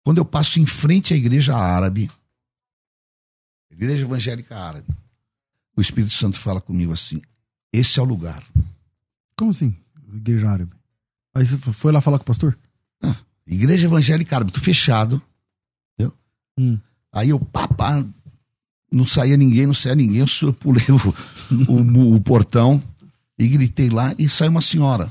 quando 0.04 0.18
eu 0.18 0.24
passo 0.24 0.60
em 0.60 0.66
frente 0.66 1.14
à 1.14 1.16
igreja 1.16 1.56
árabe, 1.56 2.10
igreja 3.82 4.04
evangélica 4.04 4.56
árabe, 4.56 4.86
o 5.76 5.80
Espírito 5.80 6.14
Santo 6.14 6.38
fala 6.38 6.60
comigo 6.60 6.92
assim: 6.92 7.20
esse 7.72 7.98
é 7.98 8.02
o 8.02 8.06
lugar. 8.06 8.42
Como 9.36 9.50
assim? 9.50 9.74
Igreja 10.12 10.48
árabe. 10.48 10.72
Aí 11.34 11.44
você 11.44 11.58
foi 11.58 11.90
lá 11.90 12.00
falar 12.00 12.18
com 12.18 12.22
o 12.22 12.26
pastor? 12.26 12.56
Ah, 13.02 13.16
igreja 13.46 13.86
evangélica 13.86 14.36
árabe, 14.36 14.52
tô 14.52 14.60
fechado. 14.60 15.20
Entendeu? 15.94 16.16
Hum. 16.58 16.78
Aí 17.12 17.30
eu, 17.30 17.40
papá, 17.40 18.04
não 18.90 19.06
saía 19.06 19.36
ninguém, 19.36 19.66
não 19.66 19.74
saía 19.74 19.96
ninguém, 19.96 20.24
eu 20.42 20.52
pulei 20.54 20.86
o, 20.88 21.72
o, 21.72 22.16
o 22.16 22.20
portão 22.20 22.82
e 23.38 23.48
gritei 23.48 23.90
lá 23.90 24.14
e 24.18 24.28
saiu 24.28 24.50
uma 24.50 24.62
senhora. 24.62 25.10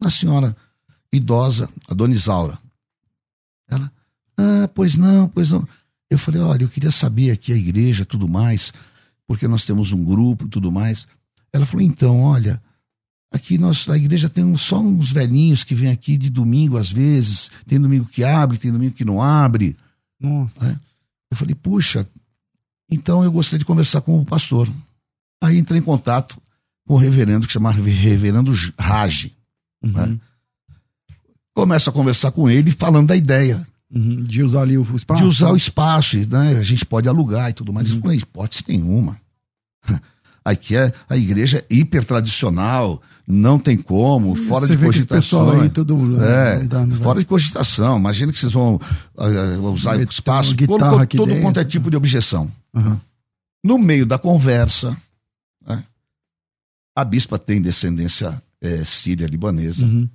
Uma 0.00 0.10
senhora 0.10 0.56
idosa, 1.12 1.68
a 1.88 1.94
dona 1.94 2.14
Isaura. 2.14 2.58
Ela, 3.68 3.90
ah, 4.36 4.68
pois 4.72 4.96
não, 4.96 5.28
pois 5.28 5.50
não. 5.50 5.66
Eu 6.10 6.18
falei, 6.18 6.40
olha, 6.40 6.62
eu 6.62 6.68
queria 6.68 6.90
saber 6.90 7.30
aqui 7.30 7.52
a 7.52 7.56
igreja, 7.56 8.04
tudo 8.04 8.28
mais 8.28 8.72
porque 9.28 9.46
nós 9.46 9.66
temos 9.66 9.92
um 9.92 10.02
grupo 10.02 10.46
e 10.46 10.48
tudo 10.48 10.72
mais. 10.72 11.06
Ela 11.52 11.66
falou: 11.66 11.84
então, 11.84 12.22
olha, 12.22 12.60
aqui 13.30 13.58
nós, 13.58 13.86
a 13.88 13.96
igreja 13.96 14.28
tem 14.28 14.56
só 14.56 14.80
uns 14.80 15.12
velhinhos 15.12 15.62
que 15.62 15.74
vêm 15.74 15.90
aqui 15.90 16.16
de 16.16 16.30
domingo 16.30 16.78
às 16.78 16.90
vezes, 16.90 17.50
tem 17.66 17.78
domingo 17.78 18.06
que 18.06 18.24
abre, 18.24 18.56
tem 18.56 18.72
domingo 18.72 18.94
que 18.94 19.04
não 19.04 19.22
abre. 19.22 19.76
Nossa. 20.18 20.64
Né? 20.64 20.80
Eu 21.30 21.36
falei: 21.36 21.54
puxa, 21.54 22.08
então 22.90 23.22
eu 23.22 23.30
gostaria 23.30 23.58
de 23.58 23.66
conversar 23.66 24.00
com 24.00 24.18
o 24.18 24.24
pastor. 24.24 24.68
Aí 25.42 25.58
entrei 25.58 25.78
em 25.78 25.84
contato 25.84 26.40
com 26.86 26.94
o 26.94 26.96
reverendo, 26.96 27.46
que 27.46 27.52
chamava 27.52 27.78
Reverendo 27.80 28.50
Rage. 28.78 29.36
Uhum. 29.82 29.92
Né? 29.92 30.18
Começo 31.54 31.90
a 31.90 31.92
conversar 31.92 32.32
com 32.32 32.48
ele, 32.48 32.70
falando 32.70 33.08
da 33.08 33.16
ideia. 33.16 33.64
Uhum, 33.90 34.22
de 34.22 34.42
usar 34.42 34.62
ali 34.62 34.76
o 34.76 34.96
espaço. 34.96 35.22
De 35.22 35.28
usar 35.28 35.50
o 35.50 35.56
espaço, 35.56 36.16
né? 36.28 36.58
A 36.58 36.62
gente 36.62 36.84
pode 36.84 37.08
alugar 37.08 37.50
e 37.50 37.52
tudo 37.54 37.72
mais. 37.72 37.90
Uhum. 37.90 37.96
Eu 37.96 38.02
falei, 38.02 38.18
hipótese 38.18 38.64
nenhuma. 38.68 39.18
Aqui 40.44 40.76
é 40.76 40.92
a 41.08 41.16
igreja 41.16 41.58
é 41.58 41.74
hiper 41.74 42.04
tradicional, 42.04 43.02
não 43.26 43.58
tem 43.58 43.76
como, 43.76 44.34
fora 44.34 44.66
Você 44.66 44.76
de 44.76 44.84
cogitação. 44.84 45.60
Aí, 45.60 45.68
tudo, 45.68 46.22
é, 46.22 46.64
dá, 46.64 46.86
fora 47.02 47.20
de 47.20 47.26
cogitação. 47.26 47.98
Imagina 47.98 48.32
que 48.32 48.38
vocês 48.38 48.52
vão 48.52 48.76
uh, 48.76 49.72
usar 49.72 49.98
o 49.98 50.02
espaço. 50.02 50.56
Colocou 50.56 51.06
todo 51.06 51.28
dentro. 51.28 51.42
quanto 51.42 51.60
é 51.60 51.64
tipo 51.64 51.90
de 51.90 51.96
objeção. 51.96 52.50
Uhum. 52.74 52.98
No 53.62 53.78
meio 53.78 54.06
da 54.06 54.16
conversa, 54.16 54.96
né? 55.66 55.84
a 56.96 57.04
bispa 57.04 57.38
tem 57.38 57.60
descendência 57.60 58.42
é, 58.62 58.84
síria 58.86 59.26
libanesa. 59.26 59.84
Uhum 59.84 60.08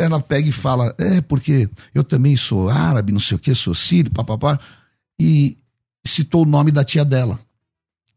ela 0.00 0.20
pega 0.20 0.48
e 0.48 0.52
fala, 0.52 0.94
é, 0.98 1.20
porque 1.20 1.68
eu 1.94 2.02
também 2.02 2.36
sou 2.36 2.68
árabe, 2.68 3.12
não 3.12 3.20
sei 3.20 3.36
o 3.36 3.40
que, 3.40 3.54
sou 3.54 3.74
sírio, 3.74 4.10
papapá, 4.10 4.58
e 5.18 5.56
citou 6.06 6.42
o 6.42 6.48
nome 6.48 6.70
da 6.70 6.84
tia 6.84 7.04
dela. 7.04 7.38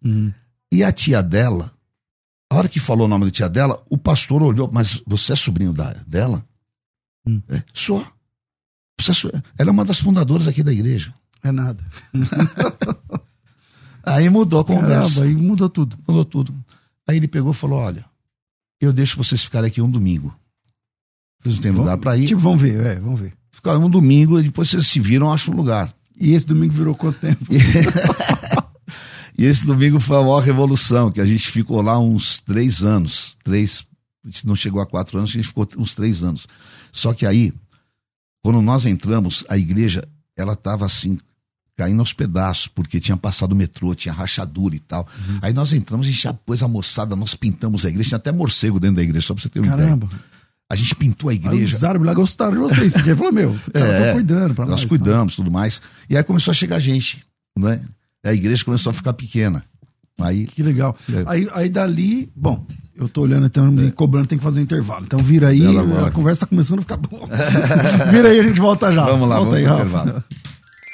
Uhum. 0.04 0.34
E 0.72 0.84
a 0.84 0.91
tia 0.91 1.22
dela, 1.22 1.72
a 2.50 2.56
hora 2.56 2.69
que 2.69 2.80
falou 2.80 3.06
o 3.06 3.10
nome 3.10 3.26
da 3.26 3.32
tia 3.32 3.50
dela, 3.50 3.84
o 3.89 3.98
pastor 3.98 4.41
olhou, 4.41 4.69
mas 4.72 5.02
você 5.06 5.34
é 5.34 5.36
sobrinho 5.36 5.74
da, 5.74 5.93
dela? 6.08 6.46
Uhum. 7.26 7.41
É, 7.50 7.63
sou. 7.74 8.06
Você 9.00 9.28
é, 9.28 9.41
ela 9.58 9.69
é 9.69 9.72
uma 9.72 9.86
das 9.86 10.00
fundadoras 10.00 10.48
aqui 10.48 10.63
da 10.63 10.72
igreja. 10.72 11.13
É 11.43 11.52
nada. 11.52 11.84
aí 14.04 14.30
mudou 14.30 14.62
a 14.62 14.65
conversa. 14.65 15.22
Caramba, 15.22 15.39
aí 15.39 15.46
mudou 15.46 15.69
tudo. 15.69 15.98
Mudou 16.08 16.26
tudo. 16.26 16.65
Aí 17.08 17.17
ele 17.17 17.28
pegou 17.28 17.52
e 17.52 17.56
falou: 17.56 17.80
olha, 17.80 18.06
eu 18.80 18.93
deixo 18.93 19.17
vocês 19.17 19.43
ficarem 19.43 19.67
aqui 19.67 19.82
um 19.82 19.89
domingo. 19.89 20.34
Eles 21.45 21.58
não 21.58 21.62
têm 21.62 21.71
lugar 21.71 21.97
para 21.97 22.17
ir. 22.17 22.27
Tipo, 22.27 22.41
vamos 22.41 22.62
ver, 22.62 22.79
é, 22.79 22.95
vamos 22.99 23.19
ver. 23.19 23.34
Ficaram 23.51 23.86
um 23.86 23.89
domingo 23.89 24.39
e 24.39 24.43
depois 24.43 24.69
vocês 24.69 24.88
se 24.88 24.99
viram, 24.99 25.32
acham 25.32 25.53
um 25.53 25.58
lugar. 25.58 25.93
E 26.19 26.34
esse 26.34 26.45
domingo 26.45 26.73
virou 26.73 26.95
quanto 26.95 27.19
tempo? 27.19 27.45
e 29.38 29.45
esse 29.45 29.65
domingo 29.65 29.99
foi 29.99 30.17
a 30.17 30.21
maior 30.21 30.39
revolução, 30.39 31.12
que 31.12 31.19
a 31.19 31.25
gente 31.25 31.49
ficou 31.49 31.82
lá 31.82 31.99
uns 31.99 32.39
três 32.39 32.84
anos. 32.84 33.38
Três, 33.43 33.86
não 34.43 34.56
chegou 34.56 34.82
a 34.82 34.86
quatro 34.86 35.17
anos, 35.17 35.32
a 35.32 35.34
gente 35.34 35.47
ficou 35.47 35.67
uns 35.77 35.95
três 35.95 36.23
anos. 36.23 36.47
Só 36.91 37.13
que 37.13 37.25
aí, 37.25 37.53
quando 38.43 38.62
nós 38.62 38.86
entramos, 38.86 39.43
a 39.49 39.58
igreja, 39.58 40.03
ela 40.38 40.53
estava 40.53 40.86
assim, 40.86 41.17
caindo 41.75 41.99
aos 41.99 42.13
pedaços, 42.13 42.67
porque 42.67 42.99
tinha 42.99 43.17
passado 43.17 43.53
o 43.53 43.56
metrô, 43.56 43.95
tinha 43.95 44.13
rachadura 44.13 44.75
e 44.75 44.79
tal. 44.79 45.08
Uhum. 45.27 45.39
Aí 45.41 45.53
nós 45.53 45.73
entramos, 45.73 46.06
a 46.06 46.10
gente 46.10 46.21
já 46.21 46.34
pôs 46.34 46.62
a 46.62 46.67
moçada, 46.67 47.15
nós 47.15 47.34
pintamos 47.34 47.86
a 47.86 47.89
igreja, 47.89 48.10
tinha 48.10 48.17
até 48.17 48.32
morcego 48.32 48.79
dentro 48.79 48.97
da 48.97 49.03
igreja, 49.03 49.27
só 49.27 49.34
pra 49.34 49.41
você 49.41 49.49
ter 49.49 49.60
uma 49.60 49.69
Caramba. 49.69 50.06
ideia. 50.06 50.21
A 50.69 50.76
gente 50.76 50.95
pintou 50.95 51.30
a 51.30 51.34
igreja. 51.34 51.56
Aí 51.58 51.65
os 51.65 51.84
árabes 51.84 52.08
lá 52.08 52.13
gostaram 52.13 52.54
de 52.54 52.58
vocês, 52.58 52.93
porque 52.93 53.15
falou, 53.15 53.32
meu, 53.32 53.56
é, 53.73 54.13
cuidando 54.13 54.56
pra 54.56 54.65
nós. 54.65 54.82
Nós 54.82 54.86
cuidamos, 54.86 55.36
tudo 55.36 55.52
mais. 55.52 55.82
E 56.10 56.17
aí 56.17 56.23
começou 56.23 56.52
a 56.52 56.56
chegar 56.56 56.80
gente, 56.80 57.23
né? 57.58 57.82
A 58.23 58.34
igreja 58.34 58.63
começou 58.63 58.89
a 58.89 58.93
ficar 58.93 59.13
pequena. 59.13 59.63
Aí, 60.19 60.45
que 60.45 60.63
legal. 60.63 60.95
É. 61.12 61.23
Aí, 61.26 61.47
aí 61.54 61.69
dali, 61.69 62.32
bom, 62.36 62.65
eu 62.95 63.10
tô 63.10 63.21
olhando, 63.21 63.45
então 63.45 63.71
me 63.71 63.88
é. 63.88 63.91
cobrando, 63.91 64.28
tem 64.28 64.38
que 64.38 64.43
fazer 64.43 64.62
um 64.62 64.63
intervalo. 64.63 65.06
Então 65.06 65.19
vira 65.19 65.49
aí, 65.49 65.62
a 66.06 66.12
conversa 66.12 66.41
tá 66.41 66.47
começando 66.47 66.80
a 66.80 66.82
ficar 66.82 66.97
boa. 66.97 67.28
vira 68.12 68.30
aí, 68.30 68.39
a 68.39 68.43
gente 68.43 68.60
volta 68.60 68.91
já. 68.91 69.06
Vamos 69.06 69.28
lá, 69.28 69.38
volta 69.38 69.52
vamos 69.52 69.69
aí, 69.69 69.76
intervalo. 69.76 70.23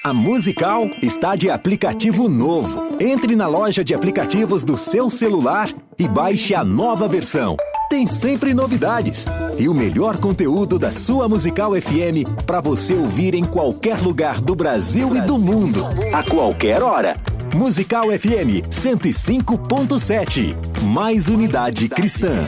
A 0.03 0.13
Musical 0.13 0.89
está 1.01 1.35
de 1.35 1.49
aplicativo 1.49 2.29
novo. 2.29 2.97
Entre 3.01 3.35
na 3.35 3.47
loja 3.47 3.83
de 3.83 3.93
aplicativos 3.93 4.63
do 4.63 4.77
seu 4.77 5.09
celular 5.09 5.69
e 5.97 6.07
baixe 6.07 6.55
a 6.55 6.63
nova 6.63 7.07
versão 7.07 7.57
tem 7.89 8.05
sempre 8.05 8.53
novidades 8.53 9.25
e 9.57 9.67
o 9.67 9.73
melhor 9.73 10.17
conteúdo 10.17 10.77
da 10.77 10.91
sua 10.91 11.27
Musical 11.27 11.71
FM 11.73 12.43
para 12.45 12.61
você 12.61 12.93
ouvir 12.93 13.33
em 13.33 13.43
qualquer 13.43 13.99
lugar 13.99 14.39
do 14.39 14.55
Brasil 14.55 15.17
e 15.17 15.21
do 15.21 15.39
mundo, 15.39 15.83
a 16.13 16.21
qualquer 16.21 16.83
hora. 16.83 17.17
Musical 17.51 18.09
FM 18.09 18.69
105.7. 18.69 20.55
Mais 20.83 21.27
unidade 21.27 21.89
cristã. 21.89 22.45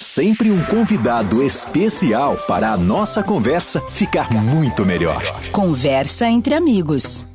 Sempre 0.00 0.50
um 0.50 0.64
convidado 0.64 1.42
especial 1.42 2.38
para 2.48 2.72
a 2.72 2.76
nossa 2.76 3.22
conversa 3.22 3.82
ficar 3.90 4.32
muito 4.32 4.86
melhor. 4.86 5.22
Conversa 5.52 6.26
entre 6.26 6.54
amigos. 6.54 7.26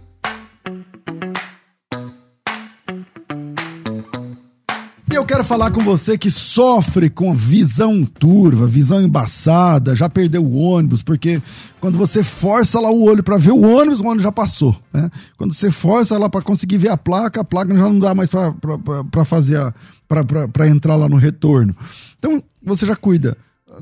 Quero 5.28 5.44
falar 5.44 5.72
com 5.72 5.82
você 5.84 6.18
que 6.18 6.32
sofre 6.32 7.10
com 7.10 7.36
visão 7.36 8.06
turva, 8.06 8.66
visão 8.66 9.02
embaçada, 9.02 9.94
já 9.94 10.10
perdeu 10.10 10.42
o 10.44 10.56
ônibus, 10.58 11.02
porque 11.02 11.42
quando 11.82 11.98
você 11.98 12.24
força 12.24 12.80
lá 12.80 12.90
o 12.90 13.04
olho 13.04 13.22
para 13.22 13.36
ver 13.36 13.52
o 13.52 13.62
ônibus, 13.62 14.00
o 14.00 14.06
ônibus 14.06 14.24
já 14.24 14.32
passou. 14.32 14.76
Né? 14.94 15.12
Quando 15.38 15.54
você 15.54 15.70
força 15.70 16.18
lá 16.18 16.30
para 16.30 16.42
conseguir 16.42 16.78
ver 16.78 16.90
a 16.90 16.98
placa, 16.98 17.42
a 17.42 17.44
placa 17.44 17.76
já 17.76 17.84
não 17.84 18.00
dá 18.00 18.16
mais 18.16 18.30
para 18.30 19.26
fazer 19.26 19.74
para 20.08 20.68
entrar 20.70 20.96
lá 20.96 21.10
no 21.10 21.18
retorno. 21.18 21.76
Então 22.18 22.42
você 22.63 22.86
já 22.86 22.96
cuida. 22.96 23.38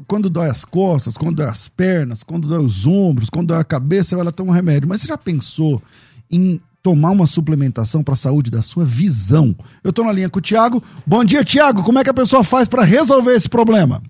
Quando 0.08 0.30
dói 0.32 0.50
as 0.50 0.66
costas, 0.66 1.16
quando 1.16 1.36
dói 1.36 1.48
as 1.48 1.68
pernas, 1.68 2.24
quando 2.24 2.48
dói 2.48 2.60
os 2.60 2.88
ombros, 2.88 3.30
quando 3.30 3.50
dói 3.50 3.60
a 3.60 3.64
cabeça, 3.64 4.22
lá 4.22 4.32
tomar 4.32 4.52
um 4.52 4.56
remédio. 4.56 4.90
Mas 4.90 5.02
você 5.02 5.08
já 5.08 5.18
pensou 5.18 5.82
em 6.30 6.60
tomar 6.86 7.10
uma 7.10 7.26
suplementação 7.26 8.04
para 8.04 8.14
a 8.14 8.18
saúde 8.18 8.52
da 8.52 8.62
sua 8.62 8.86
visão. 8.86 9.56
Eu 9.84 9.90
estou 9.90 10.06
na 10.06 10.12
linha 10.12 10.30
com 10.30 10.38
o 10.38 10.42
Tiago. 10.42 10.84
Bom 11.04 11.26
dia, 11.26 11.44
Tiago. 11.44 11.82
Como 11.82 11.98
é 11.98 12.04
que 12.04 12.12
a 12.12 12.14
pessoa 12.14 12.44
faz 12.44 12.68
para 12.70 12.84
resolver 12.84 13.34
esse 13.34 13.50
problema? 13.50 14.04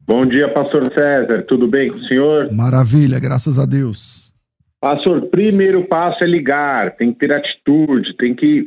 Bom 0.00 0.26
dia, 0.26 0.48
pastor 0.48 0.92
César. 0.92 1.44
Tudo 1.46 1.68
bem 1.68 1.90
com 1.90 1.94
o 1.98 2.04
senhor? 2.08 2.50
Maravilha, 2.50 3.20
graças 3.20 3.56
a 3.56 3.64
Deus. 3.64 4.32
Pastor, 4.80 5.26
primeiro 5.26 5.84
passo 5.84 6.24
é 6.24 6.26
ligar, 6.26 6.96
tem 6.96 7.12
que 7.12 7.20
ter 7.20 7.32
atitude, 7.32 8.16
tem 8.16 8.34
que 8.34 8.64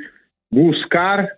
buscar 0.50 1.30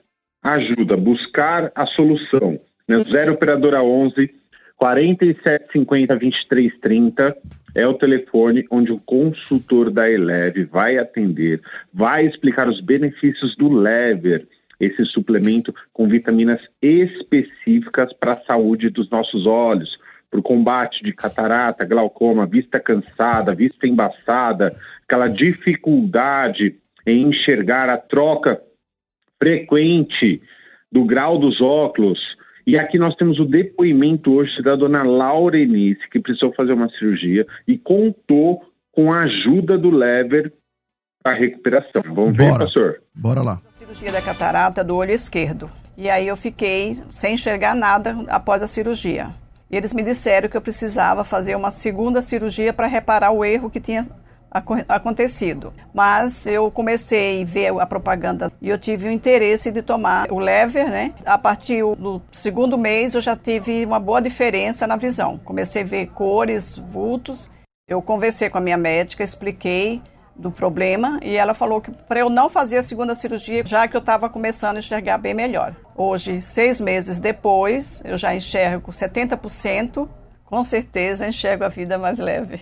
ajuda, 0.43 0.95
buscar 0.95 1.71
a 1.73 1.87
solução. 1.87 2.59
Né? 2.87 3.03
Zero 3.05 3.33
Operadora 3.33 3.81
11 3.81 4.29
4750 4.75 6.15
2330 6.15 7.35
é 7.77 7.87
o 7.87 7.93
telefone 7.93 8.65
onde 8.71 8.91
o 8.91 8.99
consultor 8.99 9.91
da 9.91 10.09
Eleve 10.09 10.63
vai 10.63 10.97
atender, 10.97 11.61
vai 11.93 12.25
explicar 12.25 12.67
os 12.67 12.81
benefícios 12.81 13.55
do 13.55 13.69
Lever, 13.69 14.47
esse 14.79 15.05
suplemento 15.05 15.73
com 15.93 16.07
vitaminas 16.07 16.59
específicas 16.81 18.11
para 18.13 18.33
a 18.33 18.41
saúde 18.41 18.89
dos 18.89 19.07
nossos 19.11 19.45
olhos, 19.45 19.99
para 20.29 20.39
o 20.39 20.43
combate 20.43 21.03
de 21.03 21.13
catarata, 21.13 21.85
glaucoma, 21.85 22.47
vista 22.47 22.79
cansada, 22.79 23.53
vista 23.53 23.87
embaçada, 23.87 24.75
aquela 25.03 25.27
dificuldade 25.27 26.79
em 27.05 27.27
enxergar 27.27 27.89
a 27.89 27.97
troca 27.97 28.59
frequente 29.39 30.41
do 30.91 31.05
grau 31.05 31.37
dos 31.37 31.61
óculos. 31.61 32.35
E 32.67 32.77
aqui 32.77 32.99
nós 32.99 33.15
temos 33.15 33.39
o 33.39 33.45
depoimento 33.45 34.33
hoje 34.33 34.61
da 34.61 34.75
dona 34.75 35.01
Laurenice, 35.01 36.01
que 36.11 36.19
precisou 36.19 36.53
fazer 36.53 36.73
uma 36.73 36.89
cirurgia 36.89 37.47
e 37.65 37.77
contou 37.77 38.61
com 38.91 39.13
a 39.13 39.21
ajuda 39.21 39.77
do 39.77 39.89
lever 39.89 40.51
para 41.23 41.33
recuperação. 41.33 42.01
Vamos 42.03 42.35
Bora. 42.35 42.51
ver, 42.51 42.57
professor? 42.57 43.01
Bora 43.15 43.41
lá. 43.41 43.61
Cirurgia 43.79 44.11
da 44.11 44.21
catarata 44.21 44.83
do 44.83 44.97
olho 44.97 45.11
esquerdo. 45.11 45.71
E 45.97 46.09
aí 46.09 46.27
eu 46.27 46.35
fiquei 46.35 47.01
sem 47.09 47.35
enxergar 47.35 47.73
nada 47.73 48.17
após 48.27 48.61
a 48.61 48.67
cirurgia. 48.67 49.29
E 49.71 49.77
eles 49.77 49.93
me 49.93 50.03
disseram 50.03 50.49
que 50.49 50.57
eu 50.57 50.61
precisava 50.61 51.23
fazer 51.23 51.55
uma 51.55 51.71
segunda 51.71 52.21
cirurgia 52.21 52.73
para 52.73 52.87
reparar 52.87 53.31
o 53.31 53.45
erro 53.45 53.69
que 53.69 53.79
tinha 53.79 54.05
acontecido. 54.51 55.73
Mas 55.93 56.45
eu 56.45 56.69
comecei 56.71 57.41
a 57.41 57.45
ver 57.45 57.79
a 57.79 57.85
propaganda 57.85 58.51
e 58.61 58.69
eu 58.69 58.77
tive 58.77 59.07
o 59.07 59.11
interesse 59.11 59.71
de 59.71 59.81
tomar 59.81 60.31
o 60.31 60.39
lever, 60.39 60.89
né? 60.89 61.13
A 61.25 61.37
partir 61.37 61.83
do 61.95 62.21
segundo 62.31 62.77
mês 62.77 63.13
eu 63.13 63.21
já 63.21 63.35
tive 63.35 63.85
uma 63.85 63.99
boa 63.99 64.21
diferença 64.21 64.87
na 64.87 64.95
visão. 64.95 65.37
Comecei 65.43 65.83
a 65.83 65.85
ver 65.85 66.07
cores, 66.07 66.77
vultos. 66.77 67.49
Eu 67.87 68.01
conversei 68.01 68.49
com 68.49 68.57
a 68.57 68.61
minha 68.61 68.77
médica, 68.77 69.23
expliquei 69.23 70.01
do 70.35 70.51
problema 70.51 71.19
e 71.23 71.35
ela 71.35 71.53
falou 71.53 71.81
que 71.81 71.91
para 71.91 72.19
eu 72.19 72.29
não 72.29 72.49
fazer 72.49 72.77
a 72.77 72.83
segunda 72.83 73.15
cirurgia, 73.15 73.65
já 73.65 73.87
que 73.87 73.95
eu 73.95 73.99
estava 73.99 74.29
começando 74.29 74.75
a 74.75 74.79
enxergar 74.79 75.17
bem 75.17 75.33
melhor. 75.33 75.75
Hoje, 75.95 76.41
seis 76.41 76.79
meses 76.79 77.19
depois, 77.19 78.03
eu 78.05 78.17
já 78.17 78.35
enxergo 78.35 78.91
70%, 78.91 80.07
com 80.45 80.63
certeza 80.63 81.27
enxergo 81.27 81.63
a 81.63 81.69
vida 81.69 81.97
mais 81.97 82.19
leve. 82.19 82.61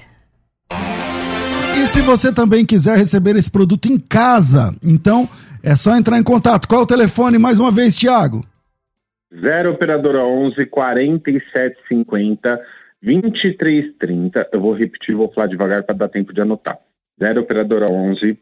E 1.77 1.87
se 1.87 2.01
você 2.01 2.33
também 2.33 2.65
quiser 2.65 2.97
receber 2.97 3.35
esse 3.35 3.51
produto 3.51 3.87
em 3.87 3.99
casa, 3.99 4.73
então 4.83 5.27
é 5.61 5.75
só 5.75 5.95
entrar 5.95 6.17
em 6.17 6.23
contato. 6.23 6.67
Qual 6.67 6.81
é 6.81 6.83
o 6.83 6.87
telefone 6.87 7.37
mais 7.37 7.59
uma 7.59 7.71
vez, 7.71 7.97
Thiago? 7.97 8.45
0 9.33 9.71
operadora 9.71 10.23
11 10.23 10.65
4750 10.67 12.61
2330. 13.01 14.49
Eu 14.51 14.61
vou 14.61 14.73
repetir, 14.73 15.15
vou 15.15 15.31
falar 15.31 15.47
devagar 15.47 15.83
para 15.83 15.95
dar 15.95 16.09
tempo 16.09 16.33
de 16.33 16.41
anotar. 16.41 16.79
0 17.19 17.41
operadora 17.41 17.91
11 17.91 18.37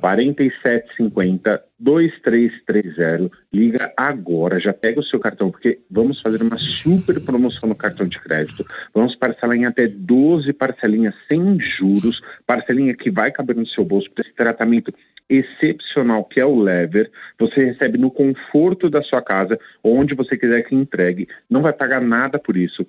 4750 0.00 1.62
2330. 1.82 3.30
Liga 3.52 3.92
agora, 3.96 4.60
já 4.60 4.72
pega 4.72 5.00
o 5.00 5.02
seu 5.02 5.18
cartão, 5.18 5.50
porque 5.50 5.80
vamos 5.90 6.20
fazer 6.20 6.40
uma 6.40 6.56
super 6.56 7.20
promoção 7.20 7.68
no 7.68 7.74
cartão 7.74 8.06
de 8.06 8.20
crédito. 8.20 8.64
Vamos 8.94 9.16
parcelar 9.16 9.56
em 9.56 9.66
até 9.66 9.88
12 9.88 10.52
parcelinhas 10.52 11.14
sem 11.28 11.58
juros, 11.58 12.22
parcelinha 12.46 12.94
que 12.94 13.10
vai 13.10 13.32
caber 13.32 13.56
no 13.56 13.66
seu 13.66 13.84
bolso 13.84 14.10
para 14.12 14.22
esse 14.22 14.34
tratamento 14.34 14.94
excepcional 15.28 16.24
que 16.24 16.38
é 16.38 16.46
o 16.46 16.60
Lever. 16.60 17.10
Você 17.38 17.64
recebe 17.64 17.98
no 17.98 18.10
conforto 18.10 18.88
da 18.88 19.02
sua 19.02 19.20
casa, 19.20 19.58
onde 19.82 20.14
você 20.14 20.36
quiser 20.36 20.62
que 20.62 20.74
entregue. 20.74 21.28
Não 21.50 21.62
vai 21.62 21.72
pagar 21.72 22.00
nada 22.00 22.38
por 22.38 22.56
isso 22.56 22.86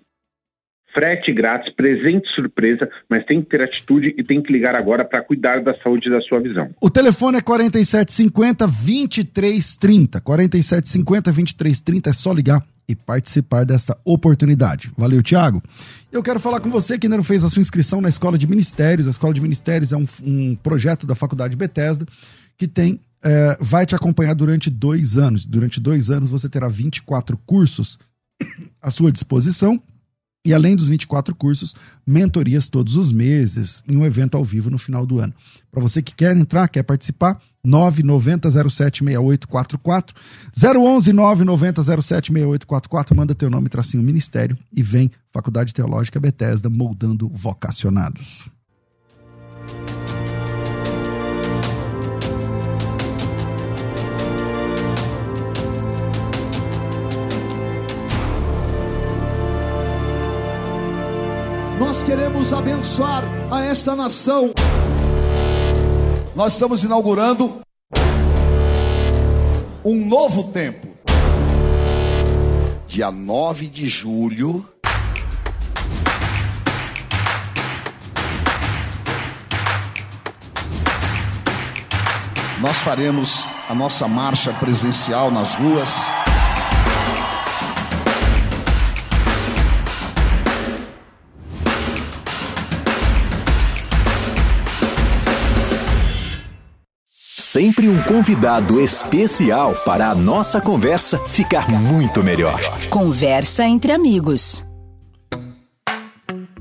frete 0.94 1.34
grátis, 1.34 1.74
presente 1.74 2.30
surpresa, 2.30 2.90
mas 3.10 3.26
tem 3.26 3.42
que 3.42 3.50
ter 3.50 3.62
atitude 3.62 4.14
e 4.18 4.24
tem 4.24 4.42
que 4.42 4.52
ligar 4.52 4.76
agora 4.76 5.04
para 5.04 5.24
cuidar 5.24 5.62
da 5.62 5.76
saúde 5.82 6.10
da 6.10 6.22
sua 6.22 6.40
visão. 6.40 6.70
O 6.80 6.90
telefone 6.90 7.38
é 7.38 7.42
4750 7.42 8.66
2330. 8.66 10.22
4750 10.22 11.32
2330 11.32 12.10
é 12.10 12.14
só 12.14 12.32
ligar 12.32 12.64
e 12.88 12.96
participar 12.96 13.66
desta 13.66 13.98
oportunidade. 14.04 14.92
Valeu, 14.98 15.24
Thiago. 15.24 15.64
Eu 16.12 16.22
quero 16.22 16.40
falar 16.40 16.60
com 16.60 16.70
você 16.70 17.00
que 17.00 17.08
ainda 17.08 17.18
não 17.18 17.24
fez 17.24 17.44
a 17.44 17.50
sua 17.50 17.62
inscrição 17.62 18.02
na 18.02 18.10
Escola 18.10 18.38
de 18.38 18.48
Ministérios. 18.48 19.08
A 19.08 19.12
Escola 19.12 19.34
de 19.34 19.42
Ministérios 19.42 19.94
é 19.94 19.98
um, 19.98 20.06
um 20.24 20.56
projeto 20.56 21.08
da 21.08 21.16
Faculdade 21.16 21.56
Bethesda 21.56 22.06
que 22.58 22.68
tem 22.68 23.00
é, 23.24 23.58
vai 23.60 23.86
te 23.86 23.96
acompanhar 23.96 24.36
durante 24.36 24.70
dois 24.70 25.18
anos. 25.18 25.46
Durante 25.46 25.80
dois 25.80 26.12
anos 26.12 26.30
você 26.30 26.50
terá 26.50 26.68
24 26.68 27.38
cursos 27.46 27.98
à 28.82 28.92
sua 28.92 29.12
disposição 29.12 29.82
e 30.46 30.54
além 30.54 30.76
dos 30.76 30.90
24 30.90 31.34
cursos, 31.36 31.74
mentorias 32.06 32.68
todos 32.68 32.98
os 32.98 33.14
meses, 33.14 33.82
em 33.88 33.96
um 33.96 34.06
evento 34.06 34.36
ao 34.36 34.44
vivo 34.44 34.70
no 34.70 34.78
final 34.78 35.06
do 35.06 35.20
ano. 35.20 35.34
Para 35.72 35.82
você 35.82 36.02
que 36.02 36.14
quer 36.14 36.36
entrar, 36.36 36.68
quer 36.68 36.84
participar, 36.84 37.40
990076844, 37.66 40.10
011 40.54 41.14
990076844, 41.14 43.16
manda 43.16 43.34
teu 43.34 43.50
nome, 43.50 43.70
tracinho 43.70 44.04
Ministério 44.04 44.58
e 44.72 44.84
vem 44.84 45.10
Faculdade 45.32 45.74
Teológica 45.74 46.20
Bethesda, 46.20 46.70
moldando 46.70 47.30
vocacionados. 47.30 48.52
Queremos 62.06 62.52
abençoar 62.52 63.24
a 63.50 63.64
esta 63.64 63.96
nação. 63.96 64.54
Nós 66.36 66.54
estamos 66.54 66.84
inaugurando 66.84 67.62
um 69.86 70.06
novo 70.06 70.52
tempo. 70.52 70.88
Dia 72.88 73.10
9 73.10 73.68
de 73.68 73.88
julho. 73.88 74.68
Nós 82.60 82.80
faremos 82.82 83.46
a 83.70 83.74
nossa 83.74 84.10
marcha 84.10 84.52
presencial 84.54 85.32
nas 85.32 85.56
ruas. 85.56 86.23
Sempre 97.54 97.88
um 97.88 98.02
convidado 98.02 98.82
especial 98.82 99.76
para 99.86 100.10
a 100.10 100.16
nossa 100.16 100.60
conversa 100.60 101.20
ficar 101.28 101.70
muito 101.70 102.24
melhor. 102.24 102.60
Conversa 102.90 103.64
entre 103.64 103.92
amigos. 103.92 104.66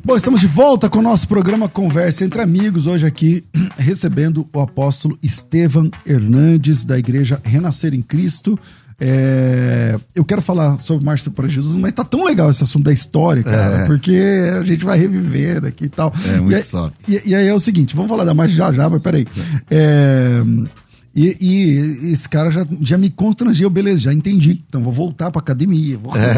Bom, 0.05 0.15
estamos 0.15 0.43
de 0.43 0.47
volta 0.47 0.91
com 0.91 0.99
o 0.99 1.03
nosso 1.03 1.27
programa 1.27 1.67
Conversa 1.67 2.27
entre 2.27 2.43
Amigos, 2.43 2.87
hoje 2.87 3.07
aqui 3.07 3.43
recebendo 3.79 4.47
o 4.53 4.61
apóstolo 4.61 5.19
Estevam 5.23 5.91
Hernandes, 6.05 6.85
da 6.85 6.99
Igreja 6.99 7.41
Renascer 7.43 7.95
em 7.95 8.03
Cristo. 8.03 8.59
É, 9.01 9.99
eu 10.15 10.27
quero 10.27 10.43
falar 10.43 10.79
sobre 10.79 11.07
Marcha 11.07 11.31
para 11.31 11.49
Jesus, 11.49 11.75
mas 11.75 11.95
tá 11.95 12.05
tão 12.05 12.23
legal 12.23 12.51
esse 12.51 12.63
assunto 12.63 12.85
da 12.85 12.93
história, 12.93 13.43
cara, 13.43 13.79
é. 13.79 13.87
porque 13.87 14.21
a 14.61 14.63
gente 14.63 14.85
vai 14.85 14.99
reviver 14.99 15.65
aqui 15.65 15.87
e 15.87 15.89
tal. 15.89 16.13
É 16.27 16.39
muito 16.39 16.55
e, 16.55 16.63
top. 16.63 16.95
E, 17.09 17.31
e, 17.31 17.35
aí 17.35 17.49
é 17.49 17.55
o 17.55 17.59
seguinte, 17.59 17.97
vamos 17.97 18.11
falar 18.11 18.25
da 18.25 18.35
Marcha 18.35 18.55
já 18.55 18.71
já, 18.71 18.91
mas 18.91 19.01
peraí. 19.01 19.27
É, 19.71 20.43
e, 21.15 21.37
e, 21.41 22.13
esse 22.13 22.27
cara 22.27 22.51
já, 22.51 22.67
já 22.81 22.97
me 22.97 23.11
constrangiu, 23.11 23.69
beleza, 23.69 24.01
já 24.01 24.13
entendi. 24.13 24.63
Então 24.67 24.83
vou 24.83 24.93
voltar 24.93 25.31
pra 25.31 25.41
academia. 25.41 25.99
Vou, 25.99 26.17
é. 26.17 26.33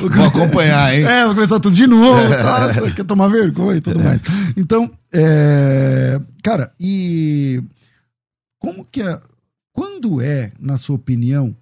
vou 0.16 0.24
acompanhar, 0.24 0.94
hein? 0.94 1.04
É, 1.04 1.26
vou 1.26 1.34
começar 1.34 1.60
tudo 1.60 1.76
de 1.76 1.86
novo, 1.86 2.30
tá? 2.30 2.90
Quer 2.92 3.04
tomar 3.04 3.28
vergonha 3.28 3.76
e 3.76 3.80
tudo 3.82 4.00
é. 4.00 4.02
mais. 4.02 4.22
Então, 4.56 4.90
é, 5.12 6.18
cara, 6.42 6.72
e 6.80 7.62
como 8.58 8.86
que 8.90 9.02
é. 9.02 9.20
Quando 9.74 10.22
é, 10.22 10.52
na 10.58 10.78
sua 10.78 10.96
opinião, 10.96 11.54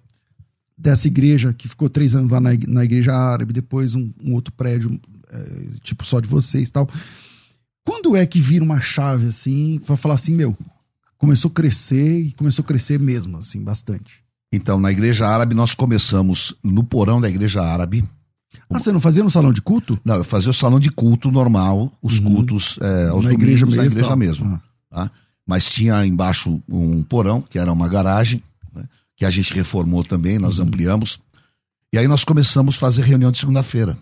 dessa 0.77 1.07
igreja 1.07 1.53
que 1.53 1.67
ficou 1.67 1.89
três 1.89 2.15
anos 2.15 2.31
lá 2.31 2.39
na, 2.39 2.51
na 2.67 2.85
igreja 2.85 3.13
árabe, 3.13 3.51
depois 3.51 3.93
um, 3.93 4.09
um 4.23 4.33
outro 4.33 4.53
prédio, 4.53 4.99
é, 5.31 5.77
tipo 5.83 6.05
só 6.05 6.21
de 6.21 6.27
vocês 6.27 6.69
e 6.69 6.71
tal. 6.71 6.89
Quando 7.85 8.15
é 8.15 8.25
que 8.25 8.39
vira 8.39 8.63
uma 8.63 8.79
chave 8.79 9.27
assim, 9.27 9.81
pra 9.85 9.97
falar 9.97 10.15
assim, 10.15 10.33
meu, 10.33 10.57
começou 11.17 11.49
a 11.49 11.53
crescer 11.53 12.19
e 12.19 12.31
começou 12.33 12.63
a 12.63 12.67
crescer 12.67 12.99
mesmo, 12.99 13.37
assim, 13.37 13.63
bastante. 13.63 14.23
Então, 14.51 14.79
na 14.79 14.91
igreja 14.91 15.27
árabe, 15.27 15.53
nós 15.53 15.73
começamos 15.73 16.55
no 16.63 16.83
porão 16.83 17.19
da 17.19 17.29
igreja 17.29 17.61
árabe. 17.61 18.03
Ah, 18.69 18.79
você 18.79 18.91
não 18.91 18.99
fazia 18.99 19.23
no 19.23 19.29
salão 19.29 19.51
de 19.51 19.61
culto? 19.61 19.99
Não, 20.03 20.15
eu 20.15 20.23
fazia 20.23 20.49
o 20.49 20.53
salão 20.53 20.79
de 20.79 20.89
culto 20.91 21.31
normal, 21.31 21.91
os 22.01 22.19
uhum. 22.19 22.35
cultos 22.35 22.79
é, 22.81 23.09
aos 23.09 23.25
na 23.25 23.33
igreja 23.33 23.65
mesmo, 23.65 23.81
na 23.81 23.87
igreja 23.87 24.15
mesmo. 24.15 24.61
Ah. 24.91 25.05
Tá? 25.05 25.11
Mas 25.45 25.69
tinha 25.69 26.05
embaixo 26.05 26.61
um 26.67 27.03
porão, 27.03 27.41
que 27.41 27.59
era 27.59 27.71
uma 27.71 27.87
garagem, 27.87 28.41
né? 28.73 28.85
que 29.15 29.25
a 29.25 29.29
gente 29.29 29.53
reformou 29.53 30.03
também, 30.03 30.39
nós 30.39 30.57
uhum. 30.59 30.65
ampliamos. 30.65 31.19
E 31.93 31.97
aí 31.97 32.07
nós 32.07 32.23
começamos 32.23 32.75
a 32.75 32.79
fazer 32.79 33.03
reunião 33.03 33.31
de 33.31 33.37
segunda-feira. 33.37 33.97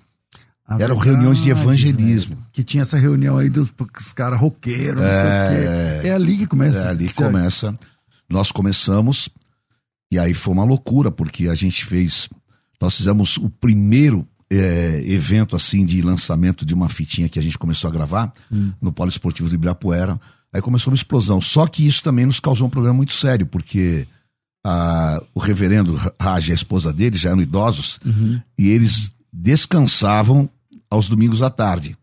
A 0.73 0.83
Eram 0.83 0.95
verdade, 0.95 1.09
reuniões 1.09 1.41
de 1.41 1.49
evangelismo. 1.49 2.35
Velho. 2.35 2.47
Que 2.51 2.63
tinha 2.63 2.81
essa 2.81 2.97
reunião 2.97 3.37
aí 3.37 3.49
dos, 3.49 3.71
dos 3.71 4.13
caras 4.13 4.39
roqueiros, 4.39 5.01
não 5.01 5.07
é, 5.07 5.11
sei 5.11 5.21
o 5.21 5.61
quê. 5.61 6.07
É, 6.07 6.09
é 6.09 6.13
ali 6.13 6.37
que 6.37 6.47
começa. 6.47 6.79
É 6.79 6.87
ali 6.89 7.07
que 7.07 7.13
começa. 7.13 7.77
Nós 8.29 8.51
começamos, 8.51 9.29
e 10.11 10.17
aí 10.17 10.33
foi 10.33 10.53
uma 10.53 10.63
loucura, 10.63 11.11
porque 11.11 11.47
a 11.47 11.55
gente 11.55 11.85
fez. 11.85 12.29
Nós 12.81 12.97
fizemos 12.97 13.37
o 13.37 13.49
primeiro 13.49 14.27
é, 14.51 15.03
evento 15.05 15.55
assim 15.55 15.85
de 15.85 16.01
lançamento 16.01 16.65
de 16.65 16.73
uma 16.73 16.89
fitinha 16.89 17.29
que 17.29 17.39
a 17.39 17.41
gente 17.41 17.57
começou 17.57 17.89
a 17.89 17.93
gravar 17.93 18.31
hum. 18.51 18.71
no 18.81 18.91
Polo 18.91 19.09
Esportivo 19.09 19.49
do 19.49 19.55
Ibirapuera. 19.55 20.19
Aí 20.53 20.61
começou 20.61 20.91
uma 20.91 20.95
explosão. 20.95 21.41
Só 21.41 21.65
que 21.65 21.85
isso 21.87 22.03
também 22.03 22.25
nos 22.25 22.39
causou 22.39 22.67
um 22.67 22.69
problema 22.69 22.95
muito 22.95 23.13
sério, 23.13 23.45
porque 23.45 24.07
a, 24.65 25.21
o 25.33 25.39
reverendo 25.39 25.99
Raj 26.19 26.49
e 26.49 26.51
a 26.51 26.55
esposa 26.55 26.93
dele 26.93 27.17
já 27.17 27.31
eram 27.31 27.41
idosos 27.41 27.99
Uhum. 28.05 28.39
e 28.57 28.69
eles 28.69 29.11
descansavam 29.31 30.47
aos 30.93 31.09
domingos 31.09 31.41
à 31.41 31.49
tarde. 31.49 31.97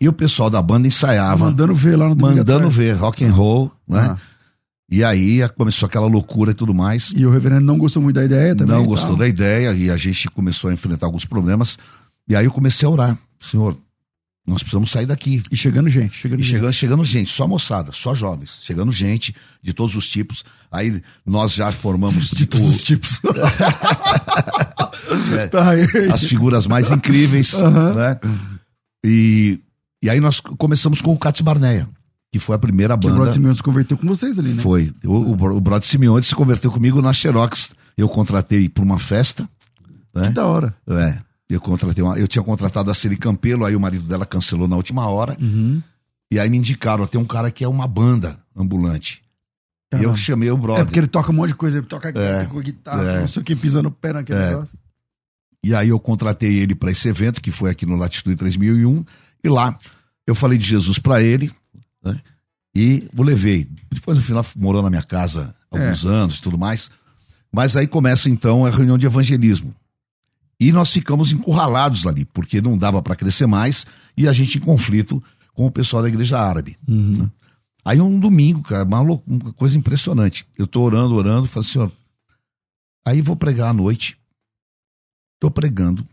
E 0.00 0.08
o 0.08 0.12
pessoal 0.12 0.50
da 0.50 0.60
banda 0.60 0.88
ensaiava, 0.88 1.44
Mandando 1.44 1.74
ver 1.74 1.96
lá 1.96 2.08
no 2.08 2.16
domingo 2.16 2.38
mandando 2.38 2.68
ver 2.68 2.96
rock 2.96 3.24
and 3.24 3.32
roll, 3.32 3.70
né? 3.88 4.00
Ah. 4.10 4.16
E 4.90 5.04
aí 5.04 5.40
começou 5.56 5.86
aquela 5.86 6.06
loucura 6.06 6.50
e 6.50 6.54
tudo 6.54 6.74
mais. 6.74 7.12
E 7.16 7.24
o 7.24 7.30
reverendo 7.30 7.64
não 7.64 7.78
gostou 7.78 8.02
muito 8.02 8.16
da 8.16 8.24
ideia 8.24 8.54
também. 8.54 8.76
não 8.76 8.84
gostou 8.84 9.16
da 9.16 9.26
ideia 9.28 9.72
e 9.72 9.90
a 9.90 9.96
gente 9.96 10.28
começou 10.28 10.70
a 10.70 10.72
enfrentar 10.72 11.06
alguns 11.06 11.24
problemas. 11.24 11.78
E 12.28 12.34
aí 12.34 12.44
eu 12.44 12.50
comecei 12.50 12.86
a 12.86 12.90
orar. 12.90 13.18
Senhor, 13.38 13.76
nós 14.46 14.58
precisamos 14.62 14.90
sair 14.90 15.06
daqui. 15.06 15.42
E 15.50 15.56
chegando 15.56 15.88
gente, 15.88 16.14
chegando 16.16 16.40
E 16.40 16.42
gente. 16.42 16.52
chegando, 16.52 16.72
chegando 16.72 17.04
gente, 17.04 17.30
só 17.30 17.46
moçada, 17.46 17.92
só 17.92 18.14
jovens. 18.14 18.58
Chegando 18.62 18.90
gente 18.90 19.34
de 19.62 19.72
todos 19.72 19.94
os 19.94 20.08
tipos. 20.08 20.44
Aí 20.70 21.00
nós 21.24 21.52
já 21.54 21.70
formamos 21.70 22.30
De 22.34 22.46
todos 22.46 22.66
o- 22.66 22.70
os 22.70 22.82
tipos. 22.82 23.20
É. 25.38 25.46
Tá 25.48 25.70
aí. 25.70 25.82
as 26.12 26.24
figuras 26.24 26.66
mais 26.66 26.90
incríveis, 26.90 27.54
Aham. 27.54 27.94
né? 27.94 28.20
E, 29.04 29.58
e 30.02 30.08
aí 30.10 30.20
nós 30.20 30.40
começamos 30.40 31.00
com 31.00 31.12
o 31.12 31.18
Cats 31.18 31.40
Barneia, 31.40 31.88
que 32.30 32.38
foi 32.38 32.54
a 32.54 32.58
primeira 32.58 32.96
Que 32.96 33.06
o 33.06 33.08
banda. 33.08 33.14
Brother 33.16 33.32
Simeão 33.34 33.54
se 33.54 33.62
converteu 33.62 33.96
com 33.96 34.06
vocês 34.06 34.38
ali, 34.38 34.50
né? 34.52 34.62
Foi. 34.62 34.92
O, 35.04 35.12
o, 35.14 35.32
o 35.32 35.60
Brother 35.60 35.88
Simeone 35.88 36.22
se 36.24 36.34
converteu 36.34 36.70
comigo 36.70 37.00
na 37.02 37.12
Xerox. 37.12 37.70
Eu 37.96 38.08
contratei 38.08 38.68
para 38.68 38.84
uma 38.84 38.98
festa, 38.98 39.48
né? 40.14 40.28
Que 40.28 40.34
da 40.34 40.46
hora. 40.46 40.74
É. 40.88 41.18
Eu 41.52 41.60
contratei 41.60 42.02
uma, 42.02 42.18
eu 42.18 42.26
tinha 42.26 42.42
contratado 42.42 42.90
a 42.90 42.94
Celi 42.94 43.16
Campelo, 43.16 43.64
aí 43.64 43.76
o 43.76 43.80
marido 43.80 44.04
dela 44.08 44.24
cancelou 44.24 44.66
na 44.66 44.76
última 44.76 45.06
hora. 45.06 45.36
Uhum. 45.40 45.82
E 46.30 46.38
aí 46.38 46.48
me 46.48 46.56
indicaram, 46.56 47.06
tem 47.06 47.20
um 47.20 47.26
cara 47.26 47.50
que 47.50 47.62
é 47.62 47.68
uma 47.68 47.86
banda 47.86 48.38
ambulante. 48.56 49.22
E 49.92 49.96
eu 49.96 50.00
Caramba. 50.00 50.16
chamei 50.16 50.50
o 50.50 50.54
É 50.54 50.58
brother. 50.58 50.84
porque 50.86 50.98
ele 50.98 51.06
toca 51.06 51.30
um 51.30 51.34
monte 51.34 51.48
de 51.48 51.54
coisa, 51.56 51.78
ele 51.78 51.86
toca 51.86 52.08
É, 52.18 52.46
com 52.46 52.60
guitarra, 52.60 53.02
é. 53.02 53.20
não 53.20 53.28
sei 53.28 53.42
o 53.42 53.44
que, 53.44 53.54
pisa 53.54 53.82
no 53.82 53.90
pé 53.90 54.14
naquele 54.14 54.38
É. 54.38 54.48
negócio. 54.50 54.78
E 55.62 55.74
aí 55.74 55.90
eu 55.90 56.00
contratei 56.00 56.54
ele 56.58 56.74
para 56.74 56.90
esse 56.90 57.06
evento, 57.08 57.40
que 57.40 57.50
foi 57.52 57.70
aqui 57.70 57.84
no 57.84 57.94
Latitude 57.96 58.34
3001, 58.36 59.04
e 59.44 59.48
lá 59.48 59.78
eu 60.26 60.34
falei 60.34 60.56
de 60.56 60.64
Jesus 60.64 60.98
para 60.98 61.22
ele, 61.22 61.52
né? 62.02 62.18
E 62.74 63.06
o 63.16 63.22
levei. 63.22 63.68
Depois 63.92 64.16
no 64.16 64.24
final 64.24 64.44
morou 64.56 64.80
na 64.82 64.88
minha 64.88 65.02
casa 65.02 65.54
É. 65.70 65.76
alguns 65.78 66.06
anos 66.06 66.38
e 66.38 66.42
tudo 66.42 66.56
mais. 66.56 66.90
Mas 67.52 67.76
aí 67.76 67.86
começa 67.86 68.30
então 68.30 68.64
a 68.64 68.70
reunião 68.70 68.96
de 68.96 69.04
evangelismo. 69.04 69.74
E 70.62 70.70
nós 70.70 70.92
ficamos 70.92 71.32
encurralados 71.32 72.06
ali, 72.06 72.24
porque 72.24 72.60
não 72.60 72.78
dava 72.78 73.02
para 73.02 73.16
crescer 73.16 73.48
mais 73.48 73.84
e 74.16 74.28
a 74.28 74.32
gente 74.32 74.58
em 74.58 74.60
conflito 74.60 75.20
com 75.54 75.66
o 75.66 75.72
pessoal 75.72 76.04
da 76.04 76.08
igreja 76.08 76.38
árabe. 76.38 76.78
Uhum. 76.86 77.28
Aí 77.84 78.00
um 78.00 78.20
domingo, 78.20 78.62
cara, 78.62 78.84
uma, 78.84 79.00
uma 79.00 79.52
coisa 79.54 79.76
impressionante. 79.76 80.46
Eu 80.56 80.68
tô 80.68 80.82
orando, 80.82 81.16
orando, 81.16 81.48
falo, 81.48 81.64
senhor, 81.64 81.90
aí 83.04 83.20
vou 83.20 83.34
pregar 83.34 83.70
à 83.70 83.72
noite. 83.72 84.16
Tô 85.40 85.50
pregando. 85.50 86.06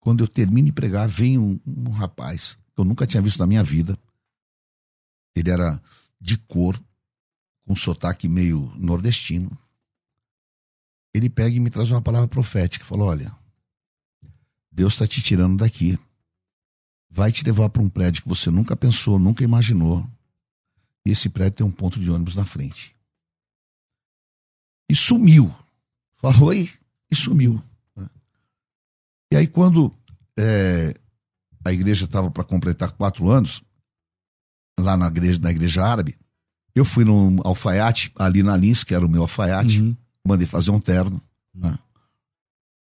Quando 0.00 0.24
eu 0.24 0.28
termino 0.28 0.66
de 0.66 0.72
pregar, 0.72 1.08
vem 1.08 1.38
um, 1.38 1.60
um 1.64 1.90
rapaz 1.90 2.58
que 2.74 2.80
eu 2.80 2.84
nunca 2.84 3.06
tinha 3.06 3.22
visto 3.22 3.38
na 3.38 3.46
minha 3.46 3.62
vida. 3.62 3.96
Ele 5.36 5.52
era 5.52 5.80
de 6.20 6.36
cor, 6.36 6.76
com 7.64 7.76
sotaque 7.76 8.26
meio 8.26 8.72
nordestino. 8.76 9.56
Ele 11.16 11.30
pega 11.30 11.56
e 11.56 11.60
me 11.60 11.70
traz 11.70 11.90
uma 11.90 12.02
palavra 12.02 12.28
profética. 12.28 12.84
Falou: 12.84 13.08
Olha, 13.08 13.34
Deus 14.70 14.92
está 14.92 15.06
te 15.06 15.22
tirando 15.22 15.56
daqui. 15.56 15.98
Vai 17.08 17.32
te 17.32 17.42
levar 17.42 17.70
para 17.70 17.80
um 17.82 17.88
prédio 17.88 18.22
que 18.22 18.28
você 18.28 18.50
nunca 18.50 18.76
pensou, 18.76 19.18
nunca 19.18 19.42
imaginou. 19.42 20.06
E 21.06 21.10
esse 21.10 21.30
prédio 21.30 21.56
tem 21.58 21.66
um 21.66 21.70
ponto 21.70 21.98
de 21.98 22.10
ônibus 22.10 22.36
na 22.36 22.44
frente. 22.44 22.94
E 24.90 24.94
sumiu. 24.94 25.54
Falou 26.16 26.52
e, 26.52 26.70
e 27.10 27.16
sumiu. 27.16 27.62
né? 27.96 28.08
E 29.32 29.36
aí, 29.36 29.46
quando 29.46 29.94
é, 30.38 30.94
a 31.64 31.72
igreja 31.72 32.04
estava 32.04 32.30
para 32.30 32.44
completar 32.44 32.92
quatro 32.92 33.30
anos, 33.30 33.62
lá 34.78 34.96
na 34.96 35.06
igreja, 35.06 35.38
na 35.38 35.50
igreja 35.50 35.82
árabe, 35.82 36.18
eu 36.74 36.84
fui 36.84 37.04
num 37.04 37.40
alfaiate, 37.42 38.12
ali 38.16 38.42
na 38.42 38.54
Lins, 38.56 38.84
que 38.84 38.94
era 38.94 39.06
o 39.06 39.08
meu 39.08 39.22
alfaiate, 39.22 39.80
Uhum. 39.80 39.96
Mandei 40.26 40.46
fazer 40.46 40.70
um 40.70 40.80
terno. 40.80 41.20
né? 41.54 41.78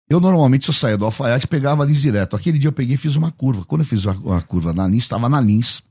Eu 0.10 0.20
normalmente, 0.20 0.66
se 0.66 0.72
eu 0.72 0.76
saía 0.76 0.98
do 0.98 1.06
alfaiate, 1.06 1.48
pegava 1.48 1.84
a 1.84 1.86
Lins 1.86 2.02
direto. 2.02 2.36
Aquele 2.36 2.60
dia 2.60 2.68
eu 2.68 2.74
peguei 2.74 2.96
e 2.96 2.98
fiz 2.98 3.16
uma 3.16 3.32
curva. 3.32 3.64
Quando 3.64 3.82
eu 3.82 3.88
fiz 3.88 4.04
uma, 4.04 4.14
uma 4.16 4.42
curva 4.42 4.74
na 4.74 4.88
Lins, 4.88 5.04
estava 5.04 5.30
na 5.30 5.40
Lins. 5.40 5.82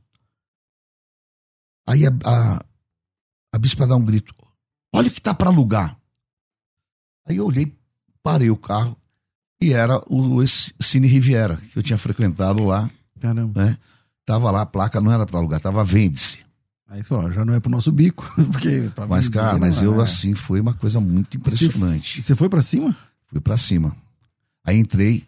Aí 1.88 2.07
a, 2.07 2.11
a, 2.24 2.64
a 3.55 3.59
bispa 3.59 3.86
dá 3.86 3.97
um 3.97 4.05
grito: 4.05 4.34
Olha 4.93 5.09
o 5.09 5.11
que 5.11 5.22
tá 5.22 5.32
para 5.32 5.49
alugar. 5.49 5.97
Aí 7.26 7.36
eu 7.36 7.47
olhei, 7.47 7.72
parei 8.22 8.51
o 8.51 8.57
carro 8.57 8.97
e 9.61 9.72
era 9.72 10.03
o 10.09 10.47
Cine 10.47 11.07
Riviera, 11.07 11.57
que 11.57 11.78
eu 11.78 11.82
tinha 11.82 11.99
frequentado 11.99 12.64
lá. 12.64 12.91
Caramba. 13.20 13.64
né? 13.64 13.78
Tava 14.24 14.51
lá, 14.51 14.62
a 14.62 14.66
placa 14.66 15.01
não 15.01 15.12
era 15.12 15.26
para 15.26 15.38
alugar, 15.38 15.61
tava 15.61 15.84
vende-se. 15.84 16.45
Aí 16.91 17.05
só, 17.05 17.30
já 17.30 17.45
não 17.45 17.55
é 17.55 17.61
pro 17.61 17.70
nosso 17.70 17.93
bico, 17.93 18.28
porque... 18.51 18.91
Mas, 19.09 19.26
vender, 19.26 19.38
cara, 19.38 19.59
mas 19.59 19.80
é. 19.80 19.86
eu 19.86 20.01
assim, 20.01 20.34
foi 20.34 20.61
uma 20.61 20.74
coisa 20.74 21.01
muito 21.01 21.36
impressionante. 21.36 22.20
Você 22.20 22.34
foi 22.34 22.49
pra 22.49 22.61
cima? 22.61 22.97
Fui 23.28 23.41
pra 23.41 23.57
cima. 23.57 23.97
Aí 24.64 24.76
entrei, 24.76 25.24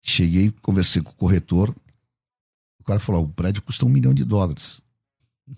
cheguei, 0.00 0.54
conversei 0.62 1.02
com 1.02 1.10
o 1.10 1.14
corretor. 1.14 1.74
O 2.78 2.84
cara 2.84 3.00
falou: 3.00 3.24
o 3.24 3.28
prédio 3.28 3.62
custa 3.62 3.84
um 3.84 3.88
milhão 3.88 4.14
de 4.14 4.24
dólares. 4.24 4.80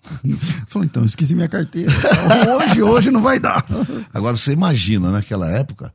Falou, 0.65 0.83
então, 0.83 1.05
esqueci 1.05 1.35
minha 1.35 1.47
carteira. 1.47 1.91
hoje, 2.57 2.81
hoje 2.81 3.11
não 3.11 3.21
vai 3.21 3.39
dar. 3.39 3.63
Agora 4.11 4.35
você 4.35 4.51
imagina, 4.51 5.11
naquela 5.11 5.47
época, 5.47 5.93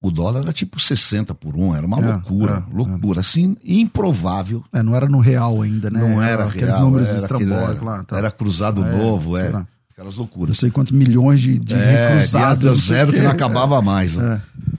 o 0.00 0.10
dólar 0.10 0.42
era 0.42 0.52
tipo 0.52 0.78
60 0.78 1.34
por 1.34 1.56
um, 1.56 1.74
era 1.74 1.84
uma 1.86 1.98
É, 1.98 2.12
loucura, 2.12 2.64
é, 2.70 2.74
loucura, 2.74 3.20
assim, 3.20 3.56
improvável. 3.64 4.64
É, 4.72 4.82
não 4.82 4.94
era 4.94 5.08
no 5.08 5.18
real 5.18 5.60
ainda, 5.62 5.90
né? 5.90 6.00
Não 6.00 6.22
era 6.22 6.44
Aqueles 6.44 6.68
real, 6.68 6.82
números 6.82 7.08
era, 7.08 7.18
estrambólicos 7.18 7.82
era, 7.82 7.84
lá. 7.84 8.04
Tá. 8.04 8.16
era 8.18 8.30
cruzado 8.30 8.84
É, 8.84 8.96
novo, 8.96 9.36
é. 9.36 9.48
lá. 9.48 9.66
Aquelas 9.90 10.14
Não 10.14 10.22
loucuras. 10.22 10.58
sei 10.58 10.70
quantos 10.70 10.92
milhões 10.92 11.40
de, 11.40 11.58
de 11.58 11.74
é, 11.74 12.20
não 12.20 12.26
sei 12.74 12.74
zero 12.76 13.12
que 13.12 13.20
não 13.20 13.30
acabava 13.32 13.82
mais. 13.82 14.16
né? 14.16 14.40
É. 14.40 14.78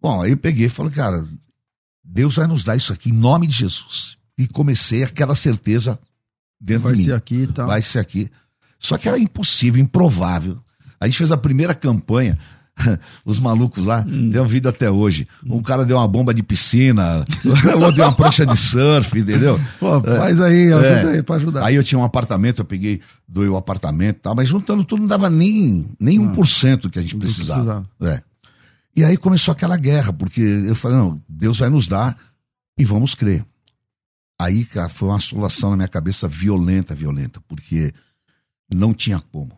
Bom, 0.00 0.22
aí 0.22 0.30
eu 0.30 0.36
peguei 0.36 0.66
e 0.66 0.68
falei, 0.68 0.92
cara, 0.92 1.24
Deus 2.04 2.36
vai 2.36 2.46
nos 2.46 2.62
dar 2.62 2.76
isso 2.76 2.92
aqui 2.92 3.10
em 3.10 3.12
nome 3.12 3.46
de 3.48 3.54
Jesus. 3.56 4.16
E 4.38 4.46
comecei 4.46 5.02
aquela 5.02 5.34
certeza 5.34 5.98
dentro 6.60 6.84
Vai 6.84 6.92
de 6.92 6.98
mim. 6.98 7.04
ser 7.06 7.14
aqui 7.14 7.42
e 7.42 7.46
tal. 7.48 7.66
vai 7.66 7.82
ser 7.82 7.98
aqui. 7.98 8.30
Só 8.78 8.96
que 8.98 9.08
era 9.08 9.18
impossível, 9.18 9.82
improvável. 9.82 10.58
A 11.00 11.06
gente 11.06 11.18
fez 11.18 11.32
a 11.32 11.36
primeira 11.36 11.74
campanha, 11.74 12.38
os 13.24 13.38
malucos 13.38 13.84
lá, 13.86 14.04
Hum. 14.06 14.30
tem 14.30 14.40
um 14.40 14.46
vídeo 14.46 14.68
até 14.68 14.90
hoje. 14.90 15.28
Um 15.46 15.62
cara 15.62 15.84
deu 15.84 15.96
uma 15.96 16.08
bomba 16.08 16.34
de 16.34 16.42
piscina, 16.42 17.24
o 17.44 17.78
outro 17.78 17.92
deu 17.96 18.04
uma 18.04 18.12
prancha 18.14 18.44
de 18.44 18.56
surf, 18.56 19.18
entendeu? 19.18 19.60
Pô, 19.78 20.00
faz 20.02 20.40
aí, 20.40 20.72
ajuda 20.72 20.86
É. 20.88 21.12
aí 21.16 21.22
pra 21.22 21.36
ajudar. 21.36 21.64
Aí 21.64 21.74
eu 21.76 21.84
tinha 21.84 21.98
um 21.98 22.04
apartamento, 22.04 22.60
eu 22.60 22.64
peguei, 22.64 23.00
doei 23.28 23.48
o 23.48 23.56
apartamento 23.56 24.16
e 24.16 24.20
tal, 24.20 24.34
mas 24.34 24.48
juntando 24.48 24.84
tudo 24.84 25.00
não 25.00 25.06
dava 25.06 25.30
nem, 25.30 25.86
nem 26.00 26.18
1% 26.18 26.82
do 26.82 26.90
que 26.90 26.98
a 26.98 27.02
gente 27.02 27.14
que 27.14 27.20
precisava. 27.20 27.88
É. 28.02 28.20
E 28.96 29.02
aí 29.04 29.16
começou 29.16 29.52
aquela 29.52 29.76
guerra, 29.76 30.12
porque 30.12 30.40
eu 30.40 30.74
falei, 30.74 30.96
não, 30.98 31.20
Deus 31.28 31.58
vai 31.58 31.68
nos 31.68 31.86
dar 31.88 32.16
e 32.78 32.84
vamos 32.84 33.14
crer. 33.14 33.44
Aí, 34.40 34.64
cara, 34.64 34.88
foi 34.88 35.08
uma 35.08 35.16
assolação 35.16 35.70
na 35.70 35.76
minha 35.76 35.88
cabeça 35.88 36.26
violenta, 36.26 36.92
violenta, 36.94 37.40
porque 37.46 37.92
não 38.72 38.92
tinha 38.92 39.20
como. 39.32 39.52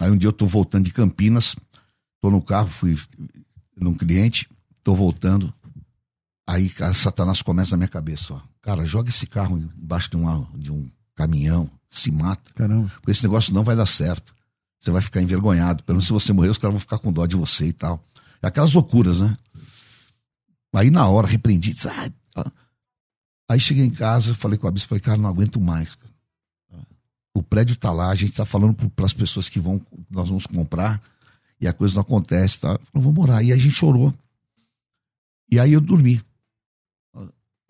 Aí 0.00 0.10
um 0.10 0.16
dia 0.16 0.28
eu 0.28 0.32
tô 0.32 0.44
voltando 0.46 0.84
de 0.84 0.90
Campinas, 0.92 1.54
tô 2.24 2.30
no 2.30 2.40
carro, 2.40 2.70
fui 2.70 2.98
num 3.76 3.92
cliente, 3.92 4.48
tô 4.82 4.94
voltando. 4.94 5.52
Aí, 6.46 6.70
cara, 6.70 6.94
Satanás 6.94 7.42
começa 7.42 7.72
na 7.72 7.76
minha 7.76 7.88
cabeça, 7.88 8.32
ó. 8.32 8.40
Cara, 8.62 8.86
joga 8.86 9.10
esse 9.10 9.26
carro 9.26 9.58
embaixo 9.58 10.08
de, 10.08 10.16
uma, 10.16 10.48
de 10.54 10.72
um 10.72 10.88
caminhão, 11.14 11.70
se 11.90 12.10
mata, 12.10 12.50
Caramba. 12.54 12.90
porque 12.94 13.10
esse 13.10 13.22
negócio 13.22 13.52
não 13.52 13.62
vai 13.62 13.76
dar 13.76 13.84
certo. 13.84 14.34
Você 14.80 14.90
vai 14.90 15.02
ficar 15.02 15.20
envergonhado. 15.20 15.84
Pelo 15.84 15.96
menos 15.96 16.06
se 16.06 16.14
você 16.14 16.32
morrer, 16.32 16.48
os 16.48 16.56
caras 16.56 16.72
vão 16.72 16.80
ficar 16.80 16.98
com 16.98 17.12
dó 17.12 17.26
de 17.26 17.36
você 17.36 17.66
e 17.66 17.74
tal. 17.74 18.02
Aquelas 18.40 18.72
loucuras, 18.72 19.20
né? 19.20 19.36
Aí 20.74 20.88
na 20.88 21.06
hora, 21.06 21.26
repreendi. 21.26 21.74
disse. 21.74 21.88
Aí 23.50 23.60
cheguei 23.60 23.84
em 23.84 23.90
casa, 23.90 24.34
falei 24.34 24.56
com 24.56 24.66
a 24.66 24.70
bispa, 24.70 24.88
falei, 24.88 25.02
cara, 25.02 25.18
não 25.18 25.28
aguento 25.28 25.60
mais. 25.60 25.94
cara. 25.94 26.14
O 27.34 27.42
prédio 27.42 27.76
tá 27.76 27.92
lá, 27.92 28.08
a 28.08 28.14
gente 28.14 28.32
tá 28.32 28.46
falando 28.46 28.74
para 28.90 29.04
as 29.04 29.12
pessoas 29.12 29.50
que 29.50 29.60
vão, 29.60 29.78
nós 30.08 30.30
vamos 30.30 30.46
comprar, 30.46 31.02
e 31.64 31.66
a 31.66 31.72
coisa 31.72 31.94
não 31.94 32.02
acontece, 32.02 32.60
tá? 32.60 32.68
Falei, 32.68 32.90
vamos 32.94 33.14
morar. 33.14 33.42
E 33.42 33.46
aí 33.46 33.52
a 33.52 33.56
gente 33.56 33.74
chorou. 33.74 34.12
E 35.50 35.58
aí 35.58 35.72
eu 35.72 35.80
dormi. 35.80 36.22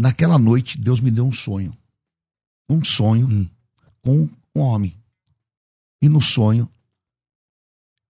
Naquela 0.01 0.37
noite, 0.37 0.77
Deus 0.77 0.99
me 1.01 1.13
deu 1.13 1.25
um 1.25 1.33
sonho. 1.33 1.77
Um 2.69 2.83
sonho 2.83 3.29
Hum. 3.29 3.49
com 4.03 4.29
um 4.57 4.61
homem. 4.61 5.01
E 6.03 6.09
no 6.09 6.21
sonho, 6.21 6.69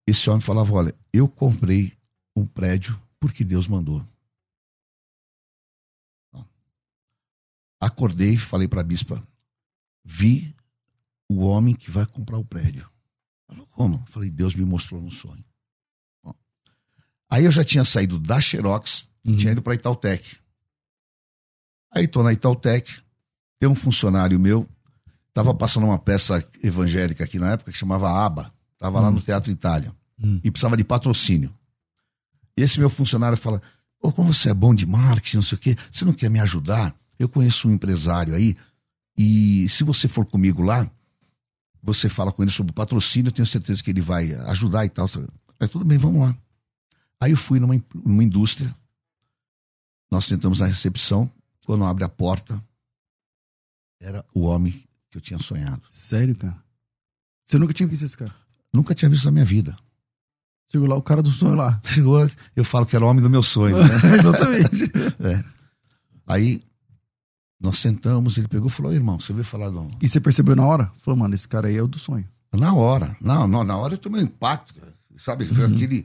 esse 0.08 0.30
homem 0.30 0.40
falava: 0.40 0.72
Olha, 0.72 0.94
eu 1.12 1.28
comprei 1.28 1.92
um 2.34 2.46
prédio 2.46 2.98
porque 3.20 3.44
Deus 3.44 3.68
mandou. 3.68 4.02
Acordei, 7.78 8.38
falei 8.38 8.66
para 8.66 8.80
a 8.80 8.84
bispa: 8.84 9.22
Vi 10.02 10.56
o 11.28 11.40
homem 11.40 11.74
que 11.74 11.90
vai 11.90 12.06
comprar 12.06 12.38
o 12.38 12.44
prédio. 12.44 12.90
Falou, 13.46 13.66
como? 13.66 13.96
Eu 13.96 14.06
falei, 14.06 14.30
Deus 14.30 14.54
me 14.54 14.64
mostrou 14.64 14.98
no 15.02 15.10
sonho. 15.10 15.44
Aí 17.30 17.44
eu 17.44 17.50
já 17.50 17.64
tinha 17.64 17.84
saído 17.84 18.18
da 18.18 18.40
Xerox 18.40 19.04
e 19.24 19.30
Uhum. 19.30 19.36
tinha 19.36 19.52
ido 19.52 19.62
para 19.62 19.74
Itautec. 19.74 20.36
Aí 21.92 22.06
tô 22.08 22.22
na 22.22 22.32
Itautec, 22.32 23.00
tem 23.58 23.68
um 23.68 23.74
funcionário 23.74 24.38
meu, 24.38 24.68
tava 25.32 25.54
passando 25.54 25.84
uma 25.86 25.98
peça 25.98 26.46
evangélica 26.62 27.24
aqui 27.24 27.38
na 27.38 27.52
época 27.52 27.70
que 27.72 27.78
chamava 27.78 28.10
ABA, 28.10 28.52
tava 28.78 29.00
lá 29.00 29.10
no 29.10 29.20
Teatro 29.20 29.50
Itália, 29.50 29.94
Hum. 30.20 30.40
e 30.44 30.50
precisava 30.50 30.76
de 30.76 30.84
patrocínio. 30.84 31.54
E 32.56 32.62
esse 32.62 32.78
meu 32.78 32.90
funcionário 32.90 33.36
fala, 33.36 33.60
Ô, 34.00 34.12
como 34.12 34.32
você 34.34 34.50
é 34.50 34.54
bom 34.54 34.74
de 34.74 34.84
marketing, 34.84 35.36
não 35.36 35.42
sei 35.42 35.56
o 35.56 35.60
quê, 35.60 35.76
você 35.90 36.04
não 36.04 36.12
quer 36.12 36.30
me 36.30 36.38
ajudar? 36.40 36.94
Eu 37.18 37.26
conheço 37.28 37.66
um 37.68 37.72
empresário 37.72 38.34
aí, 38.34 38.54
e 39.16 39.66
se 39.70 39.82
você 39.82 40.06
for 40.08 40.26
comigo 40.26 40.62
lá, 40.62 40.88
você 41.82 42.08
fala 42.08 42.30
com 42.30 42.42
ele 42.42 42.50
sobre 42.52 42.70
o 42.70 42.74
patrocínio, 42.74 43.28
eu 43.28 43.32
tenho 43.32 43.46
certeza 43.46 43.82
que 43.82 43.90
ele 43.90 44.00
vai 44.02 44.32
ajudar 44.50 44.84
e 44.84 44.88
tal. 44.90 45.08
Aí, 45.58 45.66
tudo 45.68 45.84
bem, 45.86 45.96
vamos 45.96 46.20
lá. 46.20 46.36
Aí 47.24 47.30
eu 47.30 47.38
fui 47.38 47.58
numa, 47.58 47.82
numa 47.94 48.22
indústria, 48.22 48.76
nós 50.10 50.26
sentamos 50.26 50.60
na 50.60 50.66
recepção, 50.66 51.30
quando 51.64 51.82
abre 51.82 52.04
a 52.04 52.08
porta, 52.08 52.62
era 53.98 54.22
o 54.34 54.42
homem 54.42 54.84
que 55.10 55.16
eu 55.16 55.22
tinha 55.22 55.38
sonhado. 55.38 55.80
Sério, 55.90 56.36
cara? 56.36 56.62
Você 57.42 57.58
nunca 57.58 57.72
tinha 57.72 57.88
visto 57.88 58.04
esse 58.04 58.14
cara? 58.14 58.34
Nunca 58.70 58.94
tinha 58.94 59.08
visto 59.08 59.24
na 59.24 59.30
minha 59.30 59.44
vida. 59.46 59.74
Chegou 60.70 60.86
lá, 60.86 60.96
o 60.96 61.02
cara 61.02 61.22
do 61.22 61.30
sonho 61.30 61.54
lá. 61.54 61.80
Chegou, 61.88 62.30
eu 62.54 62.62
falo 62.62 62.84
que 62.84 62.94
era 62.94 63.02
o 63.02 63.08
homem 63.08 63.22
do 63.22 63.30
meu 63.30 63.42
sonho, 63.42 63.78
né? 63.78 63.94
Exatamente. 64.20 64.92
Aí 66.26 66.62
nós 67.58 67.78
sentamos, 67.78 68.36
ele 68.36 68.48
pegou 68.48 68.68
e 68.68 68.70
falou, 68.70 68.92
irmão, 68.92 69.18
você 69.18 69.32
veio 69.32 69.46
falar 69.46 69.70
do... 69.70 69.88
E 70.02 70.06
você 70.06 70.20
percebeu 70.20 70.54
na 70.54 70.66
hora? 70.66 70.92
Falou, 70.98 71.18
mano, 71.18 71.34
esse 71.34 71.48
cara 71.48 71.68
aí 71.68 71.76
é 71.76 71.82
o 71.82 71.88
do 71.88 71.98
sonho. 71.98 72.28
Na 72.52 72.74
hora. 72.74 73.16
Não, 73.18 73.48
não, 73.48 73.64
na 73.64 73.78
hora 73.78 73.94
eu 73.94 73.98
tomei 73.98 74.20
um 74.20 74.24
impacto, 74.24 74.74
cara. 74.74 74.92
Sabe, 75.16 75.46
foi 75.46 75.64
aquele, 75.64 76.04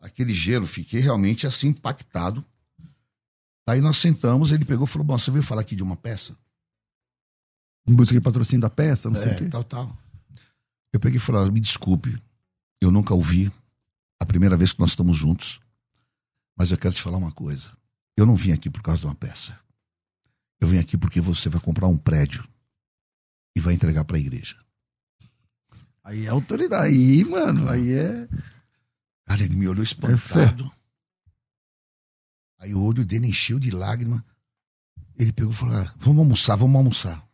aquele 0.00 0.32
gelo. 0.32 0.66
Fiquei 0.66 1.00
realmente 1.00 1.46
assim 1.46 1.68
impactado. 1.68 2.44
Aí 3.68 3.80
nós 3.80 3.98
sentamos, 3.98 4.50
ele 4.50 4.64
pegou 4.64 4.86
e 4.86 4.88
falou: 4.88 5.06
Bom, 5.06 5.18
você 5.18 5.30
veio 5.30 5.44
falar 5.44 5.60
aqui 5.60 5.76
de 5.76 5.82
uma 5.82 5.96
peça? 5.96 6.36
Em 7.86 7.94
busca 7.94 8.14
de 8.14 8.20
patrocínio 8.20 8.60
da 8.60 8.70
peça, 8.70 9.08
não 9.08 9.14
sei 9.14 9.32
é, 9.32 9.34
o 9.34 9.38
quê. 9.38 9.48
tal, 9.48 9.64
tal. 9.64 9.98
Eu 10.92 10.98
peguei 10.98 11.18
e 11.18 11.20
falei: 11.20 11.42
"Olha, 11.42 11.52
Me 11.52 11.60
desculpe, 11.60 12.20
eu 12.80 12.90
nunca 12.90 13.14
ouvi. 13.14 13.52
A 14.18 14.26
primeira 14.26 14.56
vez 14.56 14.72
que 14.72 14.80
nós 14.80 14.90
estamos 14.90 15.16
juntos. 15.16 15.60
Mas 16.56 16.70
eu 16.70 16.76
quero 16.76 16.94
te 16.94 17.00
falar 17.00 17.16
uma 17.16 17.32
coisa. 17.32 17.70
Eu 18.16 18.26
não 18.26 18.36
vim 18.36 18.52
aqui 18.52 18.68
por 18.68 18.82
causa 18.82 19.00
de 19.00 19.06
uma 19.06 19.14
peça. 19.14 19.58
Eu 20.60 20.68
vim 20.68 20.78
aqui 20.78 20.98
porque 20.98 21.20
você 21.20 21.48
vai 21.48 21.60
comprar 21.60 21.86
um 21.86 21.96
prédio 21.96 22.46
e 23.56 23.60
vai 23.60 23.72
entregar 23.72 24.04
para 24.04 24.16
a 24.18 24.20
igreja. 24.20 24.56
Aí 26.04 26.26
é 26.26 26.28
autoridade. 26.28 26.92
Aí, 26.92 27.24
mano, 27.24 27.68
aí 27.68 27.92
é. 27.92 28.28
Cara, 29.30 29.44
ele 29.44 29.54
me 29.54 29.68
olhou 29.68 29.84
espantado. 29.84 30.72
Aí 32.58 32.74
o 32.74 32.82
olho 32.82 33.04
dele 33.04 33.28
encheu 33.28 33.60
de 33.60 33.70
lágrima. 33.70 34.26
Ele 35.16 35.32
pegou 35.32 35.52
e 35.52 35.56
falou: 35.56 35.76
ah, 35.76 35.94
Vamos 35.96 36.18
almoçar, 36.18 36.56
vamos 36.56 36.74
almoçar. 36.74 37.24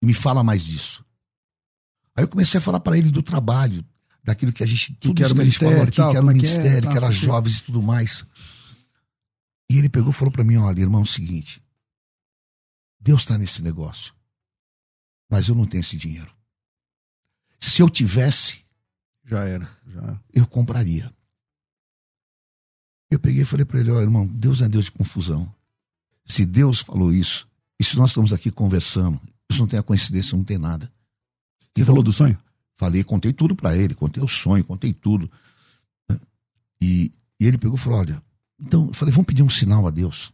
E 0.00 0.06
me 0.06 0.14
fala 0.14 0.44
mais 0.44 0.64
disso. 0.64 1.04
Aí 2.14 2.22
eu 2.22 2.28
comecei 2.28 2.58
a 2.58 2.60
falar 2.60 2.78
para 2.78 2.96
ele 2.96 3.10
do 3.10 3.24
trabalho, 3.24 3.84
daquilo 4.22 4.52
que 4.52 4.62
a 4.62 4.66
gente. 4.66 4.94
tudo 4.94 5.16
que 5.16 5.24
era 5.24 5.32
o 5.32 5.34
que 5.34 5.50
falou 5.50 5.72
ministério 5.72 5.82
aqui, 5.82 5.90
e 5.90 5.96
tal, 5.96 6.10
que 6.12 6.16
era 6.16 6.26
o 6.26 6.30
é 6.30 6.32
que 6.32 6.38
é, 6.38 6.42
ministério, 6.42 6.88
que 6.88 6.94
tal, 6.94 6.96
era 6.96 7.06
sei 7.12 7.16
o 7.16 7.20
quê. 7.20 7.26
jovens 7.26 7.58
e 7.58 7.62
tudo 7.64 7.82
mais. 7.82 8.24
E 9.68 9.78
ele 9.78 9.88
pegou 9.88 10.10
e 10.10 10.14
falou 10.14 10.30
para 10.30 10.44
mim: 10.44 10.58
Olha, 10.58 10.80
irmão, 10.80 11.00
é 11.00 11.02
o 11.02 11.06
seguinte. 11.06 11.60
Deus 13.00 13.22
está 13.22 13.36
nesse 13.36 13.62
negócio. 13.62 14.14
Mas 15.28 15.48
eu 15.48 15.56
não 15.56 15.66
tenho 15.66 15.80
esse 15.80 15.96
dinheiro. 15.96 16.32
Se 17.58 17.82
eu 17.82 17.90
tivesse, 17.90 18.63
Já 19.24 19.44
era. 19.44 19.68
Já. 19.86 20.20
eu 20.32 20.46
compraria. 20.46 21.12
Eu 23.10 23.18
peguei 23.18 23.42
e 23.42 23.46
falei 23.46 23.64
para 23.64 23.80
ele, 23.80 23.90
ó, 23.90 24.00
irmão, 24.00 24.26
Deus 24.26 24.60
é 24.60 24.68
Deus 24.68 24.86
de 24.86 24.92
confusão. 24.92 25.52
Se 26.24 26.44
Deus 26.44 26.80
falou 26.80 27.12
isso, 27.12 27.46
e 27.78 27.84
se 27.84 27.96
nós 27.96 28.10
estamos 28.10 28.32
aqui 28.32 28.50
conversando, 28.50 29.20
isso 29.48 29.60
não 29.60 29.68
tem 29.68 29.78
a 29.78 29.82
coincidência, 29.82 30.36
não 30.36 30.44
tem 30.44 30.58
nada. 30.58 30.90
Você 31.76 31.84
falou 31.84 32.02
do 32.02 32.12
sonho? 32.12 32.38
Falei, 32.76 33.04
contei 33.04 33.32
tudo 33.32 33.54
para 33.54 33.76
ele, 33.76 33.94
contei 33.94 34.22
o 34.22 34.28
sonho, 34.28 34.64
contei 34.64 34.92
tudo. 34.92 35.30
E, 36.80 37.10
e 37.38 37.46
ele 37.46 37.58
pegou 37.58 37.76
e 37.76 37.80
falou, 37.80 38.00
olha, 38.00 38.22
então, 38.58 38.88
eu 38.88 38.92
falei, 38.92 39.12
vamos 39.12 39.26
pedir 39.26 39.42
um 39.42 39.48
sinal 39.48 39.86
a 39.86 39.90
Deus. 39.90 40.32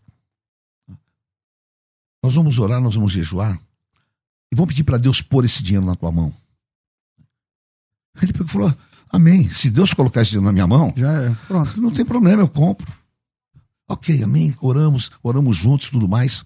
Nós 2.22 2.34
vamos 2.34 2.58
orar, 2.58 2.80
nós 2.80 2.94
vamos 2.94 3.12
jejuar, 3.12 3.60
e 4.52 4.54
vamos 4.54 4.72
pedir 4.72 4.84
para 4.84 4.98
Deus 4.98 5.22
pôr 5.22 5.44
esse 5.44 5.62
dinheiro 5.62 5.86
na 5.86 5.96
tua 5.96 6.12
mão. 6.12 6.34
Ele 8.22 8.32
pegou 8.32 8.46
e 8.46 8.50
falou, 8.50 8.74
amém, 9.10 9.50
se 9.50 9.70
Deus 9.70 9.94
colocar 9.94 10.22
dinheiro 10.22 10.44
na 10.44 10.52
minha 10.52 10.66
mão, 10.66 10.92
Já 10.96 11.12
é. 11.12 11.34
Pronto. 11.46 11.80
não 11.80 11.90
tem 11.90 12.04
problema, 12.04 12.42
eu 12.42 12.48
compro. 12.48 12.86
Ok, 13.88 14.22
amém. 14.22 14.54
Oramos, 14.60 15.10
oramos 15.22 15.56
juntos 15.56 15.88
e 15.88 15.90
tudo 15.90 16.08
mais. 16.08 16.44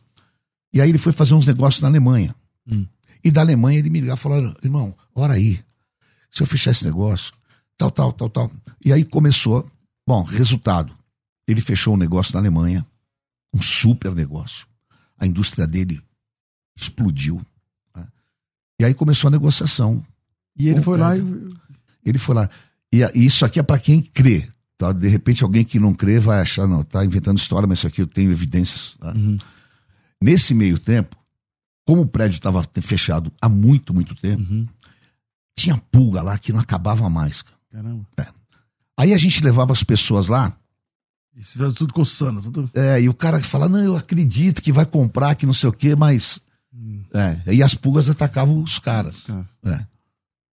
E 0.73 0.81
aí 0.81 0.89
ele 0.89 0.99
foi 0.99 1.13
fazer 1.13 1.35
uns 1.35 1.47
negócios 1.47 1.83
na 1.83 1.89
Alemanha. 1.89 2.35
Hum. 2.67 2.87
E 3.23 3.31
da 3.31 3.43
Alemanha 3.43 3.79
ele 3.79 3.91
me 3.91 4.01
ligou 4.01 4.15
e 4.15 4.19
falou: 4.19 4.57
irmão, 4.63 4.97
ora 5.15 5.35
aí. 5.35 5.63
Se 6.31 6.43
eu 6.43 6.47
fechar 6.47 6.71
esse 6.73 6.85
negócio, 6.85 7.33
tal, 7.77 7.91
tal, 7.91 8.13
tal, 8.13 8.31
tal. 8.31 8.51
E 8.85 8.93
aí 8.93 9.05
começou. 9.05 9.71
Bom, 10.07 10.23
resultado. 10.23 10.95
Ele 11.47 11.61
fechou 11.61 11.95
um 11.95 11.99
negócio 11.99 12.33
na 12.33 12.41
Alemanha, 12.41 12.87
um 13.53 13.61
super 13.61 14.15
negócio. 14.15 14.67
A 15.19 15.27
indústria 15.27 15.67
dele 15.67 16.01
explodiu. 16.77 17.41
né? 17.95 18.09
E 18.81 18.85
aí 18.85 18.95
começou 18.95 19.29
a 19.29 19.31
negociação. 19.31 20.05
E 20.59 20.69
ele 20.69 20.81
foi 20.81 20.99
lá 20.99 21.15
é. 21.15 21.21
e. 21.21 21.51
Ele 22.05 22.19
foi 22.19 22.35
lá. 22.35 22.49
E 22.93 22.99
e 23.15 23.25
isso 23.27 23.45
aqui 23.45 23.59
é 23.59 23.63
para 23.63 23.79
quem 23.79 24.01
crê. 24.03 24.49
Tá? 24.77 24.93
De 24.93 25.09
repente, 25.09 25.43
alguém 25.45 25.65
que 25.65 25.79
não 25.79 25.95
crê 25.95 26.19
vai 26.19 26.41
achar, 26.41 26.67
não, 26.67 26.83
tá 26.83 27.05
inventando 27.05 27.39
história, 27.39 27.67
mas 27.67 27.79
isso 27.79 27.87
aqui 27.87 28.03
eu 28.03 28.07
tenho 28.07 28.31
evidências. 28.31 28.97
tá? 28.99 29.13
Uhum. 29.13 29.39
Nesse 30.21 30.55
meio 30.55 30.79
tempo, 30.79 31.17
como 31.87 32.03
o 32.03 32.07
prédio 32.07 32.37
estava 32.37 32.67
fechado 32.83 33.33
há 33.41 33.49
muito, 33.49 33.93
muito 33.95 34.15
tempo, 34.15 34.43
Uhum. 34.43 34.67
tinha 35.57 35.77
pulga 35.91 36.23
lá 36.23 36.37
que 36.39 36.53
não 36.53 36.61
acabava 36.61 37.09
mais. 37.09 37.43
cara. 37.43 37.57
Caramba. 37.73 38.07
Aí 38.97 39.13
a 39.13 39.19
gente 39.19 39.43
levava 39.43 39.73
as 39.73 39.83
pessoas 39.83 40.29
lá, 40.29 40.57
Isso 41.37 41.59
fez 41.59 41.75
tudo 41.75 41.93
coçando. 41.93 42.41
Tudo... 42.43 42.71
é, 42.75 43.01
e 43.01 43.09
o 43.09 43.15
cara 43.15 43.41
fala, 43.43 43.69
não, 43.69 43.79
eu 43.81 43.97
acredito 43.97 44.63
que 44.63 44.73
vai 44.73 44.87
comprar, 44.87 45.35
que 45.35 45.47
não 45.47 45.53
sei 45.53 45.69
o 45.69 45.73
quê, 45.73 45.95
mas. 45.97 46.41
Hum. 46.73 47.03
É, 47.13 47.55
e 47.55 47.63
as 47.63 47.75
pulgas 47.75 48.09
atacavam 48.09 48.63
os 48.63 48.79
caras. 48.79 49.23
Cara. 49.25 49.49
É. 49.65 49.87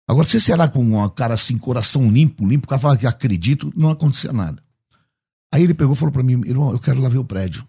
Agora, 0.07 0.27
se 0.27 0.39
você 0.39 0.55
lá 0.55 0.67
com 0.67 0.83
um 0.83 1.09
cara 1.09 1.33
assim, 1.33 1.57
coração 1.57 2.09
limpo, 2.09 2.45
limpo, 2.45 2.65
o 2.65 2.69
cara 2.69 2.81
fala 2.81 2.97
que 2.97 3.07
acredito, 3.07 3.73
não 3.75 3.89
acontecia 3.89 4.31
nada. 4.31 4.63
Aí 5.51 5.63
ele 5.63 5.73
pegou 5.73 5.93
e 5.93 5.97
falou 5.97 6.11
pra 6.11 6.21
mim, 6.21 6.41
irmão, 6.45 6.71
eu 6.71 6.79
quero 6.79 7.01
lá 7.01 7.09
ver 7.09 7.17
o 7.17 7.25
prédio. 7.25 7.67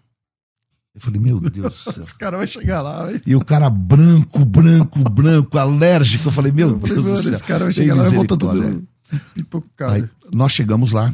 Eu 0.93 1.01
falei, 1.01 1.19
meu 1.19 1.39
Deus 1.39 1.73
do 1.73 1.91
céu. 1.93 2.03
Esse 2.03 2.15
cara 2.15 2.37
vai 2.37 2.47
chegar 2.47 2.81
lá. 2.81 3.05
Vai... 3.05 3.21
E 3.25 3.35
o 3.35 3.43
cara 3.43 3.69
branco, 3.69 4.43
branco, 4.43 4.99
branco, 5.09 5.57
alérgico. 5.57 6.27
Eu 6.27 6.31
falei, 6.31 6.51
meu 6.51 6.69
Eu 6.69 6.79
falei, 6.79 6.95
Deus 6.95 7.05
do 7.05 7.17
céu. 7.17 7.33
Esse 7.33 7.43
cara 7.43 7.63
vai 7.65 7.73
chegar 7.73 7.95
lá 7.95 8.01
e 8.01 8.05
misericórdia. 8.05 8.37
tudo. 8.37 8.87
Aí 9.89 10.09
nós 10.33 10.51
chegamos 10.51 10.91
lá, 10.91 11.13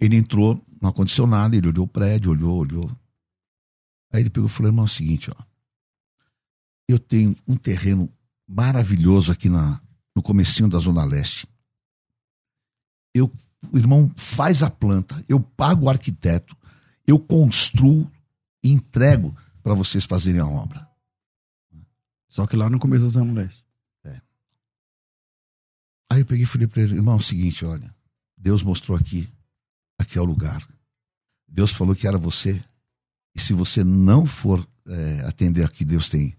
ele 0.00 0.16
entrou, 0.16 0.60
não 0.80 0.90
aconteceu 0.90 1.26
nada, 1.26 1.56
ele 1.56 1.68
olhou 1.68 1.84
o 1.84 1.88
prédio, 1.88 2.32
olhou, 2.32 2.58
olhou. 2.58 2.90
Aí 4.12 4.22
ele 4.22 4.30
pegou 4.30 4.48
e 4.48 4.52
falou, 4.52 4.70
irmão, 4.70 4.84
é 4.84 4.86
o 4.86 4.88
seguinte, 4.88 5.30
ó. 5.30 5.42
Eu 6.88 6.98
tenho 6.98 7.36
um 7.46 7.56
terreno 7.56 8.10
maravilhoso 8.48 9.30
aqui 9.30 9.48
na, 9.48 9.80
no 10.16 10.22
comecinho 10.22 10.68
da 10.68 10.78
Zona 10.78 11.04
Leste. 11.04 11.46
Eu, 13.14 13.30
o 13.70 13.76
irmão 13.76 14.10
faz 14.16 14.62
a 14.62 14.70
planta, 14.70 15.22
eu 15.28 15.38
pago 15.38 15.86
o 15.86 15.90
arquiteto, 15.90 16.56
eu 17.06 17.18
construo 17.18 18.10
e 18.62 18.70
entrego 18.70 19.36
para 19.62 19.74
vocês 19.74 20.04
fazerem 20.04 20.40
a 20.40 20.46
obra. 20.46 20.88
Só 22.28 22.46
que 22.46 22.56
lá 22.56 22.70
no 22.70 22.78
começo 22.78 23.04
da 23.04 23.10
Zona 23.10 23.32
Leste. 23.32 23.68
Aí 26.10 26.20
eu 26.20 26.26
peguei 26.26 26.44
e 26.44 26.46
falei 26.46 26.66
para 26.66 26.82
ele, 26.82 26.94
irmão, 26.94 27.14
é 27.14 27.18
o 27.18 27.20
seguinte, 27.22 27.64
olha, 27.64 27.94
Deus 28.36 28.62
mostrou 28.62 28.96
aqui, 28.96 29.28
aqui 29.98 30.16
é 30.16 30.20
o 30.20 30.24
lugar. 30.24 30.66
Deus 31.46 31.70
falou 31.70 31.94
que 31.94 32.06
era 32.06 32.16
você. 32.16 32.62
E 33.34 33.40
se 33.40 33.52
você 33.52 33.84
não 33.84 34.24
for 34.26 34.66
é, 34.86 35.20
atender 35.26 35.64
a 35.64 35.68
que 35.68 35.84
Deus 35.84 36.08
tem 36.08 36.34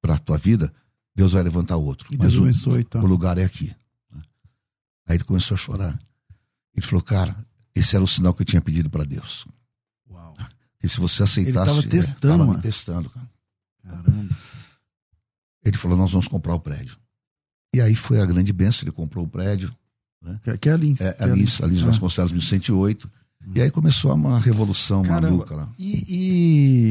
para 0.00 0.14
a 0.14 0.18
tua 0.18 0.38
vida, 0.38 0.72
Deus 1.18 1.32
vai 1.32 1.42
levantar 1.42 1.76
outro. 1.76 2.06
E 2.12 2.16
Deus 2.16 2.34
Mas 2.34 2.38
o, 2.38 2.42
abençoe 2.44 2.84
tal. 2.84 3.02
o 3.02 3.06
lugar 3.06 3.38
é 3.38 3.44
aqui. 3.44 3.74
Aí 5.04 5.16
ele 5.16 5.24
começou 5.24 5.56
a 5.56 5.58
chorar. 5.58 5.98
Ele 6.76 6.86
falou, 6.86 7.02
cara, 7.02 7.36
esse 7.74 7.96
era 7.96 8.04
o 8.04 8.06
sinal 8.06 8.32
que 8.32 8.42
eu 8.42 8.46
tinha 8.46 8.62
pedido 8.62 8.88
para 8.88 9.02
Deus. 9.02 9.44
Uau. 10.08 10.36
Que 10.78 10.88
se 10.88 11.00
você 11.00 11.24
aceitasse. 11.24 11.66
tava 11.66 11.80
é, 11.80 11.88
testando, 11.88 12.38
tava 12.44 12.56
me 12.56 12.62
testando, 12.62 13.10
cara. 13.10 13.28
Caramba. 13.82 14.36
Ele 15.64 15.76
falou, 15.76 15.98
nós 15.98 16.12
vamos 16.12 16.28
comprar 16.28 16.54
o 16.54 16.60
prédio. 16.60 16.96
E 17.74 17.80
aí 17.80 17.96
foi 17.96 18.20
a 18.20 18.24
grande 18.24 18.52
benção, 18.52 18.84
ele 18.84 18.92
comprou 18.92 19.24
o 19.24 19.28
prédio. 19.28 19.74
Que, 20.44 20.56
que 20.56 20.68
é 20.68 20.72
a 20.72 20.76
Lins. 20.76 21.00
É, 21.00 21.12
que 21.14 21.22
a 21.24 21.26
Lins, 21.26 21.60
a 21.60 21.66
Lins 21.66 21.82
Ah. 21.82 21.86
Vasconcelos 21.86 22.30
1108. 22.30 23.10
E 23.56 23.60
aí 23.60 23.72
começou 23.72 24.14
uma 24.14 24.38
revolução 24.38 25.02
Caramba. 25.02 25.30
maluca 25.32 25.56
lá. 25.56 25.72
E, 25.76 26.04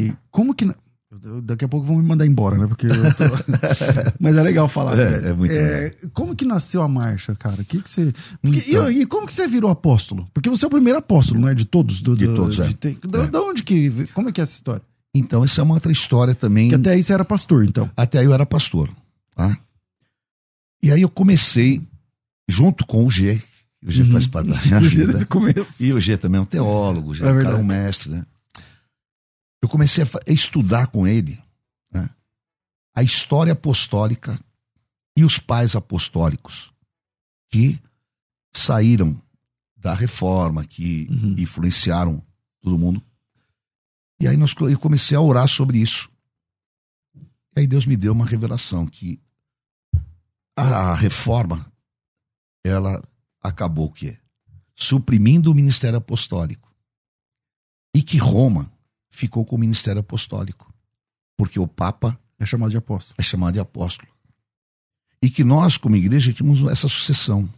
e 0.09 0.17
como 0.29 0.53
que. 0.53 0.65
Daqui 1.43 1.65
a 1.65 1.67
pouco 1.67 1.85
vão 1.85 1.97
me 1.97 2.03
mandar 2.03 2.25
embora, 2.25 2.57
né? 2.57 2.67
Porque 2.67 2.87
eu 2.87 2.91
tô... 3.15 3.23
Mas 4.19 4.35
é 4.35 4.43
legal 4.43 4.67
falar. 4.67 4.97
É, 4.97 5.09
velho. 5.19 5.27
é 5.27 5.33
muito 5.33 6.09
Como 6.13 6.35
que 6.35 6.45
nasceu 6.45 6.81
a 6.81 6.87
marcha, 6.87 7.35
cara? 7.35 7.63
Que 7.63 7.81
que 7.81 7.89
você... 7.89 8.13
Porque- 8.41 8.63
e, 8.71 9.01
e 9.01 9.05
como 9.05 9.25
que 9.27 9.33
você 9.33 9.47
virou 9.47 9.69
apóstolo? 9.71 10.27
Porque 10.33 10.49
você 10.49 10.65
é 10.65 10.67
o 10.67 10.71
primeiro 10.71 10.99
apóstolo, 10.99 11.39
não 11.41 11.47
é? 11.49 11.53
De 11.53 11.65
todos. 11.65 12.01
Do, 12.01 12.15
De 12.15 12.27
do- 12.27 12.35
todos, 12.35 12.59
é. 12.59 12.71
tem- 12.73 12.97
da- 13.07 13.23
É. 13.39 13.41
onde 13.41 13.63
que... 13.63 14.07
Como 14.13 14.29
é 14.29 14.31
que 14.31 14.41
é 14.41 14.43
essa 14.43 14.53
história? 14.53 14.81
Então, 15.15 15.43
essa 15.43 15.61
é 15.61 15.63
uma 15.63 15.73
outra 15.73 15.91
história 15.91 16.35
também. 16.35 16.69
Que 16.69 16.75
até 16.75 16.91
aí 16.91 17.01
você 17.01 17.13
era 17.13 17.25
pastor, 17.25 17.65
então. 17.65 17.89
Até 17.97 18.19
aí 18.19 18.25
eu 18.25 18.33
era 18.33 18.45
pastor. 18.45 18.89
Tá? 19.35 19.57
E 20.83 20.91
aí 20.91 21.01
eu 21.01 21.09
comecei, 21.09 21.81
junto 22.47 22.85
com 22.85 23.05
o 23.05 23.09
G, 23.09 23.41
o 23.83 23.91
G 23.91 24.03
Uhum. 24.03 24.11
faz 24.11 24.27
parte 24.27 24.49
da 24.49 24.61
minha 24.61 24.79
vida. 24.87 25.25
começo. 25.25 25.83
E 25.83 25.91
o 25.93 25.99
G 25.99 26.17
também 26.17 26.37
é 26.39 26.41
um 26.41 26.45
teólogo, 26.45 27.11
o 27.11 27.15
G 27.15 27.23
É 27.25 27.27
é, 27.29 27.55
um 27.55 27.63
mestre, 27.63 28.09
né? 28.11 28.25
Eu 29.61 29.69
comecei 29.69 30.03
a, 30.03 30.07
estudar 30.31 30.87
com 30.87 31.07
ele 31.07 31.41
né, 31.91 32.09
a 32.95 33.03
história 33.03 33.53
apostólica 33.53 34.39
e 35.15 35.23
os 35.23 35.39
pais 35.39 35.75
apostólicos 35.75 36.71
que 37.49 37.79
saíram 38.53 39.19
da 39.75 39.93
reforma, 39.93 40.65
que 40.65 41.07
Uhum. 41.09 41.35
influenciaram 41.37 42.23
todo 42.61 42.77
mundo. 42.77 43.01
E 44.19 44.27
aí 44.27 44.35
nós, 44.35 44.53
eu 44.59 44.79
comecei 44.79 45.15
a 45.15 45.21
orar 45.21 45.47
sobre 45.47 45.79
isso. 45.79 46.09
E 47.55 47.59
aí 47.61 47.67
Deus 47.67 47.85
me 47.85 47.95
deu 47.95 48.11
uma 48.11 48.25
revelação 48.25 48.85
que 48.85 49.19
a 50.55 50.93
reforma 50.95 51.71
ela 52.65 53.03
acabou 53.41 53.85
o 53.85 53.91
quê? 53.91 54.17
Suprimindo 54.75 55.51
o 55.51 55.55
ministério 55.55 55.97
apostólico. 55.97 56.75
E 57.95 58.01
que 58.03 58.17
Roma 58.17 58.71
ficou 59.17 59.43
com 59.45 59.55
o 59.55 59.59
ministério 59.59 59.99
apostólico. 59.99 60.71
Porque 61.37 61.59
o 61.59 61.67
Papa 61.67 62.17
É 62.39 62.45
chamado 62.45 62.69
de 62.71 62.77
apóstolo. 62.77 63.15
é 63.19 63.23
chamado 63.23 63.53
de 63.53 63.59
apóstolo. 63.59 64.07
E 65.21 65.29
que 65.29 65.43
nós, 65.43 65.77
como 65.77 65.95
igreja, 65.95 66.31
tínhamos 66.31 66.61
essa 66.71 66.87
sucessão. 66.87 67.49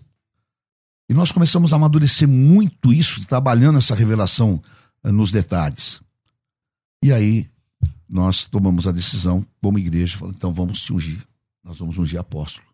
E 1.09 1.13
nós 1.13 1.31
começamos 1.31 1.73
a 1.73 1.75
amadurecer 1.75 2.27
muito 2.27 2.93
isso, 2.93 3.25
trabalhando 3.25 3.77
essa 3.79 3.93
revelação 3.95 4.61
eh, 5.03 5.11
nos 5.11 5.31
detalhes. 5.31 5.99
E 7.03 7.11
aí, 7.11 7.47
nós 8.07 8.45
tomamos 8.45 8.87
a 8.87 8.91
decisão, 8.91 9.45
como 9.61 9.77
igreja, 9.79 10.17
falando, 10.17 10.35
então 10.35 10.53
vamos 10.53 10.81
te 10.81 10.93
ungir. 10.93 11.21
Nós 11.63 11.77
vamos 11.77 11.97
ungir 11.97 12.19
apóstolo. 12.19 12.65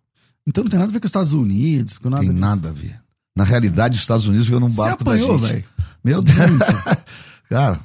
Então 0.45 0.63
não 0.63 0.69
tem 0.69 0.79
nada 0.79 0.91
a 0.91 0.93
ver 0.93 0.99
com 0.99 1.05
os 1.05 1.09
Estados 1.09 1.33
Unidos, 1.33 1.97
com 1.97 2.09
nada 2.09 2.23
Tem 2.23 2.31
nada 2.31 2.69
a 2.69 2.73
ver. 2.73 3.01
Na 3.35 3.43
realidade, 3.43 3.95
os 3.95 4.01
Estados 4.01 4.27
Unidos 4.27 4.47
veio 4.47 4.59
num 4.59 4.69
Você 4.69 4.81
barco 4.81 5.03
da 5.03 5.11
apanhou, 5.13 5.39
gente. 5.39 5.47
velho. 5.51 5.65
Meu 6.03 6.21
Deus. 6.21 6.37
Cara, 7.49 7.79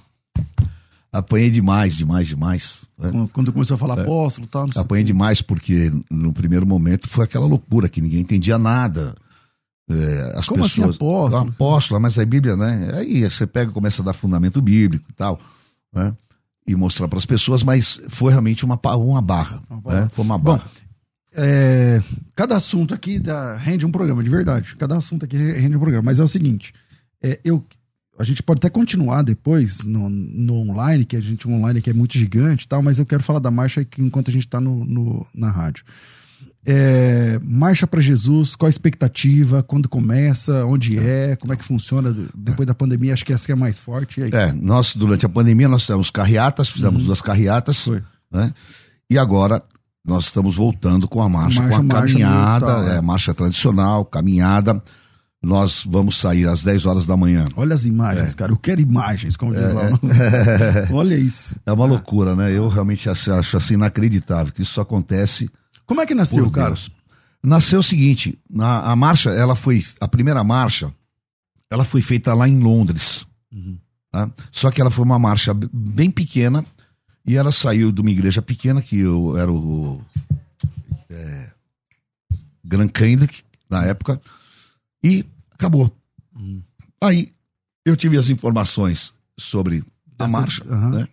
apanhei 1.12 1.50
demais, 1.50 1.96
demais, 1.96 2.26
demais. 2.28 2.82
né? 2.98 3.10
Quando- 3.10 3.28
Quando 3.28 3.52
começou 3.52 3.74
a 3.74 3.78
falar 3.78 3.98
É. 3.98 4.02
apóstolo 4.02 4.46
tal, 4.46 4.66
não 4.66 4.72
sei 4.72 4.82
Apanhei 4.82 5.04
demais 5.04 5.42
porque 5.42 5.92
no 6.10 6.32
primeiro 6.32 6.66
momento 6.66 7.08
foi 7.08 7.24
aquela 7.24 7.46
loucura 7.46 7.88
que 7.88 8.00
ninguém 8.00 8.20
entendia 8.20 8.58
nada. 8.58 9.14
É, 9.88 10.34
as 10.36 10.46
Como 10.46 10.64
assim 10.64 10.76
pessoas. 10.82 10.96
apóstolo? 10.96 11.48
apóstolo, 11.50 12.00
mas 12.00 12.16
a 12.18 12.24
Bíblia, 12.24 12.54
né? 12.56 12.90
Aí 12.94 13.24
você 13.28 13.44
pega 13.46 13.70
e 13.70 13.74
começa 13.74 14.02
a 14.02 14.04
dar 14.04 14.12
fundamento 14.12 14.62
bíblico 14.62 15.04
e 15.10 15.12
tal, 15.12 15.40
né? 15.92 16.14
E 16.66 16.76
mostrar 16.76 17.08
para 17.08 17.18
as 17.18 17.26
pessoas, 17.26 17.64
mas 17.64 18.00
foi 18.08 18.30
realmente 18.30 18.64
uma, 18.64 18.78
uma 18.96 19.20
barra. 19.20 19.60
Uma 19.68 19.80
barra. 19.80 20.00
né? 20.02 20.08
Foi 20.12 20.24
uma 20.24 20.38
Bom, 20.38 20.52
barra. 20.56 20.70
É, 21.32 22.02
cada 22.36 22.56
assunto 22.56 22.92
aqui 22.94 23.18
dá, 23.18 23.56
rende 23.56 23.84
um 23.86 23.90
programa, 23.90 24.22
de 24.22 24.30
verdade. 24.30 24.74
Cada 24.76 24.96
assunto 24.96 25.24
aqui 25.24 25.36
rende 25.36 25.76
um 25.76 25.80
programa. 25.80 26.04
Mas 26.04 26.20
é 26.20 26.22
o 26.24 26.28
seguinte: 26.28 26.72
é, 27.22 27.40
eu, 27.44 27.64
a 28.20 28.24
gente 28.24 28.42
pode 28.42 28.58
até 28.58 28.68
continuar 28.68 29.22
depois 29.22 29.84
no, 29.84 30.08
no 30.10 30.54
online, 30.54 31.04
que 31.04 31.16
a 31.16 31.20
gente 31.20 31.48
o 31.48 31.52
online 31.52 31.78
aqui 31.78 31.90
é 31.90 31.92
muito 31.94 32.18
gigante 32.18 32.64
e 32.64 32.68
tal, 32.68 32.82
mas 32.82 32.98
eu 32.98 33.06
quero 33.06 33.22
falar 33.22 33.38
da 33.38 33.50
marcha 33.50 33.86
enquanto 33.98 34.28
a 34.28 34.32
gente 34.32 34.46
está 34.46 34.60
no, 34.60 34.84
no- 34.84 35.26
na 35.34 35.50
rádio. 35.50 35.84
É, 36.66 37.40
marcha 37.42 37.86
para 37.86 38.00
Jesus, 38.00 38.54
qual 38.54 38.66
a 38.66 38.70
expectativa? 38.70 39.62
Quando 39.62 39.88
começa? 39.88 40.64
Onde 40.66 40.98
é? 40.98 41.34
Como 41.36 41.52
é 41.52 41.56
que 41.56 41.64
funciona? 41.64 42.12
De- 42.12 42.28
Depois 42.36 42.66
da 42.66 42.74
pandemia, 42.74 43.14
acho 43.14 43.24
que 43.24 43.32
essa 43.32 43.46
que 43.46 43.52
é 43.52 43.54
mais 43.54 43.78
forte. 43.78 44.20
É, 44.22 44.52
nós, 44.52 44.94
durante 44.94 45.24
a 45.24 45.28
pandemia, 45.28 45.68
nós 45.68 45.82
fizemos 45.86 46.10
carreatas, 46.10 46.68
fizemos 46.68 47.02
duas 47.04 47.22
carreatas, 47.22 47.86
Uhum. 47.86 47.94
Foi. 47.94 48.02
né? 48.40 48.52
E 49.08 49.18
agora 49.18 49.62
nós 50.04 50.24
estamos 50.26 50.54
voltando 50.54 51.08
com 51.08 51.22
a 51.22 51.28
marcha, 51.28 51.60
Marcha, 51.62 51.76
com 51.76 51.80
a 51.80 51.82
marcha 51.82 52.06
caminhada, 52.14 52.66
mesmo, 52.66 52.84
tá, 52.86 52.92
é, 52.94 52.96
é. 52.98 53.00
marcha 53.00 53.34
tradicional, 53.34 54.04
caminhada. 54.04 54.82
Nós 55.42 55.84
vamos 55.88 56.18
sair 56.18 56.46
às 56.46 56.62
10 56.62 56.84
horas 56.84 57.06
da 57.06 57.16
manhã. 57.16 57.48
Olha 57.56 57.74
as 57.74 57.86
imagens, 57.86 58.34
cara. 58.34 58.52
Eu 58.52 58.58
quero 58.58 58.80
imagens, 58.80 59.36
como 59.36 59.54
diz 59.54 59.72
lá. 59.72 59.88
Olha 60.92 61.14
isso. 61.14 61.56
É 61.64 61.72
uma 61.72 61.86
loucura, 61.86 62.36
né? 62.36 62.52
Eu 62.52 62.68
realmente 62.68 63.08
acho, 63.08 63.32
acho 63.32 63.56
assim 63.56 63.74
inacreditável 63.74 64.52
que 64.52 64.60
isso 64.60 64.80
acontece 64.80 65.50
Como 65.86 66.00
é 66.00 66.06
que 66.06 66.14
nasceu, 66.14 66.50
por? 66.50 66.66
Deus. 66.66 66.90
Nasceu 67.42 67.80
o 67.80 67.82
seguinte, 67.82 68.38
na, 68.50 68.80
a 68.80 68.94
marcha, 68.94 69.30
ela 69.30 69.56
foi, 69.56 69.82
a 69.98 70.06
primeira 70.06 70.44
marcha, 70.44 70.92
ela 71.70 71.84
foi 71.84 72.02
feita 72.02 72.34
lá 72.34 72.46
em 72.46 72.58
Londres. 72.58 73.26
Uhum. 73.50 73.78
tá? 74.12 74.30
Só 74.52 74.70
que 74.70 74.78
ela 74.78 74.90
foi 74.90 75.04
uma 75.04 75.18
marcha 75.18 75.54
bem 75.72 76.10
pequena 76.10 76.62
e 77.26 77.36
ela 77.36 77.50
saiu 77.50 77.90
de 77.90 78.00
uma 78.02 78.10
igreja 78.10 78.42
pequena, 78.42 78.82
que 78.82 78.98
eu 78.98 79.38
era 79.38 79.50
o 79.50 80.02
é, 81.08 81.48
Grand 82.62 82.88
Kendrick, 82.88 83.42
na 83.70 83.86
época, 83.86 84.20
e 85.02 85.24
acabou. 85.52 85.90
Uhum. 86.36 86.62
Aí 87.02 87.32
eu 87.84 87.96
tive 87.96 88.16
as 88.18 88.28
informações 88.28 89.12
sobre 89.38 89.82
a 90.18 90.28
marcha, 90.28 90.62
Aham. 90.64 90.90
né? 90.90 91.08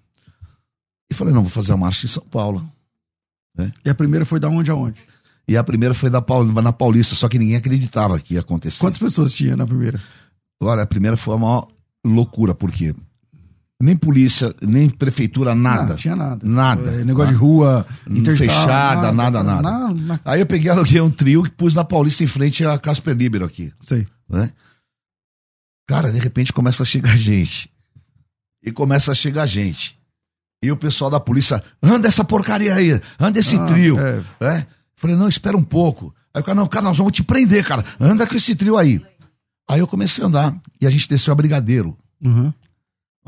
E 1.09 1.13
falei, 1.13 1.33
não, 1.33 1.41
vou 1.43 1.49
fazer 1.49 1.71
a 1.71 1.77
marcha 1.77 2.05
em 2.05 2.09
São 2.09 2.23
Paulo. 2.23 2.69
E 3.83 3.89
a 3.89 3.95
primeira 3.95 4.25
foi 4.25 4.39
da 4.39 4.49
onde 4.49 4.69
aonde? 4.69 4.99
E 5.47 5.55
a 5.57 5.63
primeira 5.63 5.93
foi 5.93 6.09
da 6.09 6.21
Paul- 6.21 6.45
na 6.61 6.73
Paulista, 6.73 7.15
só 7.15 7.27
que 7.29 7.39
ninguém 7.39 7.55
acreditava 7.55 8.19
que 8.19 8.33
ia 8.35 8.41
acontecer. 8.41 8.81
Quantas 8.81 8.99
pessoas 8.99 9.33
tinha 9.33 9.55
na 9.55 9.65
primeira? 9.65 9.99
Olha, 10.61 10.83
a 10.83 10.87
primeira 10.87 11.15
foi 11.15 11.33
a 11.35 11.37
maior 11.37 11.67
loucura, 12.05 12.53
porque 12.53 12.93
nem 13.81 13.95
polícia, 13.95 14.55
nem 14.61 14.89
prefeitura, 14.89 15.53
nada. 15.53 15.89
Não, 15.89 15.95
tinha 15.95 16.15
nada. 16.15 16.39
Nada. 16.47 16.81
É, 16.91 17.03
negócio 17.03 17.27
de 17.27 17.33
Nada. 17.33 17.37
rua, 17.37 17.87
Não 18.07 18.17
interestado, 18.17 18.51
fechada, 18.51 19.11
nada, 19.11 19.43
nada. 19.43 19.61
Na, 19.61 19.93
na- 19.93 20.19
Aí 20.25 20.39
eu 20.39 20.45
peguei, 20.45 20.71
aluguei 20.71 20.99
um 20.99 21.09
trio 21.11 21.45
e 21.45 21.49
pus 21.49 21.75
na 21.75 21.83
Paulista 21.83 22.23
em 22.23 22.27
frente 22.27 22.65
a 22.65 22.77
Casper 22.79 23.15
Libero 23.15 23.45
aqui, 23.45 23.71
sei. 23.79 24.07
né? 24.29 24.51
Cara, 25.87 26.11
de 26.11 26.19
repente 26.19 26.51
começa 26.51 26.83
a 26.83 26.85
chegar 26.85 27.15
gente. 27.17 27.71
E 28.63 28.71
começa 28.71 29.11
a 29.11 29.15
chegar 29.15 29.45
gente. 29.45 29.97
E 30.63 30.71
o 30.71 30.77
pessoal 30.77 31.09
da 31.11 31.19
polícia, 31.19 31.63
anda 31.81 32.07
essa 32.07 32.23
porcaria 32.23 32.73
aí, 32.73 32.99
anda 33.19 33.39
esse 33.39 33.55
Ah, 33.57 33.65
trio. 33.65 33.97
é. 33.99 34.23
É. 34.41 34.65
Falei, 34.95 35.15
não, 35.15 35.29
espera 35.29 35.55
um 35.55 35.61
pouco. 35.63 36.13
Aí 36.33 36.41
o 36.41 36.43
cara, 36.43 36.55
não, 36.55 36.65
cara, 36.67 36.83
nós 36.85 36.97
vamos 36.97 37.13
te 37.13 37.23
prender, 37.23 37.63
cara. 37.63 37.85
Anda 37.99 38.25
com 38.25 38.35
esse 38.35 38.55
trio 38.55 38.75
aí. 38.75 38.99
Aí 39.69 39.79
eu 39.79 39.87
comecei 39.87 40.23
a 40.23 40.27
andar. 40.27 40.59
E 40.81 40.87
a 40.87 40.89
gente 40.89 41.07
desceu 41.07 41.31
a 41.31 41.35
Brigadeiro. 41.35 41.95
Uhum. 42.23 42.51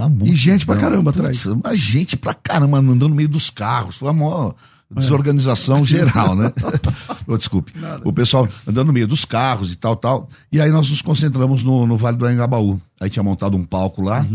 Multidão. 0.08 0.36
gente 0.36 0.66
pra 0.66 0.78
caramba 0.78 1.12
Putz, 1.12 1.48
Mas 1.64 1.80
gente 1.80 2.16
pra 2.16 2.34
caramba, 2.34 2.78
andando 2.78 3.10
no 3.10 3.16
meio 3.16 3.28
dos 3.30 3.50
carros. 3.50 3.98
Foi 3.98 4.10
a 4.10 4.14
maior 4.14 4.56
desorganização 4.92 5.84
geral, 5.86 6.36
né? 6.36 6.52
Ô, 7.28 7.38
desculpe. 7.38 7.74
O 8.04 8.14
pessoal 8.14 8.48
andando 8.68 8.88
no 8.88 8.94
meio 8.94 9.08
dos 9.08 9.26
carros 9.26 9.72
e 9.72 9.76
tal, 9.76 9.96
tal. 9.96 10.30
E 10.52 10.62
aí 10.62 10.70
nós 10.72 10.90
nos 10.90 11.02
concentramos 11.02 11.64
no, 11.64 11.86
no 11.86 11.98
Vale 11.98 12.18
do 12.18 12.26
Anhangabaú. 12.26 12.80
Aí 13.00 13.10
tinha 13.10 13.24
montado 13.24 13.58
um 13.58 13.64
palco 13.64 14.02
lá. 14.02 14.26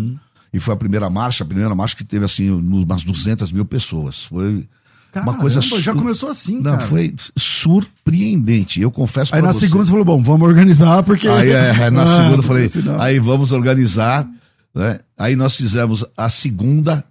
E 0.52 0.60
foi 0.60 0.74
a 0.74 0.76
primeira 0.76 1.10
marcha, 1.10 1.42
a 1.42 1.46
primeira 1.46 1.74
marcha 1.74 1.96
que 1.96 2.04
teve, 2.04 2.24
assim, 2.24 2.48
umas 2.50 3.02
200 3.02 3.50
mil 3.50 3.64
pessoas. 3.64 4.24
Foi 4.24 4.64
uma 5.16 5.34
coisa... 5.34 5.60
Caramba, 5.60 5.80
já 5.82 5.94
começou 5.94 6.28
assim, 6.30 6.60
Não, 6.60 6.72
cara. 6.72 6.86
foi 6.86 7.12
surpreendente. 7.36 8.80
Eu 8.80 8.90
confesso 8.90 9.34
Aí 9.34 9.42
na 9.42 9.52
você. 9.52 9.66
segunda 9.66 9.84
você 9.84 9.90
falou, 9.90 10.04
bom, 10.04 10.22
vamos 10.22 10.46
organizar, 10.48 11.02
porque... 11.02 11.26
Aí 11.28 11.50
é, 11.50 11.90
na 11.90 12.02
Ah, 12.02 12.06
segunda 12.06 12.36
eu 12.36 12.42
falei, 12.42 12.70
aí 13.00 13.18
vamos 13.18 13.50
organizar. 13.52 14.28
Né? 14.74 14.98
Aí 15.16 15.36
nós 15.36 15.56
fizemos 15.56 16.04
a 16.16 16.28
segunda, 16.28 17.04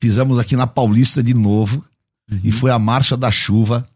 fizemos 0.00 0.38
aqui 0.38 0.54
na 0.56 0.66
Paulista 0.66 1.22
de 1.22 1.32
novo, 1.34 1.84
e 2.42 2.50
foi 2.52 2.70
a 2.70 2.78
Marcha 2.78 3.16
da 3.16 3.30
Chuva. 3.30 3.86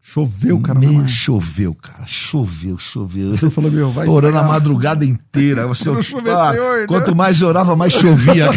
Choveu, 0.00 0.60
cara. 0.60 0.78
Choveu, 1.08 1.74
cara. 1.74 2.06
Choveu, 2.06 2.78
choveu. 2.78 3.34
Você 3.34 3.50
falou, 3.50 3.70
meu, 3.72 3.90
vai 3.90 4.06
Orando 4.06 4.36
a 4.36 4.40
estragar. 4.40 4.48
madrugada 4.48 5.04
inteira. 5.04 5.66
Você, 5.68 5.90
Não 5.90 6.00
chover, 6.00 6.30
Ah, 6.30 6.52
senhor, 6.52 6.80
né? 6.82 6.86
quanto 6.86 7.14
mais 7.16 7.40
eu 7.40 7.48
orava, 7.48 7.74
mais 7.74 7.92
chovia. 7.92 8.46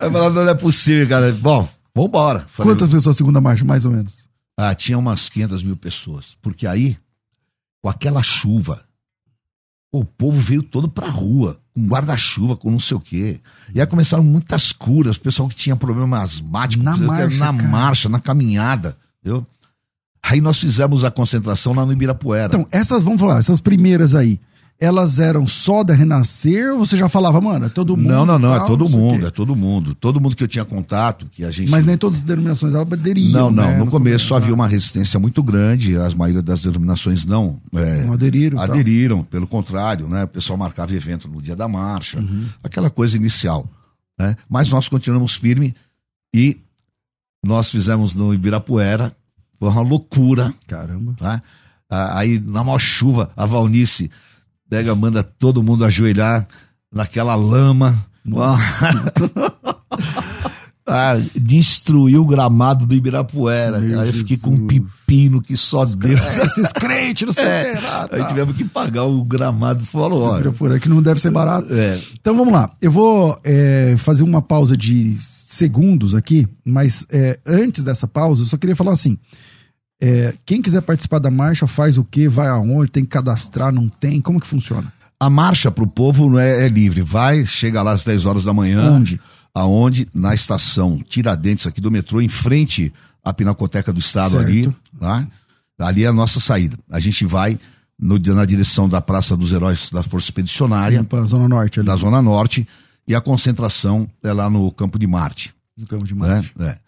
Eu 0.00 0.10
falava, 0.12 0.44
não 0.44 0.50
é 0.50 0.54
possível, 0.54 1.08
cara. 1.08 1.32
Bom, 1.32 1.68
vambora. 1.94 2.44
Falei, 2.48 2.72
Quantas 2.72 2.88
pessoas 2.88 3.16
segunda 3.16 3.40
marcha, 3.40 3.64
mais 3.64 3.84
ou 3.84 3.92
menos? 3.92 4.28
ah, 4.56 4.74
tinha 4.74 4.98
umas 4.98 5.28
500 5.28 5.64
mil 5.64 5.76
pessoas. 5.76 6.36
Porque 6.42 6.66
aí, 6.66 6.96
com 7.82 7.88
aquela 7.88 8.22
chuva, 8.22 8.82
o 9.92 10.04
povo 10.04 10.38
veio 10.38 10.62
todo 10.62 10.88
pra 10.88 11.08
rua, 11.08 11.58
com 11.74 11.86
guarda-chuva, 11.86 12.56
com 12.56 12.70
não 12.70 12.78
sei 12.80 12.96
o 12.96 13.00
quê. 13.00 13.40
E 13.74 13.80
aí 13.80 13.86
começaram 13.86 14.22
muitas 14.22 14.72
curas, 14.72 15.16
o 15.16 15.20
pessoal 15.20 15.48
que 15.48 15.56
tinha 15.56 15.74
problema 15.74 16.20
asmático, 16.20 16.82
Na 16.82 16.96
marcha, 16.96 17.38
na 17.38 17.52
cara. 17.54 17.68
marcha, 17.68 18.08
na 18.08 18.20
caminhada, 18.20 18.96
entendeu? 19.20 19.46
Aí 20.22 20.40
nós 20.40 20.58
fizemos 20.58 21.02
a 21.02 21.10
concentração 21.10 21.72
lá 21.72 21.84
no 21.84 21.92
Ibirapuera. 21.92 22.46
Então, 22.46 22.68
essas, 22.70 23.02
vamos 23.02 23.20
falar, 23.20 23.38
essas 23.38 23.60
primeiras 23.60 24.14
aí, 24.14 24.38
elas 24.80 25.20
eram 25.20 25.46
só 25.46 25.84
da 25.84 25.92
Renascer 25.92 26.72
ou 26.72 26.78
você 26.78 26.96
já 26.96 27.06
falava, 27.06 27.38
mano, 27.38 27.66
é 27.66 27.68
todo 27.68 27.94
mundo? 27.98 28.08
Não, 28.08 28.24
não, 28.24 28.38
não, 28.38 28.56
tal, 28.56 28.64
é 28.64 28.66
todo 28.66 28.88
sei 28.88 28.96
o 28.96 28.98
mundo, 28.98 29.26
é 29.26 29.30
todo 29.30 29.54
mundo. 29.54 29.94
Todo 29.94 30.18
mundo 30.18 30.34
que 30.34 30.42
eu 30.42 30.48
tinha 30.48 30.64
contato, 30.64 31.26
que 31.30 31.44
a 31.44 31.50
gente. 31.50 31.70
Mas 31.70 31.84
nem 31.84 31.98
todas 31.98 32.16
as 32.18 32.22
denominações 32.22 32.74
aderiam. 32.74 33.30
Não, 33.30 33.50
não. 33.50 33.62
né? 33.64 33.76
No 33.76 33.86
começo 33.86 34.24
só 34.24 34.36
havia 34.36 34.48
tá. 34.48 34.54
uma 34.54 34.66
resistência 34.66 35.20
muito 35.20 35.42
grande, 35.42 35.98
as 35.98 36.14
maioria 36.14 36.40
das 36.40 36.62
denominações 36.62 37.26
não, 37.26 37.60
é, 37.74 38.04
Não 38.04 38.14
aderiram. 38.14 38.56
tal. 38.56 38.70
aderiram, 38.70 39.22
pelo 39.22 39.46
contrário, 39.46 40.08
né? 40.08 40.24
O 40.24 40.28
pessoal 40.28 40.56
marcava 40.58 40.94
evento 40.94 41.28
no 41.28 41.42
dia 41.42 41.54
da 41.54 41.68
marcha, 41.68 42.18
Uhum. 42.18 42.46
aquela 42.64 42.88
coisa 42.88 43.18
inicial. 43.18 43.68
Né? 44.18 44.34
Mas 44.48 44.70
nós 44.70 44.88
continuamos 44.88 45.34
firme 45.34 45.74
e 46.34 46.56
nós 47.44 47.70
fizemos 47.70 48.14
no 48.14 48.32
Ibirapuera, 48.32 49.14
foi 49.58 49.68
uma 49.68 49.82
loucura, 49.82 50.54
Caramba. 50.66 51.14
tá? 51.18 51.42
Aí, 51.90 52.38
na 52.38 52.64
maior 52.64 52.78
chuva, 52.78 53.30
a 53.36 53.44
Valnice 53.44 54.10
pega, 54.70 54.94
manda 54.94 55.22
todo 55.22 55.62
mundo 55.62 55.84
ajoelhar 55.84 56.46
naquela 56.92 57.34
lama. 57.34 58.06
Ah, 60.92 61.14
destruiu 61.36 62.22
o 62.22 62.26
gramado 62.26 62.84
do 62.84 62.92
Ibirapuera. 62.92 63.78
Meu 63.78 64.00
Aí 64.00 64.08
eu 64.08 64.12
fiquei 64.12 64.36
com 64.36 64.50
um 64.50 64.56
Jesus. 64.68 64.90
pepino 65.06 65.40
que 65.40 65.56
só 65.56 65.84
Deus. 65.84 66.20
É, 66.20 66.46
esses 66.46 66.72
crentes, 66.72 67.26
não 67.26 67.32
sei 67.32 67.44
É, 67.44 67.76
que. 67.76 67.86
Ah, 67.86 68.08
Aí 68.10 68.18
tá. 68.18 68.26
tivemos 68.26 68.56
que 68.56 68.64
pagar 68.64 69.04
o 69.04 69.22
gramado. 69.22 69.84
Falou, 69.84 70.22
olha. 70.22 70.80
Que 70.80 70.88
não 70.88 71.00
deve 71.00 71.20
ser 71.20 71.30
barato. 71.30 71.72
É, 71.72 71.96
Então 72.20 72.36
vamos 72.36 72.52
lá. 72.52 72.72
Eu 72.82 72.90
vou 72.90 73.38
é, 73.44 73.94
fazer 73.98 74.24
uma 74.24 74.42
pausa 74.42 74.76
de 74.76 75.16
segundos 75.20 76.12
aqui, 76.12 76.48
mas 76.64 77.06
é, 77.08 77.38
antes 77.46 77.84
dessa 77.84 78.08
pausa, 78.08 78.42
eu 78.42 78.46
só 78.46 78.56
queria 78.56 78.74
falar 78.74 78.90
assim: 78.92 79.16
é, 80.00 80.34
quem 80.46 80.62
quiser 80.62 80.80
participar 80.82 81.18
da 81.18 81.30
marcha 81.30 81.66
faz 81.66 81.98
o 81.98 82.04
quê? 82.04 82.28
Vai 82.28 82.48
aonde? 82.48 82.90
Tem 82.90 83.04
que 83.04 83.10
cadastrar? 83.10 83.72
Não 83.72 83.88
tem? 83.88 84.20
Como 84.20 84.40
que 84.40 84.46
funciona? 84.46 84.92
a 85.22 85.28
marcha 85.28 85.70
pro 85.70 85.86
povo 85.86 86.30
não 86.30 86.38
é, 86.38 86.64
é 86.64 86.68
livre. 86.68 87.02
Vai, 87.02 87.44
chega 87.44 87.82
lá 87.82 87.92
às 87.92 88.04
10 88.06 88.24
horas 88.24 88.44
da 88.44 88.54
manhã. 88.54 88.90
Onde? 88.92 89.20
Aonde? 89.54 90.08
Na 90.14 90.32
estação 90.32 90.98
Tiradentes, 91.06 91.66
aqui 91.66 91.78
do 91.78 91.90
metrô, 91.90 92.22
em 92.22 92.28
frente 92.28 92.90
à 93.22 93.30
Pinacoteca 93.34 93.92
do 93.92 93.98
Estado 94.00 94.30
Certo. 94.32 94.46
ali. 94.46 94.74
Tá? 94.98 95.26
Ali 95.78 96.04
é 96.04 96.06
a 96.06 96.12
nossa 96.12 96.40
saída. 96.40 96.78
A 96.90 96.98
gente 96.98 97.26
vai 97.26 97.58
no- 97.98 98.18
na 98.34 98.46
direção 98.46 98.88
da 98.88 99.02
Praça 99.02 99.36
dos 99.36 99.52
Heróis 99.52 99.90
da 99.90 100.02
Força 100.02 100.28
Expedicionária, 100.28 101.04
Pra 101.04 101.20
Zona 101.24 101.46
Norte 101.46 101.80
ali. 101.80 101.86
da 101.86 101.96
Zona 101.96 102.22
Norte, 102.22 102.66
e 103.06 103.14
a 103.14 103.20
concentração 103.20 104.08
é 104.22 104.32
lá 104.32 104.48
no 104.48 104.72
Campo 104.72 104.98
de 104.98 105.06
Marte. 105.06 105.52
No 105.76 105.86
campo 105.86 106.06
de 106.06 106.14
né? 106.14 106.20
Marte. 106.28 106.52
É. 106.60 106.78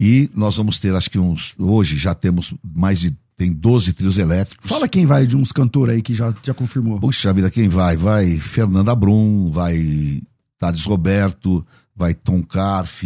E 0.00 0.30
nós 0.34 0.56
vamos 0.56 0.78
ter, 0.78 0.94
acho 0.94 1.10
que 1.10 1.18
uns. 1.18 1.54
Hoje 1.58 1.98
já 1.98 2.14
temos 2.14 2.54
mais 2.64 2.98
de. 3.00 3.14
Tem 3.36 3.52
12 3.52 3.92
trios 3.94 4.18
elétricos. 4.18 4.68
Fala 4.70 4.86
quem 4.88 5.06
vai 5.06 5.26
de 5.26 5.34
uns 5.36 5.50
cantores 5.52 5.94
aí 5.94 6.02
que 6.02 6.12
já, 6.12 6.34
já 6.42 6.52
confirmou. 6.52 6.98
Puxa 7.00 7.32
vida, 7.32 7.50
quem 7.50 7.68
vai? 7.70 7.96
Vai 7.96 8.38
Fernanda 8.38 8.94
Brum, 8.94 9.50
vai 9.50 10.20
Thales 10.58 10.84
Roberto, 10.84 11.64
vai 11.96 12.12
Tom 12.12 12.42
Carf, 12.42 13.02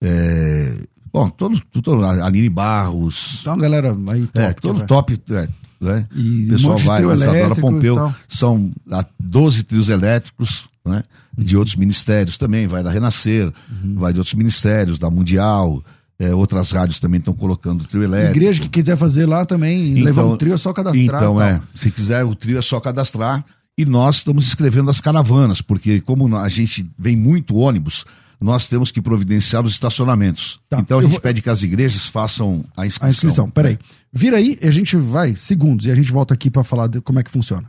é, 0.00 0.76
bom, 1.12 1.28
todo, 1.28 1.60
todo, 1.82 2.04
Aline 2.04 2.48
Barros, 2.48 3.38
Então, 3.40 3.58
galera, 3.58 3.96
aí 4.10 4.26
top. 4.26 4.38
é, 4.38 4.52
todo 4.52 4.86
top, 4.86 5.20
é, 5.30 5.48
né? 5.80 6.06
E 6.14 6.46
O 6.46 6.48
pessoal 6.50 6.76
um 6.78 6.84
vai, 6.84 6.96
trio 6.98 7.12
Isadora 7.14 7.56
Pompeu, 7.56 8.14
são 8.28 8.70
ah, 8.92 9.04
12 9.18 9.64
trios 9.64 9.88
elétricos, 9.88 10.66
né? 10.84 11.02
De 11.36 11.56
outros 11.56 11.74
ministérios 11.74 12.38
também, 12.38 12.66
vai 12.68 12.82
da 12.84 12.90
Renascer, 12.92 13.52
Uhum. 13.82 13.94
vai 13.96 14.12
de 14.12 14.20
outros 14.20 14.34
ministérios, 14.36 14.98
da 15.00 15.10
Mundial, 15.10 15.82
é, 16.20 16.34
outras 16.34 16.70
rádios 16.72 16.98
também 16.98 17.18
estão 17.18 17.32
colocando 17.34 17.84
trio 17.84 18.02
elétrico. 18.02 18.36
Igreja 18.36 18.60
que 18.62 18.68
quiser 18.68 18.96
fazer 18.96 19.26
lá 19.26 19.44
também, 19.46 19.90
Então- 19.92 20.04
levar 20.04 20.24
um 20.24 20.36
trio, 20.36 20.54
é 20.54 20.56
só 20.56 20.72
cadastrar. 20.72 21.04
Então, 21.22 21.40
é. 21.40 21.60
Se 21.74 21.90
quiser, 21.90 22.24
o 22.24 22.34
trio 22.34 22.58
é 22.58 22.62
só 22.62 22.80
cadastrar. 22.80 23.44
E 23.76 23.84
nós 23.84 24.16
estamos 24.16 24.46
escrevendo 24.48 24.90
as 24.90 25.00
caravanas, 25.00 25.60
porque 25.62 26.00
como 26.00 26.34
a 26.36 26.48
gente 26.48 26.84
vem 26.98 27.14
muito 27.16 27.54
ônibus, 27.54 28.04
nós 28.40 28.66
temos 28.66 28.90
que 28.90 29.00
providenciar 29.00 29.64
os 29.64 29.72
estacionamentos. 29.72 30.58
Tá, 30.68 30.80
Então 30.80 30.98
a 30.98 31.02
gente 31.02 31.12
vou- 31.12 31.20
pede 31.20 31.40
que 31.40 31.48
as 31.50 31.62
igrejas 31.62 32.06
façam 32.06 32.64
a 32.76 32.84
inscrição. 32.86 33.06
A 33.06 33.10
inscrição, 33.10 33.50
peraí. 33.50 33.78
Vira 34.12 34.36
aí, 34.36 34.58
a 34.62 34.70
gente 34.72 34.96
vai, 34.96 35.36
segundos, 35.36 35.86
e 35.86 35.90
a 35.92 35.94
gente 35.94 36.10
volta 36.10 36.34
aqui 36.34 36.50
pra 36.50 36.64
falar 36.64 36.88
de 36.88 37.00
como 37.00 37.20
é 37.20 37.22
que 37.22 37.30
funciona. 37.30 37.68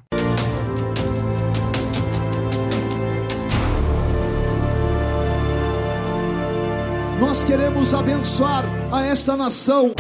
Nós 7.30 7.43
queremos 7.43 7.93
abençoar 7.93 8.63
a 8.91 9.05
esta 9.05 9.38
nação. 9.38 9.93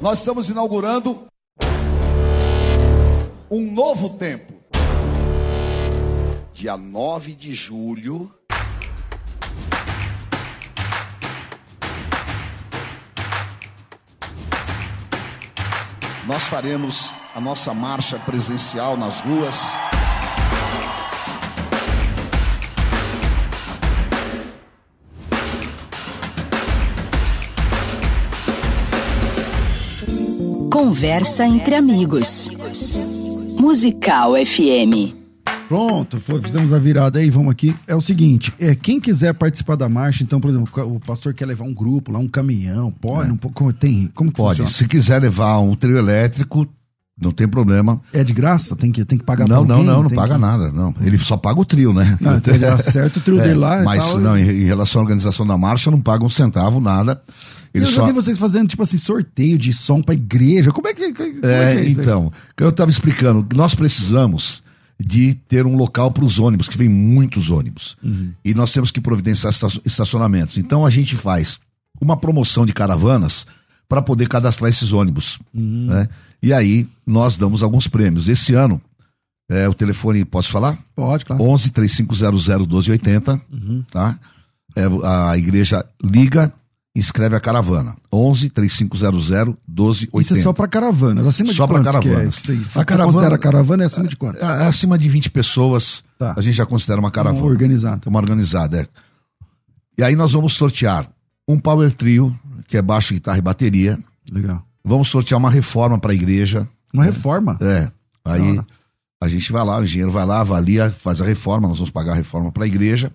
Nós 0.00 0.18
estamos 0.18 0.50
inaugurando 0.50 1.28
um 3.48 3.70
novo 3.70 4.18
tempo. 4.18 4.52
Dia 6.52 6.76
9 6.76 7.34
de 7.34 7.54
julho. 7.54 8.34
Nós 16.26 16.48
faremos 16.48 17.12
a 17.32 17.40
nossa 17.40 17.72
marcha 17.72 18.18
presencial 18.18 18.96
nas 18.96 19.20
ruas. 19.20 19.83
Conversa 30.84 31.46
entre 31.46 31.74
amigos. 31.76 32.50
Musical 33.58 34.34
FM. 34.34 35.14
Pronto, 35.66 36.20
foi, 36.20 36.42
fizemos 36.42 36.74
a 36.74 36.78
virada 36.78 37.20
aí, 37.20 37.30
vamos 37.30 37.52
aqui. 37.52 37.74
É 37.86 37.94
o 37.94 38.02
seguinte, 38.02 38.52
é, 38.60 38.74
quem 38.74 39.00
quiser 39.00 39.32
participar 39.32 39.76
da 39.76 39.88
marcha, 39.88 40.22
então, 40.22 40.38
por 40.38 40.50
exemplo, 40.50 40.68
o 40.94 41.00
pastor 41.00 41.32
quer 41.32 41.46
levar 41.46 41.64
um 41.64 41.72
grupo 41.72 42.12
lá, 42.12 42.18
um 42.18 42.28
caminhão, 42.28 42.90
pode, 42.90 43.30
um 43.30 43.36
pouco, 43.38 43.56
como 43.56 43.72
tem, 43.72 44.10
como 44.14 44.30
que 44.30 44.36
Pode. 44.36 44.58
funciona? 44.60 44.70
Se 44.70 44.86
quiser 44.86 45.22
levar 45.22 45.58
um 45.60 45.74
trio 45.74 45.96
elétrico, 45.96 46.68
não 47.18 47.32
tem 47.32 47.48
problema. 47.48 47.98
É 48.12 48.22
de 48.22 48.34
graça? 48.34 48.76
Tem 48.76 48.92
que, 48.92 49.02
tem 49.06 49.16
que 49.18 49.24
pagar 49.24 49.48
Não, 49.48 49.64
não, 49.64 49.76
alguém? 49.76 49.90
não, 49.90 50.02
não 50.02 50.10
paga 50.10 50.34
que- 50.34 50.40
nada. 50.42 50.70
Não. 50.70 50.94
Ele 51.00 51.16
só 51.16 51.38
paga 51.38 51.58
o 51.60 51.64
trio, 51.64 51.94
né? 51.94 52.18
Não, 52.20 52.36
então 52.36 52.54
ele 52.54 52.66
acerta 52.66 53.18
o 53.18 53.22
trio 53.22 53.38
dele 53.40 53.54
lá 53.54 53.80
e 53.80 53.84
Mas 53.86 54.04
tal, 54.04 54.20
não, 54.20 54.36
e- 54.38 54.64
em 54.64 54.66
relação 54.66 55.00
à 55.00 55.02
organização 55.04 55.46
da 55.46 55.56
marcha, 55.56 55.90
não 55.90 56.00
paga 56.02 56.22
um 56.26 56.30
centavo, 56.30 56.78
nada. 56.78 57.22
Ele 57.74 57.84
eu 57.84 57.88
já 57.90 57.96
só... 57.96 58.06
vi 58.06 58.12
vocês 58.12 58.38
fazendo, 58.38 58.68
tipo 58.68 58.82
assim, 58.82 58.96
sorteio 58.98 59.58
de 59.58 59.72
som 59.72 60.00
pra 60.00 60.14
igreja. 60.14 60.70
Como 60.70 60.86
é 60.86 60.94
que, 60.94 61.12
como 61.12 61.28
é, 61.44 61.72
É, 61.72 61.74
é 61.76 61.84
isso 61.84 61.98
aí? 62.00 62.04
então, 62.06 62.32
eu 62.56 62.68
estava 62.68 62.90
explicando, 62.90 63.44
nós 63.54 63.74
precisamos 63.74 64.62
de 64.98 65.34
ter 65.48 65.66
um 65.66 65.76
local 65.76 66.12
para 66.12 66.24
os 66.24 66.38
ônibus, 66.38 66.68
que 66.68 66.78
vem 66.78 66.88
muitos 66.88 67.50
ônibus. 67.50 67.96
Uhum. 68.02 68.32
E 68.44 68.54
nós 68.54 68.72
temos 68.72 68.92
que 68.92 69.00
providenciar 69.00 69.50
esta- 69.52 69.80
estacionamentos. 69.84 70.56
Então 70.56 70.86
a 70.86 70.90
gente 70.90 71.16
faz 71.16 71.58
uma 72.00 72.16
promoção 72.16 72.64
de 72.64 72.72
caravanas 72.72 73.44
para 73.88 74.00
poder 74.00 74.28
cadastrar 74.28 74.70
esses 74.70 74.92
ônibus. 74.92 75.38
Uhum. 75.52 75.86
né? 75.88 76.08
E 76.40 76.52
aí 76.52 76.86
nós 77.04 77.36
damos 77.36 77.62
alguns 77.62 77.88
prêmios. 77.88 78.28
Esse 78.28 78.54
ano, 78.54 78.80
é, 79.50 79.68
o 79.68 79.74
telefone, 79.74 80.24
posso 80.24 80.50
falar? 80.50 80.78
Pode, 80.94 81.24
claro. 81.24 81.42
11 81.42 81.70
3500 81.70 82.48
1280, 82.48 83.40
Uhum. 83.52 83.84
tá? 83.90 84.16
É, 84.76 84.84
a 85.04 85.36
igreja 85.36 85.84
liga 86.02 86.52
escreve 87.00 87.34
a 87.36 87.40
caravana. 87.40 87.96
11 88.12 88.48
3500 88.50 89.30
1280. 89.66 90.20
Isso 90.20 90.34
é 90.36 90.42
só 90.42 90.52
pra 90.52 90.68
caravanas. 90.68 91.26
Acima 91.26 91.48
de 91.50 91.54
Só 91.56 91.66
que 91.66 91.74
é 91.74 91.82
caravanas. 91.82 92.48
aí? 92.48 92.62
A 92.74 92.84
caravana- 92.84 93.38
caravana 93.38 93.82
é 93.82 93.86
acima 93.86 94.06
de 94.08 94.16
quanto? 94.16 94.38
É, 94.38 94.64
é 94.64 94.66
acima 94.66 94.96
de 94.96 95.08
20 95.08 95.30
pessoas, 95.30 96.04
Tá. 96.18 96.34
a 96.36 96.40
gente 96.40 96.54
já 96.54 96.64
considera 96.66 97.00
uma 97.00 97.10
caravana. 97.10 97.42
Uma 97.42 97.50
organizada. 97.50 98.08
Uma 98.08 98.18
organizada, 98.20 98.82
é. 98.82 98.88
E 99.98 100.02
aí 100.02 100.14
nós 100.16 100.32
vamos 100.32 100.52
sortear 100.54 101.08
um 101.48 101.58
power 101.58 101.92
trio, 101.92 102.36
que 102.68 102.76
é 102.76 102.82
baixo, 102.82 103.12
guitarra 103.14 103.38
e 103.38 103.42
bateria. 103.42 103.98
Legal. 104.30 104.62
Vamos 104.84 105.08
sortear 105.08 105.38
uma 105.38 105.50
reforma 105.50 105.98
para 105.98 106.12
a 106.12 106.14
igreja. 106.14 106.68
Uma 106.92 107.04
reforma? 107.04 107.58
É. 107.60 107.90
Aí 108.24 108.60
a 109.20 109.28
gente 109.28 109.50
vai 109.52 109.64
lá, 109.64 109.78
o 109.78 109.84
engenheiro 109.84 110.10
vai 110.12 110.24
lá, 110.24 110.40
avalia, 110.40 110.90
faz 110.90 111.20
a 111.20 111.24
reforma, 111.24 111.66
nós 111.68 111.78
vamos 111.78 111.90
pagar 111.90 112.12
a 112.12 112.16
reforma 112.16 112.52
para 112.52 112.64
a 112.64 112.66
igreja. 112.66 113.10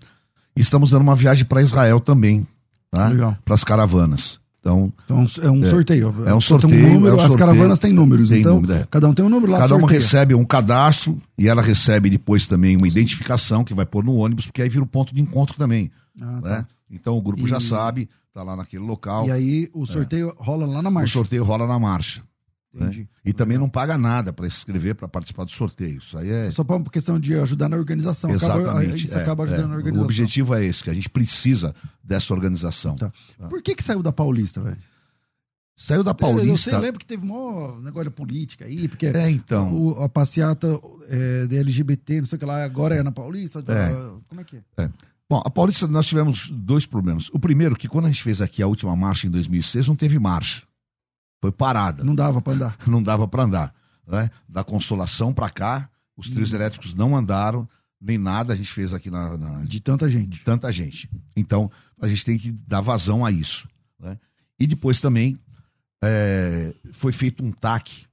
E 0.55 0.61
estamos 0.61 0.89
dando 0.91 1.01
uma 1.03 1.15
viagem 1.15 1.45
para 1.45 1.61
Israel 1.61 1.99
também, 1.99 2.45
tá? 2.91 3.07
Legal. 3.09 3.37
Para 3.45 3.55
as 3.55 3.63
caravanas. 3.63 4.39
Então, 4.61 4.91
Então 5.05 5.19
é 5.41 5.49
um 5.49 5.65
sorteio. 5.65 6.13
É 6.25 6.33
um 6.35 6.41
sorteio, 6.41 6.89
número, 6.93 7.07
é 7.07 7.11
um 7.11 7.15
as 7.15 7.21
sorteio. 7.27 7.37
caravanas 7.37 7.79
têm 7.79 7.93
números. 7.93 8.29
Tem 8.29 8.41
então, 8.41 8.55
número, 8.55 8.73
é. 8.73 8.87
cada 8.91 9.07
um 9.07 9.13
tem 9.13 9.23
um 9.25 9.29
número 9.29 9.51
lá. 9.53 9.59
Cada 9.59 9.73
uma 9.75 9.81
sorteia. 9.81 9.99
recebe 9.99 10.35
um 10.35 10.43
cadastro 10.43 11.17
e 11.37 11.47
ela 11.47 11.61
recebe 11.61 12.09
depois 12.09 12.45
também 12.45 12.75
uma 12.75 12.87
identificação 12.87 13.63
que 13.63 13.73
vai 13.73 13.85
pôr 13.85 14.03
no 14.03 14.15
ônibus, 14.15 14.45
porque 14.47 14.61
aí 14.61 14.67
vira 14.67 14.83
o 14.83 14.87
ponto 14.87 15.15
de 15.15 15.21
encontro 15.21 15.55
também. 15.57 15.89
Ah, 16.21 16.39
tá. 16.41 16.49
né? 16.49 16.65
Então 16.91 17.17
o 17.17 17.21
grupo 17.21 17.47
já 17.47 17.57
E- 17.57 17.61
sabe, 17.61 18.09
tá 18.33 18.43
lá 18.43 18.55
naquele 18.57 18.83
local. 18.83 19.27
E 19.27 19.31
aí 19.31 19.69
o 19.73 19.85
sorteio 19.85 20.33
rola 20.37 20.65
lá 20.65 20.81
na 20.81 20.89
o 20.89 20.93
marcha. 20.93 21.13
sorteio 21.13 21.43
rola 21.45 21.65
na 21.65 21.79
marcha. 21.79 22.21
Né? 22.73 23.07
E 23.25 23.33
também 23.33 23.57
não 23.57 23.67
paga 23.67 23.97
nada 23.97 24.31
para 24.31 24.49
se 24.49 24.57
inscrever 24.57 24.95
para 24.95 25.07
participar 25.07 25.43
do 25.43 25.51
sorteio. 25.51 25.97
Isso 25.97 26.17
aí 26.17 26.29
é. 26.29 26.51
Só 26.51 26.63
por 26.63 26.91
questão 26.91 27.19
de 27.19 27.35
ajudar 27.35 27.67
na 27.67 27.77
organização. 27.77 28.31
Acaba- 28.31 28.59
Exatamente. 28.59 29.05
isso 29.05 29.17
é, 29.17 29.21
acaba 29.21 29.43
ajudando 29.43 29.63
é. 29.63 29.67
na 29.67 29.73
O 29.73 29.77
organização. 29.77 30.05
objetivo 30.05 30.55
é 30.55 30.65
esse, 30.65 30.83
que 30.83 30.89
a 30.89 30.93
gente 30.93 31.09
precisa 31.09 31.73
dessa 32.03 32.33
organização. 32.33 32.95
Tá. 32.95 33.11
Por 33.49 33.61
que 33.61 33.75
que 33.75 33.83
saiu 33.83 34.03
da 34.03 34.11
Paulista, 34.11 34.61
velho? 34.61 34.77
Saiu 35.75 36.03
da 36.03 36.13
Paulista. 36.13 36.71
Eu, 36.71 36.75
eu 36.75 36.81
lembro 36.81 36.99
que 36.99 37.05
teve 37.05 37.25
um 37.25 37.79
negócio 37.81 38.09
de 38.09 38.15
política 38.15 38.65
aí, 38.65 38.87
porque 38.87 39.07
é, 39.07 39.29
então. 39.29 39.73
O, 39.73 40.03
a 40.03 40.09
passeata 40.09 40.67
é, 41.07 41.47
de 41.47 41.57
LGBT, 41.57 42.19
não 42.19 42.25
sei 42.25 42.35
o 42.35 42.39
que 42.39 42.45
lá, 42.45 42.63
agora 42.65 42.95
é 42.95 43.01
na 43.01 43.13
Paulista. 43.13 43.59
É. 43.59 43.93
Como 44.27 44.41
é 44.41 44.43
que 44.43 44.57
é? 44.57 44.83
é? 44.83 44.89
Bom, 45.29 45.41
a 45.45 45.49
Paulista 45.49 45.87
nós 45.87 46.05
tivemos 46.05 46.49
dois 46.49 46.85
problemas. 46.85 47.29
O 47.31 47.39
primeiro, 47.39 47.75
que 47.75 47.87
quando 47.87 48.05
a 48.05 48.07
gente 48.09 48.21
fez 48.21 48.41
aqui 48.41 48.61
a 48.61 48.67
última 48.67 48.93
marcha 48.95 49.25
em 49.25 49.29
2006, 49.29 49.87
não 49.87 49.95
teve 49.95 50.19
marcha. 50.19 50.63
Foi 51.41 51.51
parada. 51.51 52.03
Não 52.03 52.15
dava 52.15 52.41
para 52.41 52.53
andar. 52.53 52.77
Não 52.87 53.01
dava 53.01 53.27
para 53.27 53.43
andar. 53.43 53.75
Né? 54.05 54.29
Da 54.47 54.63
Consolação 54.63 55.33
para 55.33 55.49
cá, 55.49 55.89
os 56.17 56.29
hum. 56.29 56.33
trios 56.33 56.51
elétricos 56.51 56.93
não 56.93 57.15
andaram, 57.15 57.69
nem 58.01 58.17
nada 58.17 58.53
a 58.53 58.55
gente 58.55 58.71
fez 58.71 58.93
aqui 58.93 59.09
na, 59.09 59.37
na, 59.37 59.63
De 59.63 59.79
tanta 59.79 60.09
gente. 60.09 60.29
De 60.29 60.39
tanta 60.39 60.71
gente. 60.71 61.09
Então, 61.35 61.71
a 62.01 62.07
gente 62.07 62.25
tem 62.25 62.37
que 62.37 62.51
dar 62.51 62.81
vazão 62.81 63.25
a 63.25 63.31
isso. 63.31 63.67
Né? 63.99 64.17
E 64.59 64.65
depois 64.65 64.99
também 64.99 65.39
é, 66.03 66.73
foi 66.93 67.11
feito 67.11 67.43
um 67.43 67.51
TAC 67.51 68.05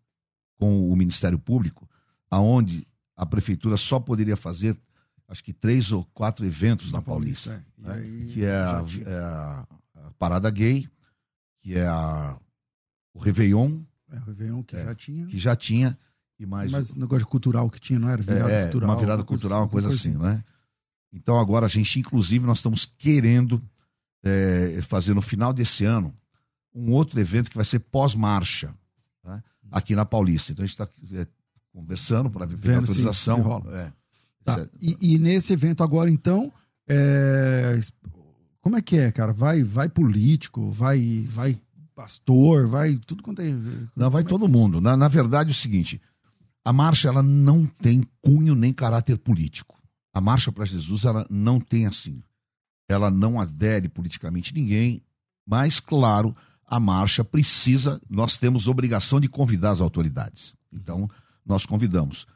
com 0.59 0.91
o 0.91 0.97
Ministério 0.97 1.39
Público, 1.39 1.89
aonde 2.31 2.87
a 3.17 3.25
prefeitura 3.25 3.77
só 3.77 3.99
poderia 3.99 4.37
fazer 4.37 4.77
acho 5.29 5.43
que 5.43 5.53
três 5.53 5.93
ou 5.93 6.05
quatro 6.15 6.45
eventos 6.45 6.93
na, 6.93 6.99
na 6.99 7.03
Paulista, 7.03 7.65
Paulista 7.81 8.01
é. 8.01 8.01
né? 8.01 8.33
que 8.33 8.45
é 8.45 8.55
a, 8.55 8.85
é 9.05 9.15
a, 9.19 9.67
a, 9.97 10.13
Parada 10.19 10.51
Gay, 10.51 10.89
que 11.61 11.77
é 11.77 11.87
a, 11.87 12.39
o 13.17 13.19
Réveillon. 13.19 13.81
É, 14.11 14.17
o 14.19 14.25
Réveillon 14.25 14.63
que 14.63 14.77
é, 14.77 14.85
já 14.85 14.95
tinha. 14.95 15.27
Que 15.27 15.39
já 15.39 15.57
tinha. 15.57 15.99
E 16.39 16.45
mais 16.45 16.71
Mas 16.71 16.91
o 16.91 16.99
negócio 16.99 17.27
cultural 17.27 17.71
que 17.71 17.81
tinha, 17.81 17.99
não 17.99 18.09
era? 18.09 18.23
Virada 18.23 18.53
é, 18.53 18.63
cultural. 18.65 18.91
Uma 18.91 18.97
virada 19.01 19.23
uma 19.23 19.27
cultural, 19.27 19.63
uma 19.63 19.69
coisa, 19.69 19.89
assim, 19.89 20.11
assim, 20.11 20.19
né? 20.19 20.45
Então 21.13 21.39
agora 21.41 21.65
a 21.65 21.69
gente, 21.69 21.99
inclusive, 21.99 22.45
nós 22.45 22.59
estamos 22.59 22.85
querendo 22.85 23.63
é, 24.23 24.81
fazer 24.83 25.15
no 25.15 25.23
final 25.23 25.53
desse 25.53 25.85
ano 25.85 26.15
um 26.75 26.93
outro 26.93 27.19
evento 27.19 27.49
que 27.49 27.57
vai 27.57 27.65
ser 27.65 27.79
pós-marcha, 27.79 28.75
né? 29.25 29.43
aqui 29.71 29.97
na 29.97 30.05
Paulista. 30.05 30.53
Então 30.53 30.63
a 30.63 30.67
gente 30.67 30.79
está 30.79 31.19
é, 31.19 31.27
conversando 31.73 32.29
para 32.29 32.45
ver 32.45 32.75
a 32.75 32.79
autorização. 32.79 33.37
Se, 33.37 33.43
se 33.43 33.49
rola. 33.49 33.79
É. 33.79 33.93
Tá. 34.45 34.61
É- 34.61 34.69
e, 34.79 35.15
e, 35.15 35.19
nesse 35.19 35.55
evento 35.55 35.83
agora, 35.83 36.11
então, 36.11 36.53
é... 36.87 37.81
como 38.61 38.77
é 38.77 38.83
que 38.83 38.99
é, 38.99 39.11
cara? 39.11 39.33
Vai, 39.33 39.63
vai 39.63 39.89
político, 39.89 40.71
vai, 40.71 41.27
vai 41.31 41.59
pastor, 41.97 42.67
vai 42.67 42.97
tudo 42.99 43.23
quanto 43.23 43.41
é. 43.41 43.51
Não, 43.97 44.11
vai 44.11 44.23
é 44.23 44.27
todo 44.27 44.47
mundo. 44.47 44.81
Na, 44.81 44.97
na 44.97 45.09
verdade, 45.09 45.51
é 45.51 45.53
o 45.53 45.55
seguinte: 45.55 46.01
a 46.63 46.73
marcha 46.73 47.09
ela 47.09 47.23
não 47.23 47.67
tem 47.67 48.05
cunho 48.21 48.55
nem 48.55 48.73
caráter 48.73 49.19
político. 49.19 49.75
A 50.13 50.21
marcha 50.21 50.53
para 50.53 50.67
Jesus 50.67 51.05
ela 51.05 51.27
não 51.31 51.59
tem 51.59 51.87
assim. 51.87 52.23
Ela 52.89 53.11
não 53.11 53.41
adere 53.41 53.89
politicamente 53.89 54.55
ninguém, 54.55 55.03
mas 55.45 55.81
claro, 55.81 56.37
a 56.65 56.79
marcha 56.79 57.25
precisa, 57.25 58.01
nós 58.09 58.37
temos 58.37 58.69
obrigação 58.69 59.19
de 59.19 59.29
convidar 59.29 59.71
as 59.71 59.81
autoridades. 59.81 60.55
Então, 60.73 61.09
nós 61.45 61.67
convidamos 61.67 62.27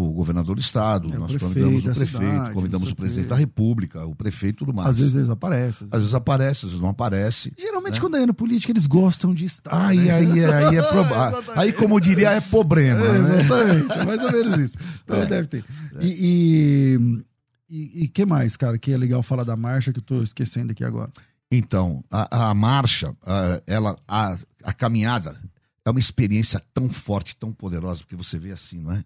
o 0.00 0.12
governador 0.12 0.56
do 0.56 0.60
estado, 0.60 1.12
é, 1.12 1.18
nós 1.18 1.36
convidamos 1.36 1.84
o 1.84 1.94
prefeito, 1.94 2.06
cidade, 2.06 2.54
convidamos 2.54 2.90
o 2.90 2.96
presidente 2.96 3.28
da 3.28 3.36
república, 3.36 4.04
o 4.06 4.14
prefeito 4.14 4.56
e 4.56 4.58
tudo 4.58 4.74
mais. 4.74 4.90
Às 4.90 4.98
vezes 4.98 5.14
eles 5.14 5.28
aparecem. 5.28 5.88
Às 5.90 6.00
vezes 6.00 6.14
aparece, 6.14 6.66
às 6.66 6.72
vezes 6.72 6.80
não 6.80 6.88
aparece. 6.88 7.52
Geralmente 7.58 7.94
né? 7.94 8.00
quando 8.00 8.16
é 8.16 8.26
no 8.26 8.34
político 8.34 8.72
eles 8.72 8.86
gostam 8.86 9.34
de 9.34 9.44
estar. 9.44 9.86
Aí, 9.86 9.98
né? 9.98 10.10
aí, 10.12 10.44
aí, 10.44 10.76
é 10.76 10.82
pro... 10.82 11.04
aí 11.56 11.72
como 11.72 12.00
diria, 12.00 12.30
é 12.30 12.40
problema. 12.40 13.04
É, 13.04 13.18
né? 13.18 13.40
Exatamente, 13.40 13.92
é 13.92 14.04
mais 14.04 14.22
ou 14.22 14.32
menos 14.32 14.58
isso. 14.58 14.76
Então 15.04 15.22
é. 15.22 15.26
deve 15.26 15.48
ter. 15.48 15.64
E, 16.00 17.24
e, 17.68 18.04
e, 18.04 18.08
que 18.08 18.24
mais, 18.26 18.56
cara, 18.56 18.78
que 18.78 18.92
é 18.92 18.96
legal 18.96 19.22
falar 19.22 19.44
da 19.44 19.56
marcha 19.56 19.92
que 19.92 19.98
eu 19.98 20.02
estou 20.02 20.22
esquecendo 20.22 20.72
aqui 20.72 20.84
agora? 20.84 21.10
Então, 21.50 22.04
a, 22.10 22.50
a 22.50 22.54
marcha, 22.54 23.14
a, 23.26 23.60
ela, 23.66 23.96
a, 24.06 24.38
a 24.62 24.72
caminhada 24.72 25.36
é 25.84 25.90
uma 25.90 25.98
experiência 25.98 26.62
tão 26.72 26.88
forte, 26.88 27.36
tão 27.36 27.52
poderosa, 27.52 28.02
porque 28.02 28.16
você 28.16 28.38
vê 28.38 28.52
assim, 28.52 28.80
não 28.80 28.92
é? 28.92 29.04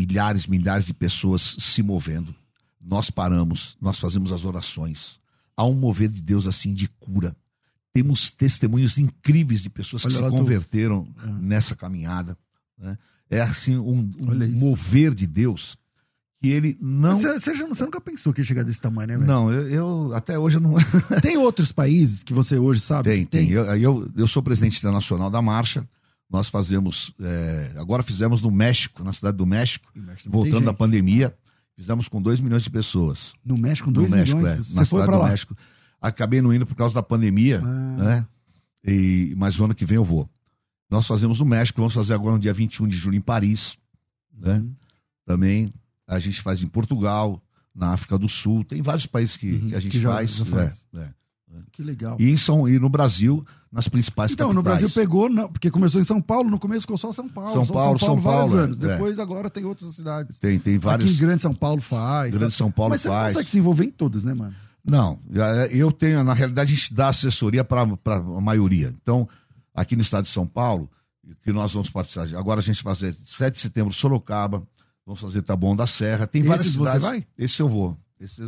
Milhares, 0.00 0.46
milhares 0.46 0.86
de 0.86 0.94
pessoas 0.94 1.56
se 1.58 1.82
movendo. 1.82 2.34
Nós 2.80 3.10
paramos, 3.10 3.76
nós 3.80 3.98
fazemos 3.98 4.32
as 4.32 4.44
orações. 4.44 5.18
Há 5.56 5.64
um 5.64 5.74
mover 5.74 6.08
de 6.08 6.22
Deus 6.22 6.46
assim 6.46 6.72
de 6.72 6.88
cura. 6.88 7.36
Temos 7.92 8.30
testemunhos 8.30 8.96
incríveis 8.96 9.62
de 9.62 9.68
pessoas 9.68 10.04
Olha 10.06 10.14
que 10.14 10.24
se 10.24 10.30
converteram 10.30 11.04
tô... 11.04 11.28
É. 11.28 11.32
nessa 11.32 11.76
caminhada. 11.76 12.36
Né? 12.78 12.96
É 13.28 13.42
assim 13.42 13.76
um, 13.76 14.10
um 14.18 14.58
mover 14.58 15.14
de 15.14 15.26
Deus 15.26 15.76
que 16.40 16.48
ele 16.48 16.78
não. 16.80 17.14
Você, 17.14 17.52
você, 17.52 17.84
nunca 17.84 18.00
pensou 18.00 18.32
que 18.32 18.40
ia 18.40 18.44
chegar 18.44 18.64
desse 18.64 18.80
tamanho, 18.80 19.08
né? 19.08 19.16
Véio? 19.18 19.26
Não, 19.26 19.52
eu, 19.52 19.68
eu, 19.68 20.14
até 20.14 20.38
hoje 20.38 20.56
eu 20.56 20.60
não. 20.60 20.74
tem 21.20 21.36
outros 21.36 21.70
países 21.70 22.22
que 22.22 22.32
você 22.32 22.56
hoje 22.56 22.80
sabe? 22.80 23.10
Tem, 23.10 23.26
tem. 23.26 23.46
tem. 23.46 23.54
Eu, 23.54 23.64
eu, 23.76 24.10
eu 24.16 24.26
sou 24.26 24.42
presidente 24.42 24.78
internacional 24.78 25.30
da 25.30 25.42
marcha. 25.42 25.86
Nós 26.30 26.48
fazemos, 26.48 27.12
é, 27.20 27.72
agora 27.76 28.02
fizemos 28.02 28.40
no 28.40 28.50
México, 28.50 29.02
na 29.02 29.12
cidade 29.12 29.36
do 29.36 29.44
México, 29.44 29.90
México 29.94 30.30
voltando 30.30 30.64
da 30.64 30.72
pandemia, 30.72 31.36
fizemos 31.74 32.06
com 32.06 32.22
2 32.22 32.38
milhões 32.38 32.62
de 32.62 32.70
pessoas. 32.70 33.32
No 33.44 33.58
México, 33.58 33.88
com 33.88 33.92
2 33.92 34.10
milhões? 34.10 34.70
É, 34.70 34.74
na 34.74 34.84
cidade 34.84 35.10
do 35.10 35.18
lá? 35.18 35.28
México. 35.28 35.56
Acabei 36.00 36.40
não 36.40 36.54
indo 36.54 36.64
por 36.64 36.76
causa 36.76 36.94
da 36.94 37.02
pandemia, 37.02 37.60
ah. 37.64 37.96
né? 37.96 38.26
E, 38.84 39.34
mas 39.36 39.58
o 39.58 39.64
ano 39.64 39.74
que 39.74 39.84
vem 39.84 39.96
eu 39.96 40.04
vou. 40.04 40.30
Nós 40.88 41.06
fazemos 41.06 41.40
no 41.40 41.46
México, 41.46 41.80
vamos 41.80 41.94
fazer 41.94 42.14
agora 42.14 42.34
no 42.34 42.40
dia 42.40 42.52
21 42.54 42.86
de 42.86 42.96
julho 42.96 43.16
em 43.16 43.20
Paris, 43.20 43.76
né? 44.32 44.54
Uhum. 44.54 44.74
Também 45.26 45.72
a 46.06 46.18
gente 46.18 46.40
faz 46.40 46.62
em 46.62 46.68
Portugal, 46.68 47.42
na 47.74 47.92
África 47.92 48.18
do 48.18 48.28
Sul, 48.28 48.64
tem 48.64 48.82
vários 48.82 49.06
países 49.06 49.36
que, 49.36 49.52
uhum, 49.52 49.68
que 49.68 49.74
a 49.74 49.80
gente 49.80 49.92
que 49.92 50.00
já, 50.00 50.12
faz. 50.12 50.36
Já 50.36 50.44
faz. 50.44 50.86
É, 50.94 50.98
é. 50.98 51.14
Que 51.72 51.82
legal. 51.82 52.16
E, 52.18 52.30
em 52.30 52.36
São, 52.36 52.68
e 52.68 52.78
no 52.78 52.88
Brasil, 52.88 53.44
nas 53.72 53.88
principais 53.88 54.32
então, 54.32 54.48
capitais. 54.48 54.56
no 54.56 54.62
Brasil 54.62 54.90
pegou, 54.90 55.28
não, 55.28 55.50
porque 55.50 55.70
começou 55.70 56.00
em 56.00 56.04
São 56.04 56.20
Paulo, 56.20 56.50
no 56.50 56.58
começo 56.58 56.82
ficou 56.82 56.98
só 56.98 57.12
São 57.12 57.28
Paulo. 57.28 57.52
São 57.52 57.66
Paulo, 57.66 57.98
São 57.98 58.20
Paulo, 58.20 58.48
São 58.48 58.50
Paulo 58.50 58.56
anos. 58.56 58.82
É. 58.82 58.88
Depois 58.88 59.18
agora 59.18 59.50
tem 59.50 59.64
outras 59.64 59.94
cidades. 59.94 60.38
Tem, 60.38 60.58
tem 60.58 60.78
vários. 60.78 61.08
Aqui 61.08 61.16
em 61.16 61.20
Grande 61.20 61.42
São 61.42 61.54
Paulo 61.54 61.80
faz. 61.80 62.36
Grande 62.36 62.52
tá? 62.52 62.58
São 62.58 62.70
Paulo 62.70 62.90
Mas 62.90 63.02
faz. 63.02 63.28
Você 63.28 63.32
consegue 63.34 63.50
se 63.50 63.58
envolver 63.58 63.84
em 63.84 63.90
todas, 63.90 64.24
né, 64.24 64.34
mano? 64.34 64.54
Não, 64.84 65.18
eu 65.70 65.92
tenho, 65.92 66.24
na 66.24 66.32
realidade, 66.32 66.72
a 66.72 66.74
gente 66.74 66.94
dá 66.94 67.08
assessoria 67.08 67.62
para 67.62 67.82
a 67.82 68.40
maioria. 68.40 68.94
Então, 69.02 69.28
aqui 69.74 69.94
no 69.94 70.02
estado 70.02 70.24
de 70.24 70.30
São 70.30 70.46
Paulo, 70.46 70.90
que 71.42 71.52
nós 71.52 71.72
vamos 71.72 71.90
participar. 71.90 72.34
Agora 72.36 72.60
a 72.60 72.62
gente 72.62 72.82
vai 72.82 72.94
fazer 72.94 73.16
7 73.24 73.54
de 73.54 73.60
setembro, 73.60 73.92
Sorocaba, 73.92 74.62
vamos 75.04 75.20
fazer 75.20 75.42
Taboão 75.42 75.76
da 75.76 75.86
Serra. 75.86 76.26
Tem 76.26 76.42
várias 76.42 76.66
Esse 76.66 76.76
cidades. 76.76 77.02
você 77.02 77.08
vai? 77.08 77.26
Esse 77.36 77.60
eu 77.60 77.68
vou. 77.68 77.96
Esse, 78.20 78.42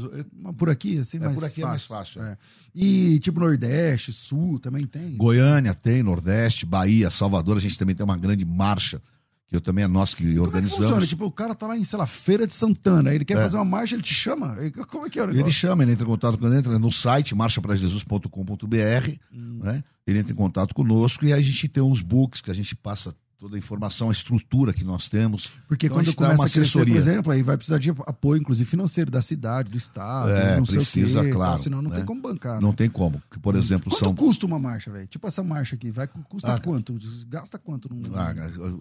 por 0.58 0.68
aqui, 0.68 0.98
assim, 0.98 1.16
é, 1.16 1.20
mais 1.20 1.34
por 1.34 1.44
aqui 1.44 1.62
fácil. 1.62 1.64
é 1.64 1.70
mais 1.70 1.86
fácil. 1.86 2.22
É. 2.22 2.36
E 2.74 3.18
tipo 3.20 3.40
Nordeste, 3.40 4.12
Sul 4.12 4.58
também 4.58 4.86
tem? 4.86 5.16
Goiânia 5.16 5.74
tem, 5.74 6.02
Nordeste, 6.02 6.66
Bahia, 6.66 7.10
Salvador, 7.10 7.56
a 7.56 7.60
gente 7.60 7.78
também 7.78 7.94
tem 7.94 8.04
uma 8.04 8.16
grande 8.16 8.44
marcha, 8.44 9.00
que 9.48 9.56
eu 9.56 9.62
também 9.62 9.84
é 9.84 9.88
nós 9.88 10.12
que 10.12 10.24
Como 10.24 10.42
organizamos. 10.42 10.74
É 10.74 10.80
que 10.80 10.88
funciona? 10.88 11.06
Tipo, 11.06 11.24
o 11.24 11.32
cara 11.32 11.54
tá 11.54 11.66
lá 11.66 11.76
em, 11.76 11.84
sei 11.84 11.98
lá, 11.98 12.06
Feira 12.06 12.46
de 12.46 12.52
Santana, 12.52 13.14
ele 13.14 13.24
quer 13.24 13.38
é. 13.38 13.42
fazer 13.42 13.56
uma 13.56 13.64
marcha, 13.64 13.94
ele 13.94 14.02
te 14.02 14.12
chama? 14.12 14.56
Como 14.90 15.06
é 15.06 15.10
que 15.10 15.18
é 15.18 15.22
o 15.22 15.26
negócio? 15.26 15.46
Ele 15.46 15.52
chama, 15.52 15.82
ele 15.82 15.92
entra 15.92 16.04
em 16.04 16.08
contato 16.08 16.36
com 16.36 16.46
ele, 16.46 16.56
entra 16.56 16.78
no 16.78 16.92
site 16.92 17.34
marchaprajesus.com.br, 17.34 19.10
hum. 19.32 19.60
né? 19.62 19.82
Ele 20.06 20.18
entra 20.18 20.32
em 20.32 20.36
contato 20.36 20.74
conosco 20.74 21.24
e 21.24 21.32
aí 21.32 21.40
a 21.40 21.42
gente 21.42 21.66
tem 21.68 21.82
uns 21.82 22.02
books 22.02 22.42
que 22.42 22.50
a 22.50 22.54
gente 22.54 22.76
passa 22.76 23.14
toda 23.42 23.56
a 23.56 23.58
informação, 23.58 24.08
a 24.08 24.12
estrutura 24.12 24.72
que 24.72 24.84
nós 24.84 25.08
temos. 25.08 25.50
Porque 25.66 25.86
então, 25.86 25.98
quando 25.98 26.14
começa 26.14 26.44
a 26.44 26.48
crescer, 26.48 26.78
por 26.78 26.88
exemplo, 26.88 27.32
aí 27.32 27.42
vai 27.42 27.56
precisar 27.56 27.78
de 27.78 27.90
apoio, 27.90 28.40
inclusive 28.40 28.70
financeiro, 28.70 29.10
da 29.10 29.20
cidade, 29.20 29.68
do 29.68 29.76
estado, 29.76 30.30
é, 30.30 30.58
não 30.58 30.62
precisa, 30.62 31.08
sei 31.08 31.20
o 31.20 31.24
quê, 31.24 31.32
claro. 31.32 31.58
senão 31.60 31.82
não 31.82 31.90
né? 31.90 31.96
tem 31.96 32.04
como 32.04 32.22
bancar. 32.22 32.60
Não 32.60 32.68
né? 32.68 32.76
tem 32.76 32.88
como. 32.88 33.20
Que, 33.28 33.40
por 33.40 33.56
exemplo, 33.56 33.90
quanto 33.90 33.98
são... 33.98 34.14
custa 34.14 34.46
uma 34.46 34.60
marcha, 34.60 34.92
velho? 34.92 35.08
Tipo 35.08 35.26
essa 35.26 35.42
marcha 35.42 35.74
aqui, 35.74 35.90
vai 35.90 36.06
custa 36.06 36.54
ah, 36.54 36.60
quanto? 36.60 36.96
Gasta 37.26 37.58
quanto? 37.58 37.92
Num... 37.92 38.00
Ah, 38.14 38.32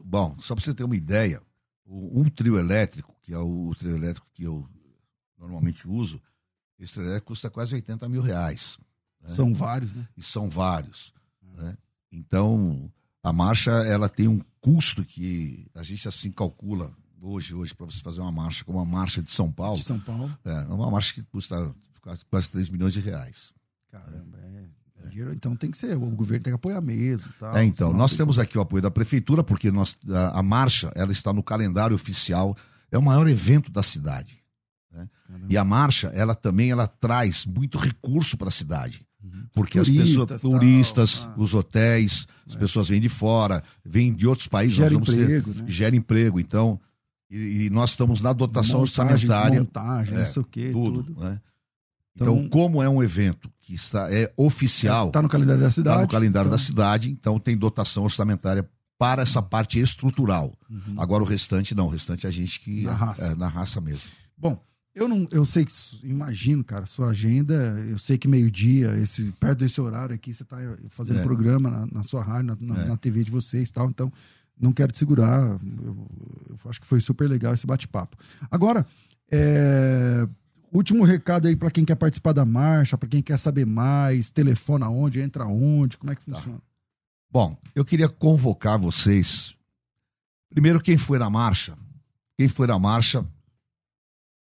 bom, 0.06 0.36
só 0.40 0.54
para 0.54 0.64
você 0.64 0.76
ter 0.76 0.84
uma 0.84 0.96
ideia, 0.96 1.42
um 1.88 2.30
trio 2.30 2.60
elétrico, 2.60 3.16
que 3.24 3.34
é 3.34 3.40
o, 3.40 3.74
trio 3.76 3.96
elétrico 3.96 4.28
que 4.32 4.44
eu 4.44 4.70
normalmente 5.40 5.88
uso, 5.88 6.22
esse 6.78 6.94
trio 6.94 7.08
elétrico 7.08 7.30
custa 7.30 7.50
quase 7.50 7.74
80 7.74 8.08
mil 8.08 8.22
reais. 8.22 8.78
Né? 9.24 9.30
São 9.30 9.56
vários, 9.56 9.96
né? 9.96 10.08
E 10.16 10.22
são 10.22 10.48
vários. 10.48 11.12
Né? 11.58 11.76
Então, 12.12 12.92
a 13.24 13.34
marcha 13.34 13.72
ela 13.72 14.08
tem 14.08 14.28
um 14.28 14.40
custo 14.62 15.04
que 15.04 15.66
a 15.76 15.84
gente 15.84 16.08
assim 16.08 16.32
calcula 16.32 16.94
hoje, 17.20 17.54
hoje 17.54 17.74
para 17.74 17.88
você 17.88 18.00
fazer 18.00 18.22
uma 18.22 18.32
marcha 18.32 18.64
como 18.64 18.80
a 18.80 18.86
marcha 18.86 19.22
de 19.22 19.32
São 19.32 19.52
Paulo. 19.52 19.78
De 19.78 19.84
São 19.84 20.00
Paulo. 20.00 20.32
É, 20.46 20.52
é 20.52 20.74
uma 20.74 20.90
marcha 20.90 21.14
que 21.14 21.24
custa 21.24 21.76
quase 22.30 22.50
3 22.52 22.70
milhões 22.70 22.94
de 22.94 23.00
reais. 23.00 23.52
Caramba, 23.92 24.38
é, 24.40 24.66
é 25.04 25.34
então 25.34 25.56
tem 25.56 25.70
que 25.70 25.78
ser, 25.78 25.98
o 25.98 26.12
governo 26.12 26.44
tem 26.44 26.52
que 26.52 26.56
apoiar 26.56 26.80
mesmo. 26.80 27.32
Tal, 27.40 27.58
é, 27.58 27.64
então, 27.64 27.92
nós 27.92 28.16
temos 28.16 28.40
aqui 28.40 28.58
o 28.58 28.62
apoio 28.62 28.82
da 28.82 28.92
prefeitura, 28.92 29.44
porque 29.44 29.72
nós, 29.72 29.98
a, 30.10 30.40
a, 30.40 30.44
marcha 30.44 30.92
ela 30.96 31.12
está 31.12 31.34
no 31.34 31.44
calendário 31.44 31.96
oficial, 31.96 32.56
é 32.92 32.98
o 32.98 33.02
maior 33.02 33.28
evento 33.28 33.72
da 33.72 33.84
cidade. 33.84 34.40
Né? 34.92 35.10
E 35.50 35.58
a 35.58 35.66
marcha, 35.66 36.08
ela 36.10 36.36
também 36.36 36.72
ela 36.72 36.88
traz 36.88 37.46
muito 37.46 37.78
recurso 37.78 38.38
para 38.38 38.50
a 38.50 38.52
cidade. 38.52 39.06
Uhum. 39.24 39.46
Porque 39.54 39.80
turistas, 39.80 40.22
as 40.22 40.26
pessoas, 40.26 40.54
turistas, 40.54 41.28
ah. 41.28 41.34
os 41.38 41.54
hotéis, 41.54 42.28
as 42.48 42.56
é. 42.56 42.60
pessoas 42.60 42.90
vêm 42.90 43.00
de 43.00 43.10
fora, 43.10 43.64
vêm 43.86 44.14
de 44.14 44.28
outros 44.28 44.48
países. 44.48 44.76
Gera 44.76 44.94
emprego, 44.94 45.54
ter, 45.54 45.62
né? 45.62 45.66
Gera 45.70 45.96
emprego. 45.96 46.40
Então, 46.40 46.80
e, 47.30 47.66
e, 47.66 47.70
nós 47.70 47.92
estamos 47.92 48.22
na 48.22 48.34
dotação 48.34 48.80
Montagem, 48.82 49.30
orçamentária. 49.30 49.60
Montagem, 49.60 50.16
é, 50.16 50.20
não 50.20 50.28
sei 50.28 50.42
o 50.42 50.46
quê, 50.46 50.70
tudo. 50.72 51.04
tudo. 51.04 51.22
Né? 51.22 51.40
Então, 52.16 52.38
então, 52.38 52.50
como 52.50 52.82
é 52.84 52.90
um 52.90 53.02
evento 53.02 53.50
que 53.62 53.74
está 53.74 54.14
é 54.14 54.32
oficial, 54.36 55.08
está 55.08 55.22
no 55.22 55.30
calendário 55.30 55.62
da 55.62 55.72
cidade, 55.72 55.96
está 55.96 56.02
no 56.02 56.08
calendário 56.10 56.48
então... 56.48 56.58
da 56.58 56.64
cidade, 56.64 57.10
então 57.10 57.40
tem 57.40 57.56
dotação 57.56 58.04
orçamentária 58.04 58.70
para 58.98 59.22
essa 59.22 59.42
parte 59.42 59.80
estrutural. 59.80 60.54
Uhum. 60.70 60.96
Agora 60.98 61.24
o 61.24 61.26
restante 61.26 61.74
não, 61.74 61.88
o 61.88 61.90
restante 61.90 62.26
é 62.26 62.30
a 62.30 62.32
gente 62.32 62.60
que 62.60 62.84
na 62.84 62.94
raça, 62.94 63.26
é, 63.26 63.36
na 63.36 63.48
raça 63.48 63.80
mesmo. 63.80 64.04
Bom, 64.38 64.62
eu 64.94 65.08
não, 65.08 65.28
eu 65.32 65.46
sei 65.46 65.66
que 65.66 65.72
imagino, 66.04 66.64
cara, 66.64 66.86
sua 66.86 67.10
agenda, 67.10 67.54
eu 67.90 67.98
sei 67.98 68.18
que 68.18 68.28
meio 68.28 68.52
dia, 68.52 68.96
esse 68.98 69.32
perto 69.40 69.60
desse 69.60 69.80
horário 69.80 70.16
aqui 70.16 70.34
você 70.34 70.44
está 70.44 70.58
fazendo 70.90 71.20
é. 71.20 71.24
programa 71.24 71.70
na, 71.70 71.88
na, 71.88 72.04
sua 72.04 72.24
rádio, 72.24 72.48
na, 72.48 72.58
na, 72.76 72.82
é. 72.84 72.88
na, 72.88 72.98
TV 72.98 73.24
de 73.24 73.32
vocês, 73.32 73.72
tal. 73.72 73.90
Então 73.90 74.12
não 74.60 74.74
quero 74.74 74.92
te 74.92 74.98
segurar. 74.98 75.42
Eu, 75.42 76.08
eu 76.50 76.70
acho 76.70 76.82
que 76.82 76.88
foi 76.88 77.00
super 77.00 77.30
legal 77.30 77.54
esse 77.54 77.66
bate-papo. 77.66 78.18
Agora, 78.50 78.86
é, 79.32 80.28
Último 80.74 81.04
recado 81.04 81.50
aí 81.50 81.56
para 81.56 81.70
quem 81.70 81.84
quer 81.84 81.96
participar 81.96 82.32
da 82.32 82.46
marcha, 82.46 82.98
para 82.98 83.10
quem 83.10 83.22
quer 83.22 83.38
saber 83.38 83.66
mais, 83.66 84.30
telefona 84.30 84.88
onde, 84.88 85.20
entra 85.20 85.46
onde, 85.46 85.98
como 85.98 86.14
é 86.14 86.16
que 86.16 86.22
tá. 86.22 86.38
funciona? 86.38 86.60
Tá. 86.60 86.64
Bom, 87.30 87.58
eu 87.76 87.84
queria 87.84 88.08
convocar 88.08 88.80
vocês. 88.80 89.54
Primeiro, 90.50 90.80
quem 90.80 90.98
foi 90.98 91.20
na 91.20 91.30
marcha, 91.30 91.78
quem 92.38 92.48
foi 92.48 92.68
na 92.68 92.80
marcha, 92.80 93.26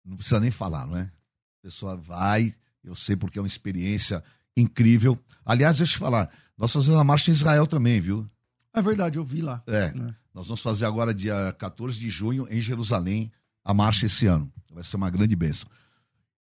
não 0.04 0.18
precisa 0.18 0.40
nem 0.40 0.52
falar, 0.52 0.86
não 0.86 0.98
é? 0.98 1.04
A 1.04 1.62
pessoa 1.62 1.96
vai, 1.96 2.56
eu 2.84 2.96
sei 2.96 3.16
porque 3.16 3.40
é 3.40 3.42
uma 3.42 3.48
experiência 3.48 4.24
incrível. 4.56 5.18
Aliás, 5.46 5.78
deixa 5.78 5.94
eu 5.94 5.98
te 5.98 6.00
falar, 6.00 6.30
nós 6.58 6.72
fazemos 6.72 7.00
a 7.00 7.04
marcha 7.04 7.32
em 7.32 7.34
Israel 7.34 7.66
também, 7.66 8.00
viu? 8.02 8.30
É 8.74 8.82
verdade, 8.82 9.18
eu 9.18 9.24
vi 9.24 9.42
lá. 9.42 9.64
É. 9.68 9.92
Né? 9.92 10.16
Nós 10.34 10.48
vamos 10.48 10.62
fazer 10.62 10.86
agora, 10.86 11.14
dia 11.14 11.56
14 11.58 12.00
de 12.00 12.10
junho, 12.10 12.48
em 12.50 12.60
Jerusalém, 12.60 13.32
a 13.64 13.74
marcha 13.74 14.08
esse 14.08 14.26
ano. 14.26 14.52
Vai 14.72 14.84
ser 14.84 14.96
uma 14.96 15.10
grande 15.10 15.36
bênção. 15.36 15.70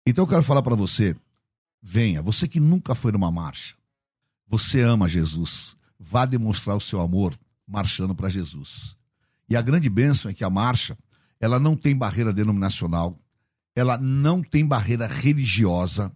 Então 0.05 0.23
eu 0.23 0.27
quero 0.27 0.43
falar 0.43 0.61
para 0.61 0.75
você, 0.75 1.15
venha, 1.81 2.21
você 2.21 2.47
que 2.47 2.59
nunca 2.59 2.95
foi 2.95 3.11
numa 3.11 3.31
marcha, 3.31 3.75
você 4.47 4.81
ama 4.81 5.07
Jesus, 5.07 5.75
vá 5.99 6.25
demonstrar 6.25 6.75
o 6.75 6.81
seu 6.81 6.99
amor 6.99 7.37
marchando 7.67 8.13
para 8.15 8.29
Jesus. 8.29 8.95
E 9.49 9.55
a 9.55 9.61
grande 9.61 9.89
bênção 9.89 10.29
é 10.29 10.33
que 10.33 10.43
a 10.43 10.49
marcha, 10.49 10.97
ela 11.39 11.59
não 11.59 11.75
tem 11.75 11.95
barreira 11.95 12.33
denominacional, 12.33 13.19
ela 13.75 13.97
não 13.97 14.41
tem 14.41 14.65
barreira 14.65 15.07
religiosa, 15.07 16.11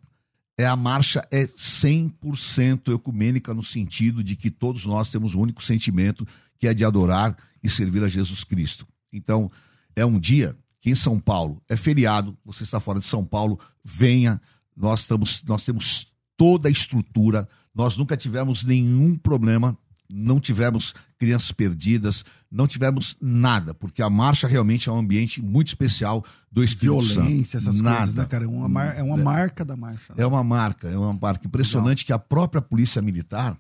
é 0.58 0.66
a 0.66 0.76
marcha 0.76 1.26
é 1.32 1.46
100% 1.46 2.94
ecumênica 2.94 3.54
no 3.54 3.64
sentido 3.64 4.24
de 4.24 4.36
que 4.36 4.50
todos 4.50 4.86
nós 4.86 5.10
temos 5.10 5.36
um 5.36 5.42
único 5.42 5.64
sentimento, 5.64 6.26
que 6.58 6.68
é 6.68 6.74
de 6.74 6.86
adorar 6.86 7.36
e 7.62 7.70
servir 7.70 8.04
a 8.04 8.08
Jesus 8.08 8.44
Cristo. 8.44 8.88
Então, 9.12 9.52
é 9.96 10.06
um 10.06 10.20
dia 10.20 10.56
que 10.80 10.90
em 10.90 10.96
São 10.96 11.20
Paulo 11.20 11.62
é 11.68 11.76
feriado, 11.76 12.38
você 12.46 12.64
está 12.64 12.80
fora 12.80 13.00
de 13.00 13.06
São 13.06 13.26
Paulo, 13.26 13.60
venha. 13.84 14.42
Nós, 14.76 15.02
estamos, 15.02 15.44
nós 15.44 15.66
temos 15.66 16.08
toda 16.38 16.68
a 16.68 16.72
estrutura, 16.72 17.48
nós 17.74 17.98
nunca 17.98 18.16
tivemos 18.16 18.64
nenhum 18.64 19.18
problema, 19.18 19.78
não 20.10 20.40
tivemos 20.40 20.94
crianças 21.18 21.52
perdidas, 21.52 22.24
não 22.56 22.68
tivemos 22.68 23.18
nada, 23.22 23.74
porque 23.74 24.02
a 24.02 24.10
marcha 24.10 24.48
realmente 24.48 24.88
é 24.88 24.92
um 24.92 24.98
ambiente 24.98 25.42
muito 25.42 25.68
especial 25.68 26.24
do 26.50 26.64
Espírito 26.64 27.02
Violência, 27.02 27.60
Santo. 27.60 27.70
essas 27.70 27.82
nada. 27.82 27.98
coisas, 27.98 28.16
né, 28.16 28.26
cara? 28.26 28.46
É 28.46 28.48
uma, 28.48 28.70
mar... 28.70 28.98
é 28.98 29.04
uma 29.04 29.20
é, 29.20 29.24
marca 29.24 29.66
da 29.66 29.76
marcha. 29.76 30.14
Né? 30.14 30.24
É 30.24 30.26
uma 30.26 30.44
marca, 30.44 30.88
é 30.88 30.98
uma 30.98 31.14
marca. 31.14 31.46
Impressionante 31.46 32.04
Legal. 32.04 32.06
que 32.06 32.14
a 32.14 32.20
própria 32.20 32.62
Polícia 32.62 33.02
Militar, 33.02 33.58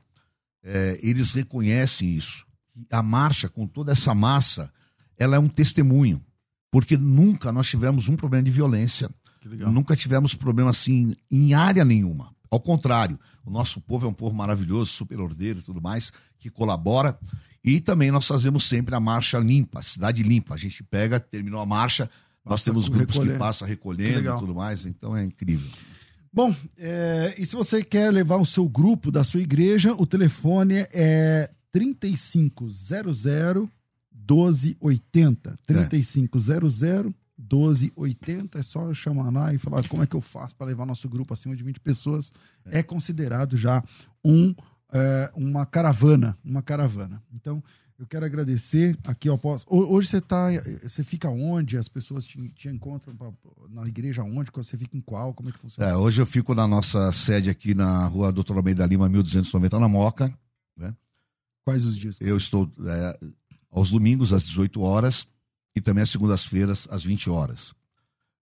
é, 0.63 0.97
eles 1.03 1.33
reconhecem 1.33 2.09
isso. 2.09 2.45
A 2.89 3.03
marcha, 3.03 3.49
com 3.49 3.67
toda 3.67 3.91
essa 3.91 4.15
massa, 4.15 4.71
ela 5.17 5.35
é 5.35 5.39
um 5.39 5.49
testemunho 5.49 6.21
porque 6.75 6.97
nunca 6.97 7.53
nós 7.53 7.69
tivemos 7.69 8.09
um 8.09 8.17
problema 8.17 8.43
de 8.43 8.51
violência. 8.51 9.09
Nunca 9.71 9.95
tivemos 9.95 10.35
problema 10.35 10.71
assim 10.71 11.15
em 11.31 11.53
área 11.53 11.85
nenhuma. 11.85 12.35
Ao 12.51 12.59
contrário, 12.59 13.17
o 13.45 13.49
nosso 13.49 13.79
povo 13.79 14.05
é 14.05 14.09
um 14.09 14.13
povo 14.13 14.35
maravilhoso, 14.35 14.91
super 14.91 15.19
ordeiro 15.19 15.59
e 15.59 15.61
tudo 15.61 15.81
mais, 15.81 16.11
que 16.37 16.49
colabora. 16.49 17.17
E 17.65 17.79
também 17.79 18.11
nós 18.11 18.27
fazemos 18.27 18.63
sempre 18.65 18.93
a 18.93 18.99
marcha 18.99 19.39
limpa, 19.39 19.81
cidade 19.81 20.21
limpa. 20.21 20.53
A 20.53 20.57
gente 20.57 20.83
pega, 20.83 21.19
terminou 21.19 21.59
a 21.59 21.65
marcha, 21.65 22.07
nós 22.45 22.63
temos 22.63 22.87
grupos 22.87 23.15
recolher. 23.15 23.33
que 23.33 23.39
passam 23.39 23.67
recolhendo 23.67 24.29
e 24.29 24.37
tudo 24.37 24.53
mais, 24.53 24.85
então 24.85 25.17
é 25.17 25.25
incrível. 25.25 25.67
Bom, 26.31 26.55
é, 26.77 27.33
e 27.39 27.45
se 27.45 27.55
você 27.55 27.83
quer 27.83 28.11
levar 28.11 28.37
o 28.37 28.45
seu 28.45 28.69
grupo 28.69 29.09
da 29.09 29.23
sua 29.23 29.41
igreja, 29.41 29.93
o 29.93 30.05
telefone 30.05 30.85
é 30.93 31.49
3500 31.71 32.91
1280 34.11 35.55
3500 35.65 36.47
1280. 37.37 38.59
É 38.59 38.63
só 38.63 38.93
chamar 38.93 39.31
lá 39.31 39.53
e 39.53 39.57
falar 39.57 39.87
como 39.87 40.03
é 40.03 40.07
que 40.07 40.15
eu 40.15 40.21
faço 40.21 40.55
para 40.55 40.67
levar 40.67 40.85
nosso 40.85 41.09
grupo 41.09 41.33
acima 41.33 41.55
de 41.55 41.63
20 41.63 41.79
pessoas. 41.79 42.31
É, 42.65 42.79
é 42.79 42.83
considerado 42.83 43.57
já 43.57 43.83
um, 44.23 44.53
é, 44.95 45.31
uma 45.35 45.65
caravana. 45.65 46.37
Uma 46.43 46.61
caravana. 46.61 47.21
Então, 47.33 47.63
eu 47.97 48.05
quero 48.05 48.25
agradecer 48.25 48.97
aqui 49.05 49.29
ao 49.29 49.37
posso. 49.37 49.65
Hoje 49.69 50.09
você 50.09 50.21
tá. 50.21 50.47
Você 50.83 51.03
fica 51.03 51.29
onde? 51.29 51.77
As 51.77 51.87
pessoas 51.87 52.25
te, 52.25 52.49
te 52.49 52.67
encontram 52.67 53.15
pra, 53.15 53.31
na 53.69 53.87
igreja 53.87 54.23
onde? 54.23 54.51
Você 54.53 54.77
fica 54.77 54.97
em 54.97 55.01
qual? 55.01 55.33
Como 55.33 55.49
é 55.49 55.51
que 55.51 55.59
funciona? 55.59 55.89
É, 55.89 55.95
hoje 55.95 56.21
eu 56.21 56.25
fico 56.25 56.53
na 56.53 56.67
nossa 56.67 57.11
sede 57.11 57.49
aqui 57.49 57.73
na 57.73 58.05
rua 58.07 58.31
Doutor 58.31 58.57
Almeida 58.57 58.85
Lima, 58.85 59.07
1290, 59.07 59.79
na 59.79 59.87
Moca. 59.87 60.33
Né? 60.75 60.93
Quais 61.63 61.85
os 61.85 61.97
dias? 61.97 62.19
eu 62.19 62.37
estou. 62.37 62.69
É, 62.85 63.19
aos 63.71 63.91
domingos 63.91 64.33
às 64.33 64.43
18 64.43 64.81
horas 64.81 65.27
e 65.75 65.81
também 65.81 66.01
às 66.01 66.09
segundas-feiras 66.09 66.87
às 66.89 67.03
20 67.03 67.29
horas. 67.29 67.73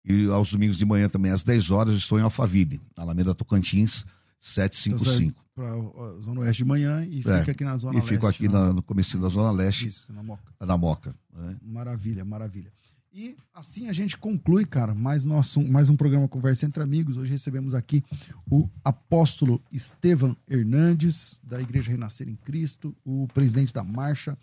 E 0.05 0.27
aos 0.27 0.51
domingos 0.51 0.77
de 0.77 0.85
manhã 0.85 1.09
também 1.09 1.31
às 1.31 1.45
10 1.45 1.71
horas 1.71 1.95
estou 1.95 2.19
em 2.19 2.23
Alphaville, 2.23 2.81
na 2.97 3.05
Alameda 3.05 3.35
Tocantins, 3.35 4.05
755. 4.41 5.31
Então, 5.31 5.42
para 5.55 5.71
a 5.71 6.21
Zona 6.21 6.41
Oeste 6.41 6.63
de 6.63 6.69
manhã 6.69 7.05
e 7.05 7.21
é, 7.21 7.39
fica 7.41 7.53
aqui 7.53 7.65
na 7.65 7.77
Zona 7.77 7.95
e 7.95 7.97
Leste. 7.97 8.07
E 8.07 8.15
fico 8.15 8.27
aqui 8.27 8.49
na, 8.49 8.73
no 8.73 8.83
começo 8.83 9.19
da 9.19 9.29
Zona 9.29 9.51
Leste. 9.51 9.87
Isso, 9.87 10.13
na 10.13 10.23
Moca. 10.23 10.53
Na 10.61 10.77
Moca. 10.77 11.15
É. 11.37 11.57
Maravilha, 11.63 12.25
maravilha. 12.25 12.73
E 13.15 13.37
assim 13.53 13.89
a 13.89 13.93
gente 13.93 14.17
conclui, 14.17 14.65
cara, 14.65 14.95
mais, 14.95 15.27
nosso, 15.27 15.61
mais 15.63 15.91
um 15.91 15.97
programa 15.97 16.27
Conversa 16.27 16.65
Entre 16.65 16.83
Amigos. 16.83 17.19
Hoje 17.19 17.31
recebemos 17.31 17.75
aqui 17.75 18.03
o 18.51 18.67
apóstolo 18.83 19.63
Estevam 19.71 20.35
Hernandes, 20.49 21.39
da 21.45 21.61
Igreja 21.61 21.91
Renascer 21.91 22.27
em 22.27 22.37
Cristo, 22.37 22.97
o 23.05 23.29
presidente 23.35 23.75
da 23.75 23.85
Marcha 23.85 24.37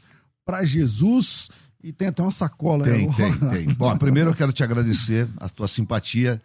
para 0.45 0.64
Jesus 0.66 1.49
e 1.84 1.91
tem 1.91 2.10
até 2.10 2.22
uma 2.22 2.32
sacola. 2.32 2.84
Tem, 2.84 3.07
né? 3.07 3.14
tem, 3.16 3.49
tem. 3.49 3.74
Bom, 3.74 3.97
primeiro 3.97 4.30
eu 4.30 4.36
quero 4.36 4.53
te 4.53 4.64
agradecer 4.64 5.28
a 5.38 5.49
tua 5.49 5.68
simpatia, 5.68 6.39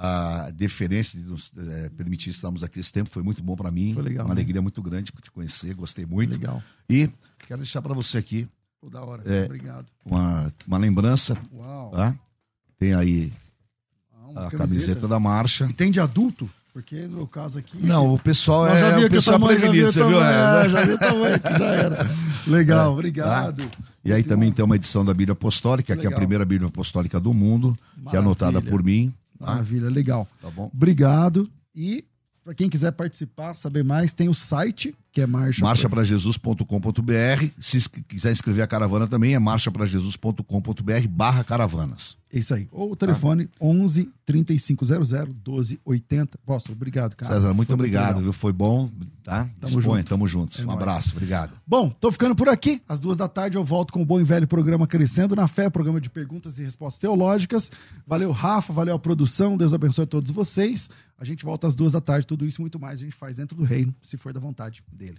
a 0.00 0.50
deferência 0.50 1.18
de 1.18 1.26
nos 1.26 1.50
é, 1.58 1.90
permitir 1.90 2.30
estarmos 2.30 2.62
aqui 2.62 2.78
esse 2.78 2.92
tempo. 2.92 3.10
Foi 3.10 3.22
muito 3.22 3.42
bom 3.42 3.56
para 3.56 3.68
mim. 3.68 3.92
Foi 3.94 4.02
legal. 4.04 4.24
Uma 4.24 4.34
né? 4.34 4.40
alegria 4.40 4.62
muito 4.62 4.80
grande 4.80 5.10
te 5.10 5.30
conhecer, 5.32 5.74
gostei 5.74 6.06
muito. 6.06 6.30
Legal. 6.30 6.62
E 6.88 7.10
quero 7.40 7.60
deixar 7.60 7.82
para 7.82 7.92
você 7.92 8.16
aqui. 8.16 8.48
Pô, 8.80 8.88
da 8.88 9.02
hora, 9.04 9.22
é, 9.26 9.44
obrigado. 9.44 9.86
Uma, 10.04 10.52
uma 10.64 10.78
lembrança. 10.78 11.36
Uau. 11.52 11.90
Tá? 11.90 12.14
Tem 12.78 12.94
aí 12.94 13.32
ah, 14.12 14.46
a 14.46 14.50
camiseta. 14.50 14.58
camiseta 14.58 15.08
da 15.08 15.18
marcha. 15.18 15.66
E 15.68 15.72
tem 15.72 15.90
de 15.90 15.98
adulto? 15.98 16.48
Porque 16.72 17.08
no 17.08 17.26
caso 17.26 17.58
aqui. 17.58 17.76
Não, 17.84 18.14
o 18.14 18.18
pessoal 18.20 18.68
é. 18.68 18.78
Já 18.78 18.96
vi 18.96 19.04
o 19.06 19.10
pessoal 19.10 19.40
tamanho, 19.40 19.58
prevenido, 19.58 19.90
você 19.90 20.06
viu? 20.06 20.22
É, 20.22 20.68
já 20.68 20.84
vi 20.84 20.92
o 20.92 20.98
tamanho, 20.98 21.40
já 21.58 21.66
era. 21.74 22.10
Legal, 22.46 22.86
é, 22.86 22.92
obrigado. 22.92 23.68
Tá? 23.68 23.78
E 24.04 24.12
aí 24.12 24.22
também 24.22 24.50
bom. 24.50 24.54
tem 24.54 24.64
uma 24.64 24.76
edição 24.76 25.04
da 25.04 25.12
Bíblia 25.12 25.32
Apostólica, 25.32 25.96
que, 25.96 26.00
que 26.02 26.06
é 26.06 26.10
a 26.10 26.14
primeira 26.14 26.44
Bíblia 26.44 26.68
Apostólica 26.68 27.18
do 27.18 27.34
mundo, 27.34 27.76
Maravilha. 27.96 28.10
que 28.10 28.16
é 28.16 28.18
anotada 28.20 28.62
por 28.62 28.80
mim. 28.80 29.12
Tá? 29.38 29.46
Maravilha, 29.46 29.88
legal. 29.88 30.28
Tá 30.40 30.50
bom. 30.50 30.70
Obrigado. 30.72 31.48
E 31.74 32.04
para 32.48 32.54
quem 32.54 32.70
quiser 32.70 32.92
participar, 32.92 33.56
saber 33.56 33.84
mais, 33.84 34.14
tem 34.14 34.26
o 34.26 34.32
site, 34.32 34.94
que 35.12 35.20
é 35.20 35.26
marcha 35.26 35.62
marchaprajesus.com.br. 35.62 37.44
Se 37.60 37.86
quiser 38.08 38.32
inscrever 38.32 38.64
a 38.64 38.66
caravana 38.66 39.06
também, 39.06 39.34
é 39.34 39.38
marchaprajesus.com.br 39.38 41.08
barra 41.10 41.44
caravanas. 41.44 42.16
Isso 42.32 42.52
aí. 42.52 42.68
Ou 42.70 42.92
o 42.92 42.96
telefone 42.96 43.46
tá. 43.46 43.56
11 43.60 44.10
3500 44.26 44.90
1280. 44.90 46.38
Apóstolo, 46.42 46.76
obrigado, 46.76 47.16
cara. 47.16 47.34
César, 47.34 47.54
muito 47.54 47.68
foi 47.68 47.74
obrigado, 47.74 48.14
muito 48.16 48.24
viu? 48.24 48.32
Foi 48.34 48.52
bom, 48.52 48.90
tá? 49.22 49.48
Tamo 49.60 49.76
Dispõe, 49.76 49.98
junto. 49.98 50.08
Tamo 50.08 50.28
juntos. 50.28 50.58
É 50.58 50.62
um 50.62 50.66
nóis. 50.66 50.76
abraço, 50.76 51.12
obrigado. 51.12 51.52
Bom, 51.66 51.88
tô 51.88 52.12
ficando 52.12 52.34
por 52.34 52.48
aqui. 52.48 52.82
Às 52.86 53.00
duas 53.00 53.16
da 53.16 53.28
tarde 53.28 53.56
eu 53.56 53.64
volto 53.64 53.92
com 53.92 54.02
o 54.02 54.04
bom 54.04 54.20
e 54.20 54.24
velho 54.24 54.46
programa 54.46 54.86
Crescendo 54.86 55.34
na 55.34 55.48
Fé, 55.48 55.70
programa 55.70 56.00
de 56.00 56.10
perguntas 56.10 56.58
e 56.58 56.62
respostas 56.62 57.00
teológicas. 57.00 57.70
Valeu, 58.06 58.30
Rafa, 58.30 58.72
valeu 58.72 58.94
a 58.94 58.98
produção. 58.98 59.56
Deus 59.56 59.72
abençoe 59.72 60.04
a 60.04 60.06
todos 60.06 60.30
vocês. 60.30 60.90
A 61.18 61.24
gente 61.24 61.44
volta 61.44 61.66
às 61.66 61.74
duas 61.74 61.92
da 61.92 62.00
tarde. 62.00 62.26
Tudo 62.26 62.44
isso 62.44 62.60
e 62.60 62.62
muito 62.62 62.78
mais 62.78 63.00
a 63.00 63.04
gente 63.04 63.16
faz 63.16 63.36
dentro 63.36 63.56
do 63.56 63.64
reino, 63.64 63.94
se 64.02 64.18
for 64.18 64.32
da 64.32 64.40
vontade 64.40 64.82
dele. 64.92 65.18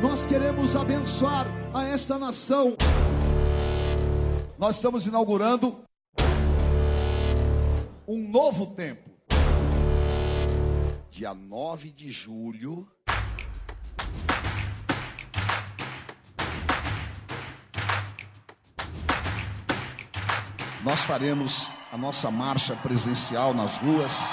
Nós 0.00 0.24
queremos 0.26 0.74
abençoar 0.74 1.46
a 1.74 1.84
esta 1.84 2.18
nação. 2.18 2.76
Nós 4.58 4.76
estamos 4.76 5.06
inaugurando 5.06 5.84
um 8.08 8.28
novo 8.28 8.66
tempo 8.68 9.10
dia 11.20 11.34
9 11.34 11.90
de 11.90 12.10
julho. 12.10 12.88
Nós 20.82 21.04
faremos 21.04 21.68
a 21.92 21.98
nossa 21.98 22.30
marcha 22.30 22.74
presencial 22.76 23.52
nas 23.52 23.76
ruas. 23.76 24.32